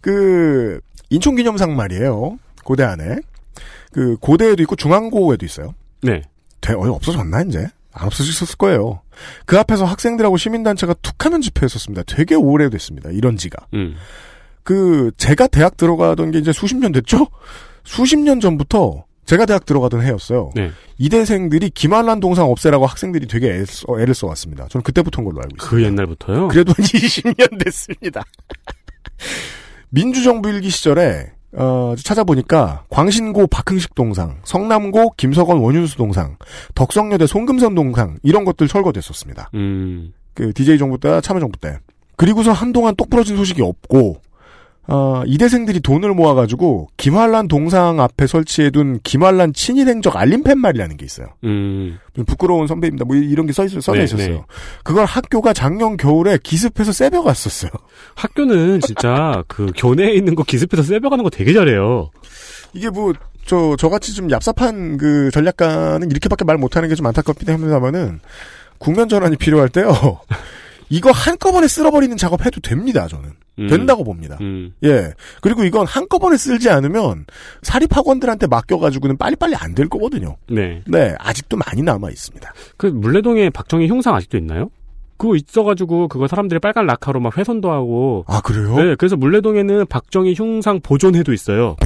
[0.01, 0.79] 그
[1.09, 2.37] 인천기념상 말이에요.
[2.63, 3.17] 고대 안에
[3.91, 5.73] 그 고대에도 있고 중앙고에도 있어요.
[6.01, 6.21] 네.
[6.61, 7.67] 돼, 어디 없어졌나 이제?
[7.93, 9.01] 안 없어졌을 거예요.
[9.45, 12.03] 그 앞에서 학생들하고 시민단체가 툭하면 집회했었습니다.
[12.07, 13.09] 되게 오래됐습니다.
[13.11, 13.65] 이런 지가.
[13.73, 13.95] 음.
[14.63, 17.27] 그 제가 대학 들어가던 게 이제 수십 년 됐죠?
[17.83, 20.49] 수십 년 전부터 제가 대학 들어가던 해였어요.
[20.55, 20.71] 네.
[20.97, 24.67] 이대생들이 김한란 동상 없애라고 학생들이 되게 애를, 써, 애를 써왔습니다.
[24.67, 25.69] 저는 그때부터인 걸로 알고 있어요.
[25.69, 26.49] 그 옛날부터요?
[26.49, 28.23] 그래도 한 20년 됐습니다.
[29.87, 36.35] 민주정부 일기 시절에 어, 찾아보니까 광신고 박흥식 동상, 성남고 김석원 원윤수 동상,
[36.75, 39.49] 덕성여대 송금선 동상 이런 것들 철거됐었습니다.
[39.53, 40.11] 음.
[40.33, 41.79] 그 DJ 정부 때, 참여정부 때.
[42.17, 44.21] 그리고서 한동안 똑 부러진 소식이 없고
[44.93, 51.27] 어, 이대생들이 돈을 모아가지고 김한란 동상 앞에 설치해둔 김한란 친일행적 알림 팻말이라는 게 있어요.
[51.45, 51.97] 음.
[52.13, 53.05] 좀 부끄러운 선배입니다.
[53.05, 54.27] 뭐 이런 게 써있, 써져 네, 있었어요.
[54.27, 54.41] 네.
[54.83, 57.71] 그걸 학교가 작년 겨울에 기습해서 새벽갔었어요.
[58.15, 62.11] 학교는 진짜 그 교내에 있는 거 기습해서 새벽하는 거 되게 잘해요.
[62.73, 63.13] 이게 뭐,
[63.45, 68.19] 저, 저같이 좀 얍삽한 그 전략가는 이렇게밖에 말 못하는 게 좀 안타깝긴 합니다만은,
[68.77, 70.19] 국면 전환이 필요할 때요.
[70.89, 73.40] 이거 한꺼번에 쓸어버리는 작업 해도 됩니다, 저는.
[73.61, 73.67] 음.
[73.67, 74.37] 된다고 봅니다.
[74.41, 74.73] 음.
[74.83, 75.13] 예.
[75.41, 77.25] 그리고 이건 한꺼번에 쓸지 않으면
[77.61, 80.35] 사립학원들한테 맡겨가지고는 빨리빨리 안 될 거거든요.
[80.49, 80.81] 네.
[80.85, 81.15] 네.
[81.19, 82.53] 아직도 많이 남아 있습니다.
[82.77, 84.69] 그 물레동에 박정희 흉상 아직도 있나요?
[85.17, 88.25] 그거 있어가지고 그거 사람들이 빨간 라카로 막 훼손도 하고.
[88.27, 88.75] 아, 그래요?
[88.75, 88.95] 네.
[88.95, 91.75] 그래서 물레동에는 박정희 흉상 보존회도 있어요.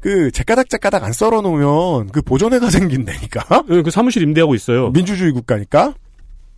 [0.00, 3.62] 그, 제까닥 제까닥 안 썰어 놓으면 그 보존회가 생긴다니까?
[3.68, 4.90] 네, 그 사무실 임대하고 있어요.
[4.90, 5.94] 민주주의 국가니까?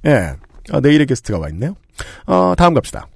[0.06, 0.32] 예.
[0.72, 1.74] 아, 내일의 게스트가 와 있네요.
[2.26, 3.06] 어, 다음 갑시다.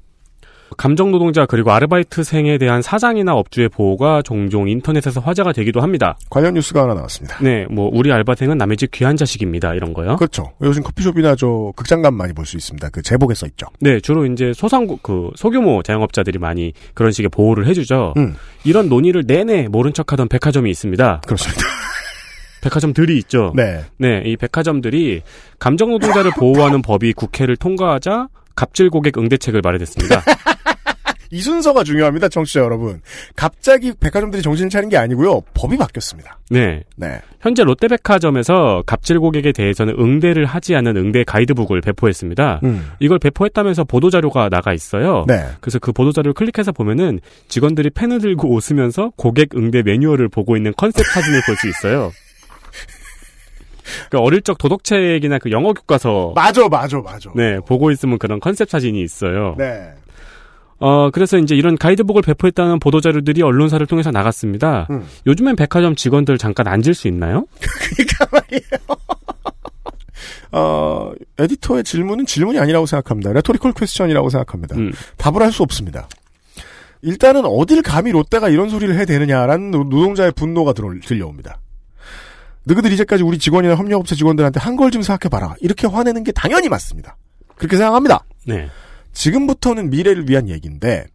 [0.76, 6.18] 감정 노동자 그리고 아르바이트생에 대한 사장이나 업주의 보호가 종종 인터넷에서 화제가 되기도 합니다.
[6.30, 7.38] 관련 뉴스가 하나 나왔습니다.
[7.40, 10.16] 네, 뭐 우리 알바생은 남의 집 귀한 자식입니다 이런 거요.
[10.16, 10.52] 그렇죠.
[10.62, 12.88] 요즘 커피숍이나 저 극장 가면 많이 볼 수 있습니다.
[12.88, 13.66] 그 제복에 써 있죠.
[13.78, 18.14] 네, 주로 이제 소상 그 소규모 자영업자들이 많이 그런 식의 보호를 해주죠.
[18.16, 18.34] 음.
[18.64, 21.20] 이런 논의를 내내 모른 척하던 백화점이 있습니다.
[21.24, 21.62] 그렇습니다.
[22.64, 23.52] 백화점들이 있죠.
[23.54, 23.84] 네.
[23.98, 25.22] 네, 이 백화점들이
[25.58, 30.22] 감정 노동자를 보호하는 법이 국회를 통과하자 갑질 고객 응대책을 마련했습니다.
[31.30, 33.00] 이 순서가 중요합니다, 청취자 여러분.
[33.34, 35.40] 갑자기 백화점들이 정신을 차린 게 아니고요.
[35.54, 36.38] 법이 바뀌었습니다.
[36.50, 36.84] 네.
[36.96, 37.20] 네.
[37.40, 42.60] 현재 롯데백화점에서 갑질 고객에 대해서는 응대를 하지 않은 응대 가이드북을 배포했습니다.
[42.62, 42.88] 음.
[43.00, 45.24] 이걸 배포했다면서 보도자료가 나가 있어요.
[45.26, 45.44] 네.
[45.60, 47.18] 그래서 그 보도자료를 클릭해서 보면은
[47.48, 52.12] 직원들이 펜을 들고 웃으면서 고객 응대 매뉴얼을 보고 있는 컨셉 사진을 볼 수 있어요.
[54.10, 57.30] 그 어릴 적 도덕책이나 그 영어 교과서 맞아, 맞아, 맞아.
[57.34, 59.54] 네 보고 있으면 그런 컨셉 사진이 있어요.
[59.58, 59.90] 네.
[60.78, 64.86] 어 그래서 이제 이런 가이드북을 배포했다는 보도자료들이 언론사를 통해서 나갔습니다.
[64.90, 65.04] 음.
[65.26, 67.46] 요즘엔 백화점 직원들 잠깐 앉을 수 있나요?
[70.52, 73.32] 어, 에디터의 질문은 질문이 아니라고 생각합니다.
[73.32, 74.76] rhetorical question이라고 생각합니다.
[74.76, 74.92] 음.
[75.16, 76.08] 답을 할 수 없습니다.
[77.02, 81.58] 일단은 어딜 감히 롯데가 이런 소리를 해야 되느냐라는 노- 노동자의 분노가 들려옵니다.
[82.66, 85.54] 너희들 이제까지 우리 직원이나 협력업체 직원들한테 한 걸 좀 생각해봐라.
[85.60, 87.16] 이렇게 화내는 게 당연히 맞습니다.
[87.56, 88.24] 그렇게 생각합니다.
[88.46, 88.68] 네.
[89.12, 91.06] 지금부터는 미래를 위한 얘기인데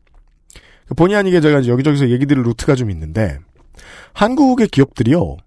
[0.88, 3.38] 그 본의 아니게 제가 여기저기서 얘기 들을 루트가 좀 있는데
[4.14, 5.38] 한국의 기업들이요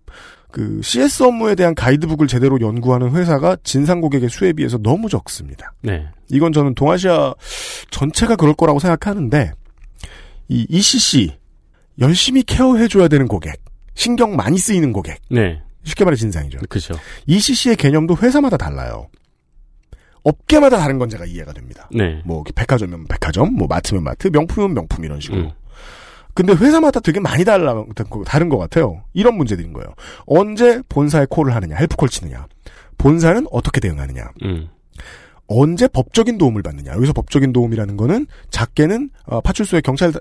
[0.50, 5.72] 그 CS 업무에 대한 가이드북을 제대로 연구하는 회사가 진상 고객의 수에 비해서 너무 적습니다.
[5.80, 6.06] 네.
[6.30, 7.34] 이건 저는 동아시아
[7.90, 9.52] 전체가 그럴 거라고 생각하는데
[10.48, 11.36] 이 ECC
[12.00, 13.54] 열심히 케어해줘야 되는 고객
[13.94, 15.62] 신경 많이 쓰이는 고객 네.
[15.84, 16.58] 쉽게 말해 진상이죠.
[16.68, 16.94] 그죠.
[17.26, 19.08] ECC의 개념도 회사마다 달라요.
[20.22, 21.88] 업계마다 다른 건 제가 이해가 됩니다.
[21.92, 22.22] 네.
[22.24, 25.42] 뭐 백화점이면 백화점, 뭐 마트면 마트, 명품이면 명품 이런 식으로.
[25.42, 25.50] 음.
[26.34, 27.84] 근데 회사마다 되게 많이 달라
[28.24, 29.04] 다른 것 같아요.
[29.12, 29.94] 이런 문제들인 거예요.
[30.24, 32.46] 언제 본사에 콜을 하느냐, 헬프콜 치느냐,
[32.96, 34.68] 본사는 어떻게 대응하느냐, 음.
[35.46, 36.92] 언제 법적인 도움을 받느냐.
[36.92, 40.12] 여기서 법적인 도움이라는 거는 작게는 어, 파출소에 경찰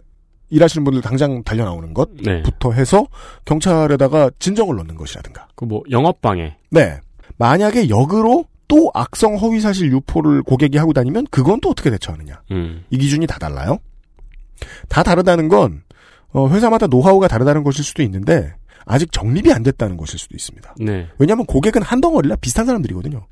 [0.52, 2.76] 일하시는 분들 당장 달려 나오는 것부터 네.
[2.80, 3.08] 해서
[3.46, 5.48] 경찰에다가 진정을 넣는 것이라든가.
[5.56, 6.58] 그 뭐 영업 방해.
[6.70, 7.00] 네.
[7.38, 12.42] 만약에 역으로 또 악성 허위 사실 유포를 고객이 하고 다니면 그건 또 어떻게 대처하느냐.
[12.52, 12.84] 음.
[12.90, 13.80] 이 기준이 다 달라요.
[14.90, 15.82] 다 다르다는 건
[16.34, 18.54] 어, 회사마다 노하우가 다르다는 것일 수도 있는데
[18.86, 20.76] 아직 정립이 안 됐다는 것일 수도 있습니다.
[20.80, 21.08] 네.
[21.18, 23.26] 왜냐하면 고객은 한 덩어리라 비슷한 사람들이거든요.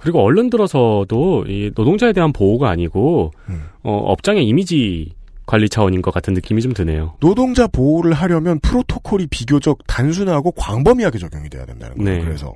[0.00, 3.64] 그리고 언론 들어서도 이 노동자에 대한 보호가 아니고 음.
[3.82, 5.12] 어, 업장의 이미지
[5.46, 7.14] 관리 차원인 것 같은 느낌이 좀 드네요.
[7.20, 12.18] 노동자 보호를 하려면 프로토콜이 비교적 단순하고 광범위하게 적용이 돼야 된다는 거예요.
[12.18, 12.24] 네.
[12.24, 12.52] 그래서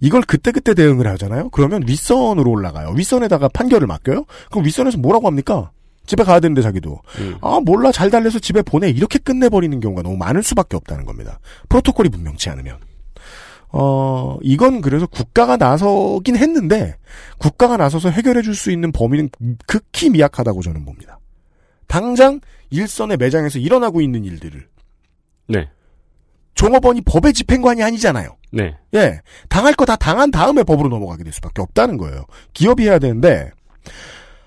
[0.00, 1.50] 이걸 그때그때 대응을 하잖아요.
[1.50, 2.90] 그러면 윗선으로 올라가요.
[2.96, 4.24] 윗선에다가 판결을 맡겨요.
[4.50, 5.70] 그럼 윗선에서 뭐라고 합니까?
[6.06, 7.36] 집에 가야 되는데 자기도 음.
[7.42, 11.40] 아 몰라 잘 달래서 집에 보내 이렇게 끝내버리는 경우가 너무 많을 수밖에 없다는 겁니다.
[11.68, 12.76] 프로토콜이 분명치 않으면
[13.70, 16.94] 어 이건 그래서 국가가 나서긴 했는데
[17.38, 19.30] 국가가 나서서 해결해 줄 수 있는 범위는
[19.66, 21.18] 극히 미약하다고 저는 봅니다.
[21.86, 22.40] 당장
[22.70, 24.66] 일선의 매장에서 일어나고 있는 일들을
[25.48, 25.68] 네.
[26.54, 28.36] 종업원이 법의 집행관이 아니잖아요.
[28.52, 28.76] 네.
[28.94, 29.20] 예.
[29.48, 32.24] 당할 거 다 당한 다음에 법으로 넘어가게 될 수밖에 없다는 거예요.
[32.54, 33.50] 기업이 해야 되는데,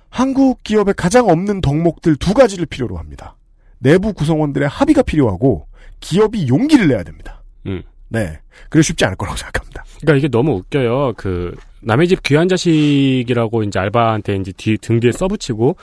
[0.09, 3.37] 한국 기업의 가장 없는 덕목들 두 가지를 필요로 합니다.
[3.77, 5.67] 내부 구성원들의 합의가 필요하고,
[5.99, 7.43] 기업이 용기를 내야 됩니다.
[7.67, 7.83] 음.
[8.07, 8.39] 네.
[8.69, 9.85] 그래 쉽지 않을 거라고 생각합니다.
[10.01, 11.13] 그러니까 이게 너무 웃겨요.
[11.15, 15.75] 그 남의 집 귀한 자식이라고 이제 알바한테 이제 뒤, 등 뒤에 써붙이고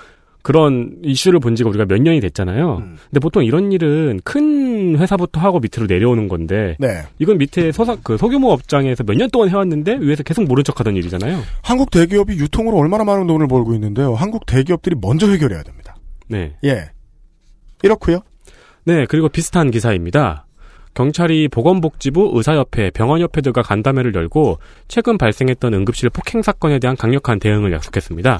[0.47, 2.77] 그런 이슈를 본 지가 우리가 몇 년이 됐잖아요.
[2.77, 2.97] 음.
[3.11, 7.03] 근데 보통 이런 일은 큰 회사부터 하고 밑으로 내려오는 건데 네.
[7.19, 11.43] 이건 밑에 소사 그 소규모 업장에서 몇 년 동안 해왔는데 위에서 계속 모른 척하던 일이잖아요.
[11.63, 14.15] 한국 대기업이 유통으로 얼마나 많은 돈을 벌고 있는데요.
[14.15, 15.97] 한국 대기업들이 먼저 해결해야 됩니다.
[16.29, 16.55] 네.
[16.63, 16.91] 예.
[17.83, 18.21] 이렇고요.
[18.85, 20.47] 네, 그리고 비슷한 기사입니다.
[20.95, 27.73] 경찰이 보건복지부, 의사협회, 병원협회 들과 간담회를 열고 최근 발생했던 응급실 폭행 사건에 대한 강력한 대응을
[27.73, 28.39] 약속했습니다.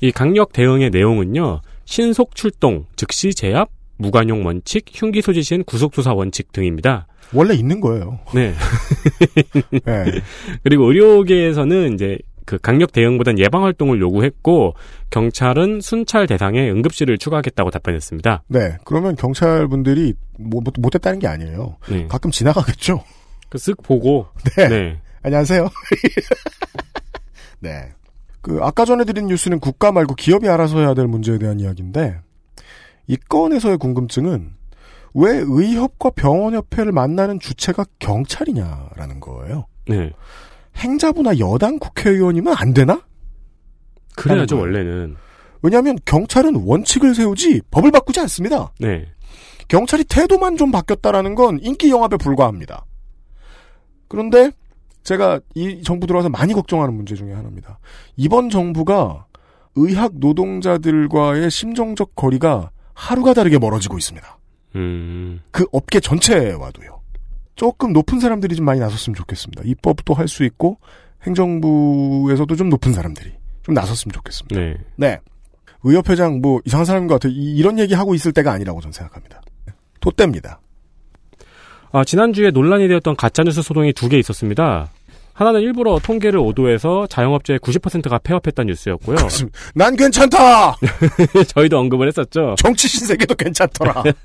[0.00, 6.52] 이 강력 대응의 내용은요, 신속 출동, 즉시 제압, 무관용 원칙, 흉기 소지 시엔 구속수사 원칙
[6.52, 7.06] 등입니다.
[7.32, 8.18] 원래 있는 거예요.
[8.34, 8.54] 네.
[9.84, 10.04] 네.
[10.64, 14.74] 그리고 의료계에서는 이제 그 강력 대응보단 예방 활동을 요구했고
[15.10, 18.42] 경찰은 순찰 대상에 응급실을 추가하겠다고 답변했습니다.
[18.48, 18.76] 네.
[18.84, 21.76] 그러면 경찰 분들이 뭐, 못- 못했다는 게 아니에요.
[21.88, 22.06] 네.
[22.08, 23.04] 가끔 지나가겠죠.
[23.50, 24.68] 그 쓱 보고 네.
[24.68, 25.00] 네.
[25.22, 25.68] 안녕하세요.
[27.60, 27.90] 네.
[28.42, 32.20] 그 아까 전에 드린 뉴스는 국가 말고 기업이 알아서 해야 될 문제에 대한 이야기인데
[33.06, 34.52] 이 건에서의 궁금증은
[35.14, 39.66] 왜 의협과 병원협회를 만나는 주체가 경찰이냐라는 거예요.
[39.88, 40.12] 네.
[40.76, 43.02] 행자부나 여당 국회의원이면 안 되나?
[44.16, 44.58] 그래야죠.
[44.58, 45.16] 원래는.
[45.62, 48.72] 왜냐하면 경찰은 원칙을 세우지 법을 바꾸지 않습니다.
[48.78, 49.06] 네.
[49.68, 52.86] 경찰이 태도만 좀 바뀌었다라는 건 인기 영합에 불과합니다.
[54.08, 54.50] 그런데
[55.02, 57.78] 제가 이 정부 들어와서 많이 걱정하는 문제 중에 하나입니다.
[58.16, 59.26] 이번 정부가
[59.76, 64.38] 의학 노동자들과의 심정적 거리가 하루가 다르게 멀어지고 있습니다.
[64.76, 65.40] 음.
[65.50, 67.00] 그 업계 전체와도요.
[67.56, 69.62] 조금 높은 사람들이 좀 많이 나섰으면 좋겠습니다.
[69.64, 70.78] 입법도 할 수 있고
[71.22, 73.32] 행정부에서도 좀 높은 사람들이
[73.62, 74.58] 좀 나섰으면 좋겠습니다.
[74.60, 74.76] 네.
[74.96, 75.20] 네.
[75.82, 77.32] 의협회장 뭐 이상한 사람인 것 같아요.
[77.32, 79.40] 이- 이런 얘기 하고 있을 때가 아니라고 저는 생각합니다.
[80.00, 80.60] 돛대입니다.
[81.92, 84.88] 아, 지난주에 논란이 되었던 가짜뉴스 소동이 두 개 있었습니다.
[85.32, 89.16] 하나는 일부러 통계를 오도해서 자영업자의 90%가 폐업했다는 뉴스였고요.
[89.74, 90.76] 난 괜찮다.
[91.48, 92.54] 저희도 언급을 했었죠.
[92.58, 94.02] 정치 신세계도 괜찮더라.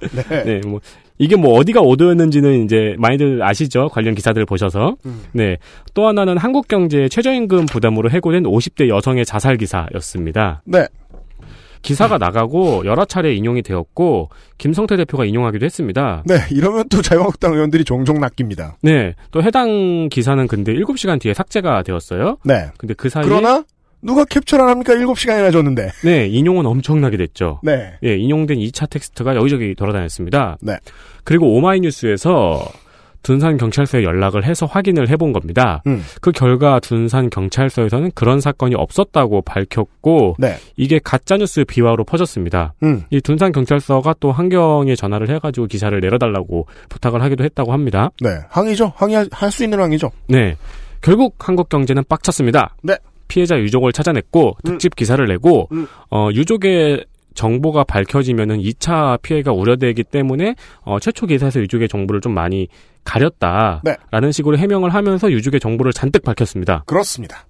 [0.00, 0.44] 네.
[0.44, 0.80] 네, 뭐
[1.18, 3.88] 이게 뭐 어디가 오도였는지는 이제 많이들 아시죠?
[3.90, 4.96] 관련 기사들을 보셔서.
[5.04, 5.24] 음.
[5.32, 5.58] 네.
[5.92, 10.62] 또 하나는 한국 경제의 최저임금 부담으로 해고된 50대 여성의 자살 기사였습니다.
[10.64, 10.86] 네.
[11.82, 16.22] 기사가 나가고 여러 차례 인용이 되었고 김성태 대표가 인용하기도 했습니다.
[16.26, 18.76] 네, 이러면 또 자유한국당 의원들이 종종 낚입니다.
[18.82, 19.14] 네.
[19.30, 22.38] 또 해당 기사는 근데 7시간 뒤에 삭제가 되었어요.
[22.44, 22.66] 네.
[22.76, 23.64] 근데 그 사이에 그러나
[24.00, 24.94] 누가 캡처를 안 합니까?
[24.94, 25.90] 7시간이나 줬는데.
[26.04, 27.60] 네, 인용은 엄청나게 됐죠.
[27.62, 27.94] 네.
[28.04, 30.58] 예, 인용된 2차 텍스트가 여기저기 돌아다녔습니다.
[30.60, 30.76] 네.
[31.24, 32.62] 그리고 오마이뉴스에서
[33.28, 35.82] 둔산 경찰서에 연락을 해서 확인을 해본 겁니다.
[35.86, 36.02] 음.
[36.22, 40.56] 그 결과 둔산 경찰서에서는 그런 사건이 없었다고 밝혔고 네.
[40.78, 42.72] 이게 가짜 뉴스 비화로 퍼졌습니다.
[42.82, 43.04] 음.
[43.10, 48.08] 이 둔산 경찰서가 또 한경에 전화를 해가지고 기사를 내려달라고 부탁을 하기도 했다고 합니다.
[48.22, 48.30] 네.
[48.48, 48.94] 항의죠.
[48.96, 50.10] 항의할 수 있는 항의죠.
[50.28, 50.56] 네.
[51.02, 52.76] 결국 한국 경제는 빡쳤습니다.
[52.82, 52.96] 네.
[53.28, 55.86] 피해자 유족을 찾아냈고 특집 기사를 내고 음.
[56.10, 57.04] 어, 유족의
[57.38, 62.66] 정보가 밝혀지면은 2차 피해가 우려되기 때문에 어, 최초 기사에서 유족의 정보를 좀 많이
[63.04, 63.82] 가렸다라는
[64.22, 64.32] 네.
[64.32, 66.82] 식으로 해명을 하면서 유족의 정보를 잔뜩 밝혔습니다.
[66.86, 67.46] 그렇습니다.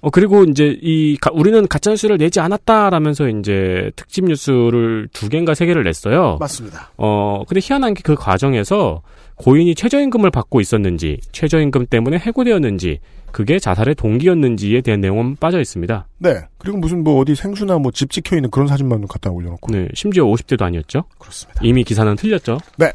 [0.00, 5.54] 어, 그리고 이제 이, 가- 우리는 가짜 뉴스를 내지 않았다라면서 이제 특집 뉴스를 두 개인가
[5.54, 6.36] 세 개를 냈어요.
[6.40, 6.90] 맞습니다.
[6.96, 9.02] 어, 근데 희한한 게 그 과정에서
[9.36, 13.00] 고인이 최저임금을 받고 있었는지, 최저임금 때문에 해고되었는지,
[13.32, 16.06] 그게 자살의 동기였는지에 대한 내용은 빠져 있습니다.
[16.18, 16.40] 네.
[16.58, 19.70] 그리고 무슨 뭐 어디 생수나 뭐 집 찍혀 있는 그런 사진만 갖다 올려놓고.
[19.72, 21.04] 네, 심지어 50대도 아니었죠?
[21.18, 21.60] 그렇습니다.
[21.62, 22.58] 이미 기사는 틀렸죠?
[22.78, 22.92] 네.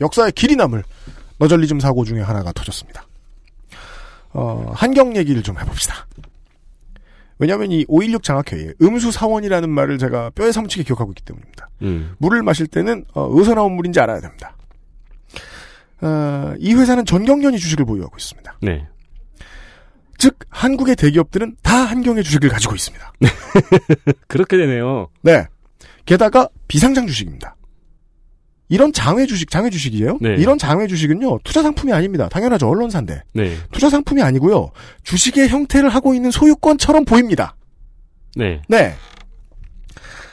[0.00, 0.82] 역사의 길이 남을
[1.38, 3.06] 너절리즘 사고 중에 하나가 터졌습니다.
[4.32, 6.06] 어, 한경 얘기를 좀 해봅시다.
[7.38, 11.68] 왜냐하면 이 5.16 장학회의 음수 사원이라는 말을 제가 뼈에 사무치게 기억하고 있기 때문입니다.
[11.82, 12.14] 음.
[12.18, 14.56] 물을 마실 때는 어, 어디서 나온 물인지 알아야 됩니다.
[16.00, 18.58] 어, 이 회사는 전경련이 주식을 보유하고 있습니다.
[18.62, 18.86] 네.
[20.18, 23.12] 즉 한국의 대기업들은 다 한경의 주식을 가지고 있습니다.
[24.28, 25.08] 그렇게 되네요.
[25.22, 25.46] 네.
[26.06, 27.56] 게다가 비상장 주식입니다.
[28.68, 30.18] 이런 장외 주식, 장외 주식이에요?
[30.22, 30.34] 네.
[30.38, 32.28] 이런 장외 주식은요, 투자 상품이 아닙니다.
[32.28, 32.68] 당연하죠.
[32.68, 33.22] 언론사인데.
[33.34, 33.56] 네.
[33.70, 34.70] 투자 상품이 아니고요,
[35.02, 37.56] 주식의 형태를 하고 있는 소유권처럼 보입니다.
[38.34, 38.62] 네.
[38.68, 38.94] 네.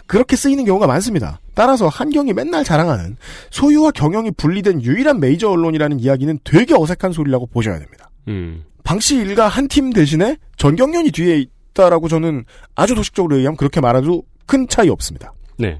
[0.08, 1.41] 그렇게 쓰이는 경우가 많습니다.
[1.54, 3.18] 따라서 한경이 맨날 자랑하는
[3.50, 8.10] 소유와 경영이 분리된 유일한 메이저 언론이라는 이야기는 되게 어색한 소리라고 보셔야 됩니다.
[8.28, 8.64] 음.
[8.84, 12.46] 방씨 일가 한 팀 대신에 전경련이 뒤에 있다라고 저는
[12.76, 15.34] 아주 도식적으로 얘기하면 그렇게 말해도 큰 차이 없습니다.
[15.58, 15.80] 네.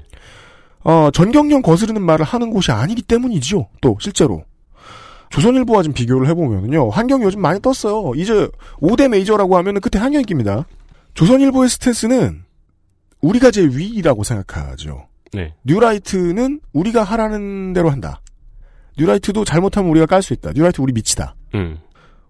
[0.84, 3.68] 어, 전경련 거스르는 말을 하는 곳이 아니기 때문이지요.
[3.80, 4.44] 또 실제로
[5.30, 8.12] 조선일보와 좀 비교를 해보면요, 한경이 요즘 많이 떴어요.
[8.16, 8.48] 이제
[8.80, 10.66] 5대 메이저라고 하면은 끝에 한경이 낍니다.
[11.14, 12.42] 조선일보의 스탠스는
[13.20, 15.06] 우리가 제일 위라고 생각하죠.
[15.32, 15.54] 네.
[15.64, 18.20] 뉴라이트는 우리가 하라는 대로 한다.
[18.98, 20.52] 뉴라이트도 잘못하면 우리가 깔 수 있다.
[20.54, 21.34] 뉴라이트 우리 밑이다.
[21.54, 21.78] 음.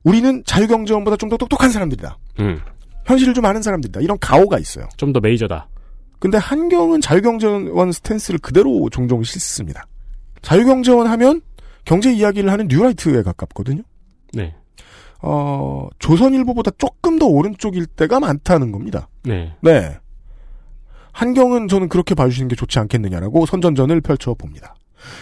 [0.04, 2.18] 우리는 자유경제원보다 좀 더 똑똑한 사람들이다.
[2.40, 2.60] 음.
[3.06, 4.00] 현실을 좀 아는 사람들이다.
[4.00, 4.88] 이런 가오가 있어요.
[4.96, 5.68] 좀 더 메이저다.
[6.20, 9.86] 근데 한경은 자유경제원 스탠스를 그대로 종종 싣습니다.
[10.42, 11.40] 자유경제원 하면
[11.84, 13.82] 경제 이야기를 하는 뉴라이트에 가깝거든요.
[14.32, 14.54] 네.
[15.20, 19.08] 어, 조선일보보다 조금 더 오른쪽일 때가 많다는 겁니다.
[19.24, 19.52] 네.
[19.60, 19.98] 네.
[21.12, 24.74] 한경은 저는 그렇게 봐주시는 게 좋지 않겠느냐라고 선전전을 펼쳐봅니다.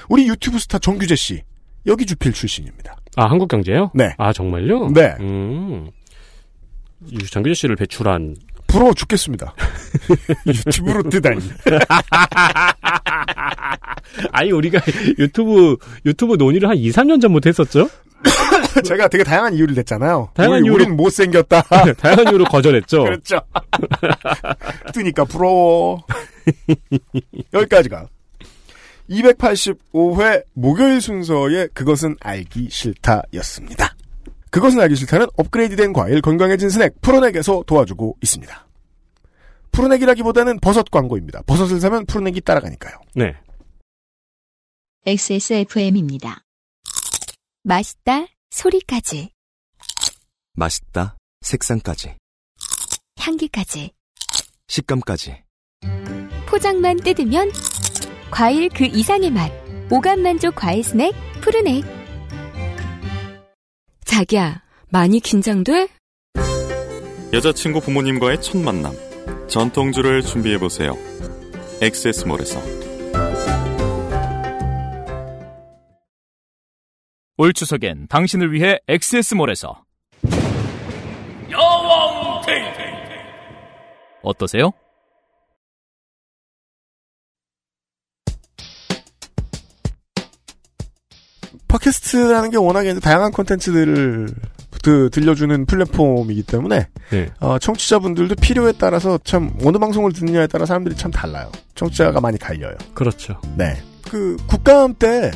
[0.08, 1.42] 우리 유튜브 스타 정규재 씨,
[1.86, 2.96] 여기 주필 출신입니다.
[3.16, 3.90] 아, 한국경제요?
[3.94, 4.14] 네.
[4.18, 4.90] 아, 정말요?
[4.92, 5.16] 네.
[5.20, 5.90] 음.
[7.06, 8.36] 이 장규재 씨를 배출한.
[8.66, 9.52] 부러워 죽겠습니다.
[10.46, 11.40] 유튜브로 뜨다니.
[14.30, 14.80] 아니, 우리가
[15.18, 15.76] 유튜브,
[16.06, 17.88] 유튜브 논의를 한 2, 3년 전부터 했었죠?
[18.84, 20.30] 제가 되게 다양한 이유를 냈잖아요.
[20.34, 21.62] 다양한 이유로- 우린 못생겼다.
[21.98, 23.04] 다양한 이유로 거절했죠?
[23.04, 23.40] 그렇죠.
[24.92, 26.04] 뜨니까 부러워.
[27.52, 28.06] 여기까지가
[29.08, 33.94] 285회 목요일 순서의 그것은 알기 싫다였습니다.
[34.50, 38.66] 그것은 알기 싫다는 업그레이드된 과일 건강해진 스낵 푸르넥에서 도와주고 있습니다.
[39.72, 41.42] 푸르넥이라기보다는 버섯 광고입니다.
[41.46, 42.94] 버섯을 사면 푸르넥이 따라가니까요.
[43.14, 43.34] 네.
[45.06, 46.42] XSFM입니다.
[47.62, 49.30] 맛있다 소리까지
[50.52, 51.16] 맛있다.
[51.42, 52.16] 색상까지.
[53.18, 53.92] 향기까지
[54.68, 55.42] 식감까지.
[56.46, 57.50] 포장만 뜯으면
[58.30, 59.50] 과일 그 이상의 맛
[59.90, 61.84] 오감 만족 과일 스낵 푸르넥
[64.04, 65.88] 자기야, 많이 긴장돼?
[67.32, 68.92] 여자친구 부모님과의 첫 만남.
[69.48, 70.96] 전통주를 준비해보세요.
[71.80, 72.89] 엑세스몰에서.
[77.40, 79.82] 올 추석엔 당신을 위해 엑세스몰에서
[81.50, 82.92] 야왕 테이테
[84.22, 84.72] 어떠세요?
[91.66, 94.28] 팟캐스트라는 게 워낙에 다양한 콘텐츠들을
[94.84, 97.30] 그 들려주는 플랫폼이기 때문에 네.
[97.40, 101.50] 어, 청취자분들도 필요에 따라서 참 어느 방송을 듣느냐에 따라 사람들이 참 달라요.
[101.74, 102.76] 청취자가 많이 갈려요.
[102.92, 103.40] 그렇죠.
[103.56, 103.82] 네.
[104.10, 105.30] 그 국감 때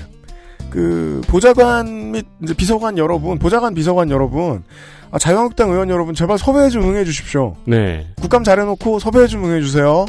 [0.74, 4.64] 그 보좌관 및 이제 비서관 여러분, 보좌관 비서관 여러분,
[5.12, 7.54] 아, 자유한국당 의원 여러분 제발 섭외 좀 응해 주십시오.
[7.64, 8.08] 네.
[8.20, 10.04] 국감 잘해놓고 섭외 좀 응해 주세요.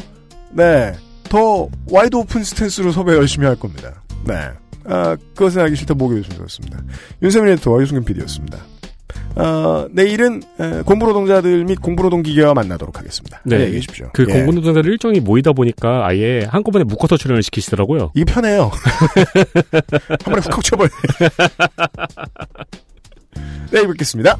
[0.50, 0.92] 네.
[1.28, 4.02] 더 wide open stance로 섭외 열심히 할 겁니다.
[4.24, 4.34] 네.
[4.86, 6.82] 아, 그것은 알기 싫다 목요일 순서였습니다.
[7.22, 8.58] 윤세민 에디터와 유승균 PD였습니다.
[9.36, 13.40] 어, 내일은 에, 공부노동자들 및 공부노동 기계와 만나도록 하겠습니다.
[13.44, 13.56] 네.
[13.56, 14.10] 안녕히 계십시오.
[14.12, 14.32] 그 예.
[14.32, 18.12] 공군노동자들 일정이 모이다 보니까 아예 한꺼번에 묶어서 출연을 시키시더라고요.
[18.14, 18.70] 이게 편해요.
[20.24, 20.88] 한 번에 훅 쳐버려.
[23.70, 24.38] 내일 뵙겠습니다.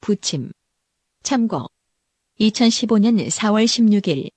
[0.00, 0.50] 부침.
[1.22, 1.68] 참고.
[2.40, 4.30] 2015년 4월 16일.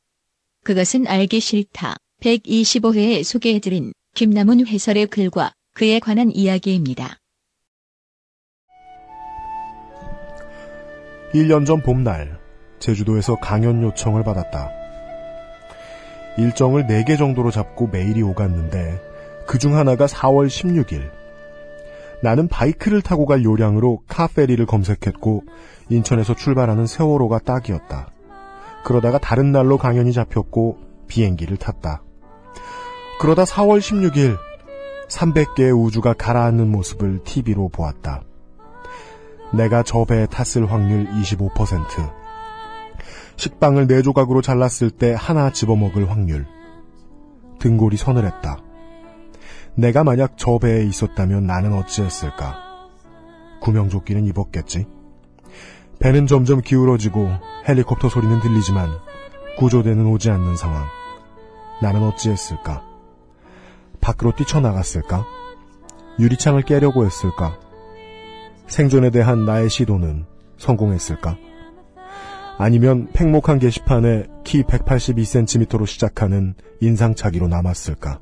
[0.64, 1.95] 그것은 알기 싫다.
[2.22, 7.18] 125회에 소개해드린 김남훈 해설의 글과 그에 관한 이야기입니다.
[11.34, 12.40] 1년 전 봄날,
[12.80, 14.69] 제주도에서 강연 요청을 받았다.
[16.38, 18.99] 일정을 4개 정도로 잡고 매일이 오갔는데
[19.48, 21.11] 그 중 하나가 4월 16일.
[22.23, 25.44] 나는 바이크를 타고 갈 요량으로 카페리를 검색했고
[25.91, 28.07] 인천에서 출발하는 세월호가 딱이었다.
[28.84, 32.01] 그러다가 다른 날로 강연이 잡혔고 비행기를 탔다.
[33.19, 34.38] 그러다 4월 16일
[35.09, 38.23] 300개의 우주가 가라앉는 모습을 TV로 보았다.
[39.53, 42.22] 내가 저 배에 탔을 확률 25%.
[43.35, 46.47] 식빵을 네 조각으로 잘랐을 때 하나 집어먹을 확률.
[47.59, 48.57] 등골이 서늘했다.
[49.76, 52.57] 내가 만약 저 배에 있었다면 나는 어찌했을까?
[53.61, 54.88] 구명조끼는 입었겠지.
[56.02, 57.30] 배는 점점 기울어지고
[57.68, 58.90] 헬리콥터 소리는 들리지만
[59.60, 60.88] 구조대는 오지 않는 상황.
[61.80, 62.84] 나는 어찌했을까?
[64.02, 65.23] 밖으로 뛰쳐나갔을까?
[66.18, 67.60] 유리창을 깨려고 했을까?
[68.65, 70.26] 생존에 대한 나의 시도는
[70.57, 71.38] 성공했을까?
[72.57, 78.19] 아니면 팽목한 게시판에 키 182cm로 시작하는 인상차기로 남았을까?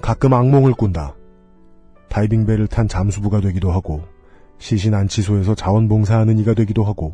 [0.00, 1.14] 가끔 악몽을 꾼다.
[2.08, 4.15] 다이빙배를 탄 잠수부가 되기도 하고
[4.58, 7.12] 시신 안치소에서 자원봉사하는 이가 되기도 하고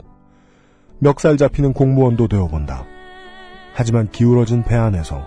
[0.98, 2.84] 멱살 잡히는 공무원도 되어본다.
[3.74, 5.26] 하지만 기울어진 배 안에서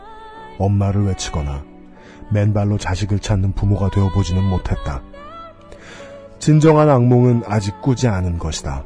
[0.57, 1.65] 엄마를 외치거나
[2.31, 5.03] 맨발로 자식을 찾는 부모가 되어보지는 못했다.
[6.39, 8.85] 진정한 악몽은 아직 꾸지 않은 것이다.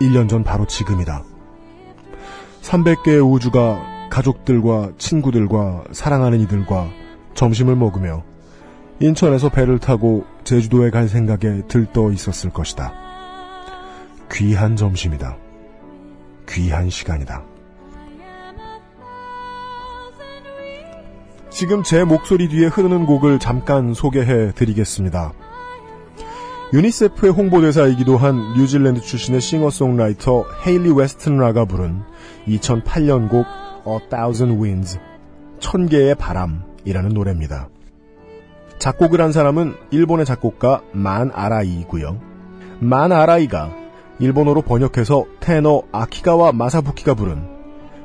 [0.00, 1.24] 1년 전 바로 지금이다.
[2.62, 6.88] 300개의 우주가 가족들과 친구들과 사랑하는 이들과
[7.34, 8.24] 점심을 먹으며
[9.00, 12.92] 인천에서 배를 타고 제주도에 갈 생각에 들떠 있었을 것이다.
[14.32, 15.36] 귀한 점심이다.
[16.48, 17.44] 귀한 시간이다.
[21.50, 25.32] 지금 제 목소리 뒤에 흐르는 곡을 잠깐 소개해 드리겠습니다.
[26.72, 32.02] 유니세프의 홍보대사이기도 한 뉴질랜드 출신의 싱어송라이터 헤일리 웨스튼라가 부른
[32.46, 33.46] 2008년 곡
[33.86, 34.98] A Thousand Winds,
[35.60, 37.68] 천 개의 바람이라는 노래입니다.
[38.78, 42.20] 작곡을 한 사람은 일본의 작곡가 만 아라이이고요.
[42.80, 43.74] 만 아라이가
[44.18, 47.46] 일본어로 번역해서 테너 아키가와 마사부키가 부른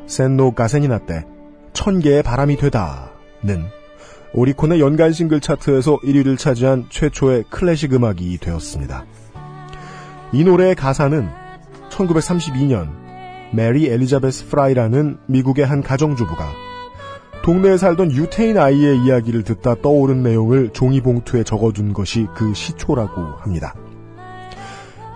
[0.07, 1.25] 센노 가세니나 때
[1.73, 3.65] 천 개의 바람이 되다는
[4.33, 9.05] 오리콘의 연간 싱글 차트에서 1위를 차지한 최초의 클래식 음악이 되었습니다.
[10.31, 11.27] 이 노래의 가사는
[11.89, 12.89] 1932년
[13.51, 16.51] 메리 엘리자베스 프라이라는 미국의 한 가정주부가
[17.43, 23.75] 동네에 살던 유태인 아이의 이야기를 듣다 떠오른 내용을 종이봉투에 적어둔 것이 그 시초라고 합니다.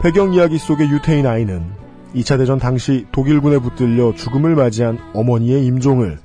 [0.01, 1.63] 배경 이야기 속의 유태인 아이는
[2.13, 6.19] 2차 대전 당시 독일군에 붙들려 죽음을 맞이한 어머니의 임종을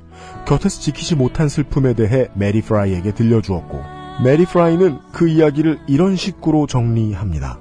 [0.45, 3.81] 곁에서 지키지 못한 슬픔에 대해 메리 프라이에게 들려주었고
[4.25, 7.61] 메리 프라이는 그 이야기를 이런 식구로 정리합니다.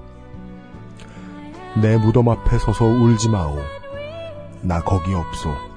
[1.79, 3.55] 내 무덤 앞에 서서 울지 마오.
[4.61, 5.70] 나 거기 없소.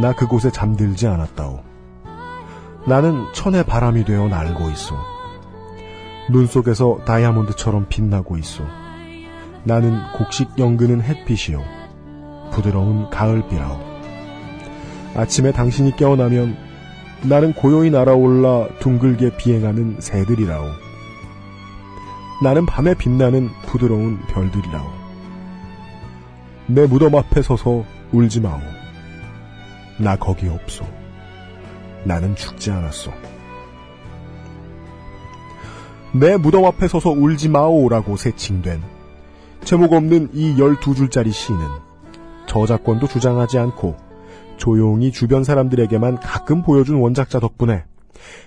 [0.00, 1.60] 나 그곳에 잠들지 않았다오.
[2.86, 4.96] 나는 천의 바람이 되어 날고 있소.
[6.30, 8.64] 눈 속에서 다이아몬드처럼 빛나고 있소.
[9.64, 11.62] 나는 곡식 연그는 햇빛이요.
[12.50, 13.78] 부드러운 가을비라오.
[15.14, 16.56] 아침에 당신이 깨어나면
[17.22, 20.64] 나는 고요히 날아올라 둥글게 비행하는 새들이라오.
[22.42, 24.90] 나는 밤에 빛나는 부드러운 별들이라오.
[26.66, 28.58] 내 무덤 앞에 서서 울지 마오.
[29.98, 30.84] 나 거기 없소.
[32.04, 33.12] 나는 죽지 않았소.
[36.12, 38.82] 내 무덤 앞에 서서 울지 마오라고 세칭된
[39.64, 41.60] 제목 없는 이 12줄짜리 시는
[42.46, 43.96] 저작권도 주장하지 않고
[44.58, 47.84] 조용히 주변 사람들에게만 가끔 보여준 원작자 덕분에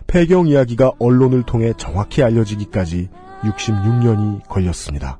[0.05, 3.09] 배경 이야기가 언론을 통해 정확히 알려지기까지
[3.41, 5.19] 66년이 걸렸습니다.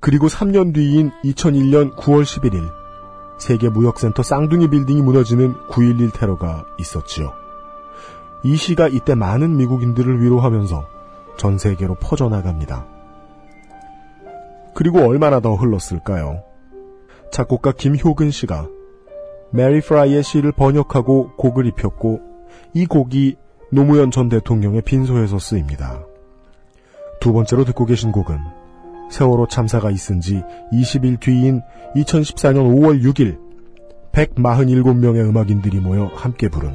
[0.00, 2.85] 그리고 3년 뒤인 2001년 9월 11일
[3.38, 7.32] 세계무역센터 쌍둥이 빌딩이 무너지는 9.11 테러가 있었지요.
[8.42, 10.86] 이 시가 이때 많은 미국인들을 위로하면서
[11.36, 12.86] 전 세계로 퍼져나갑니다.
[14.74, 16.42] 그리고 얼마나 더 흘렀을까요?
[17.32, 18.68] 작곡가 김효근 씨가
[19.50, 22.20] 메리 프라이의 시를 번역하고 곡을 입혔고
[22.74, 23.36] 이 곡이
[23.70, 26.04] 노무현 전 대통령의 빈소에서 쓰입니다.
[27.20, 28.38] 두 번째로 듣고 계신 곡은
[29.10, 30.42] 세월호 참사가 있은 지
[30.72, 31.62] 20일 뒤인
[31.94, 33.38] 2014년 5월 6일
[34.12, 36.74] 147명의 음악인들이 모여 함께 부른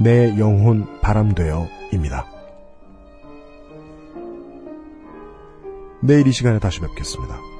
[0.00, 2.26] 내 영혼 바람되어입니다.
[6.02, 7.51] 내일 이 시간에 다시 뵙겠습니다.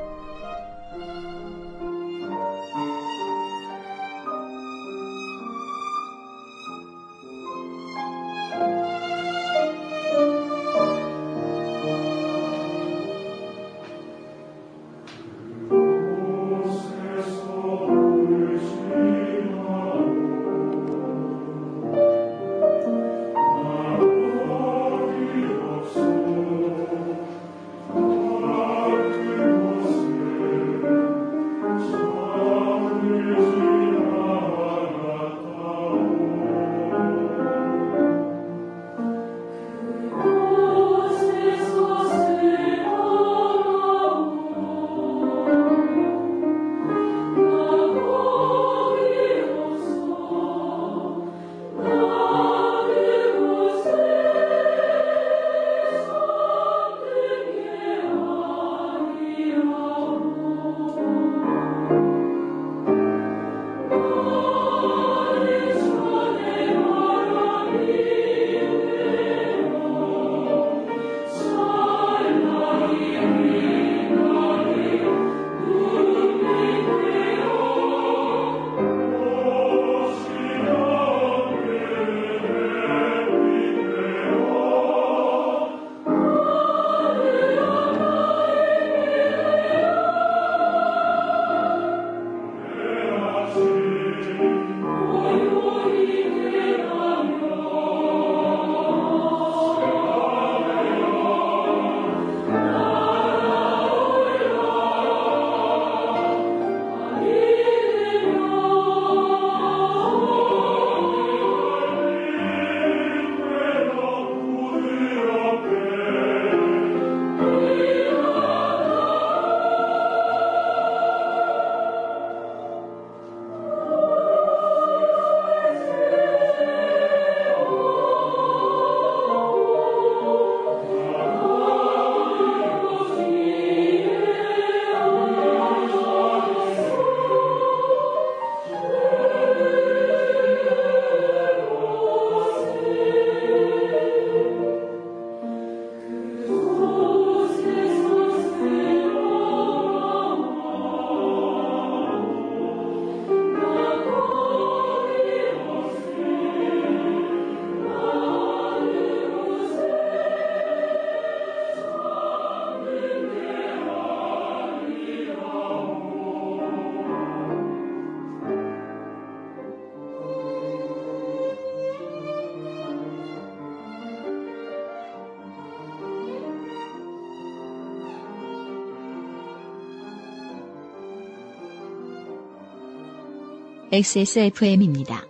[183.92, 185.26] XSFM입니다.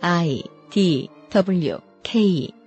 [0.00, 2.61] I D W K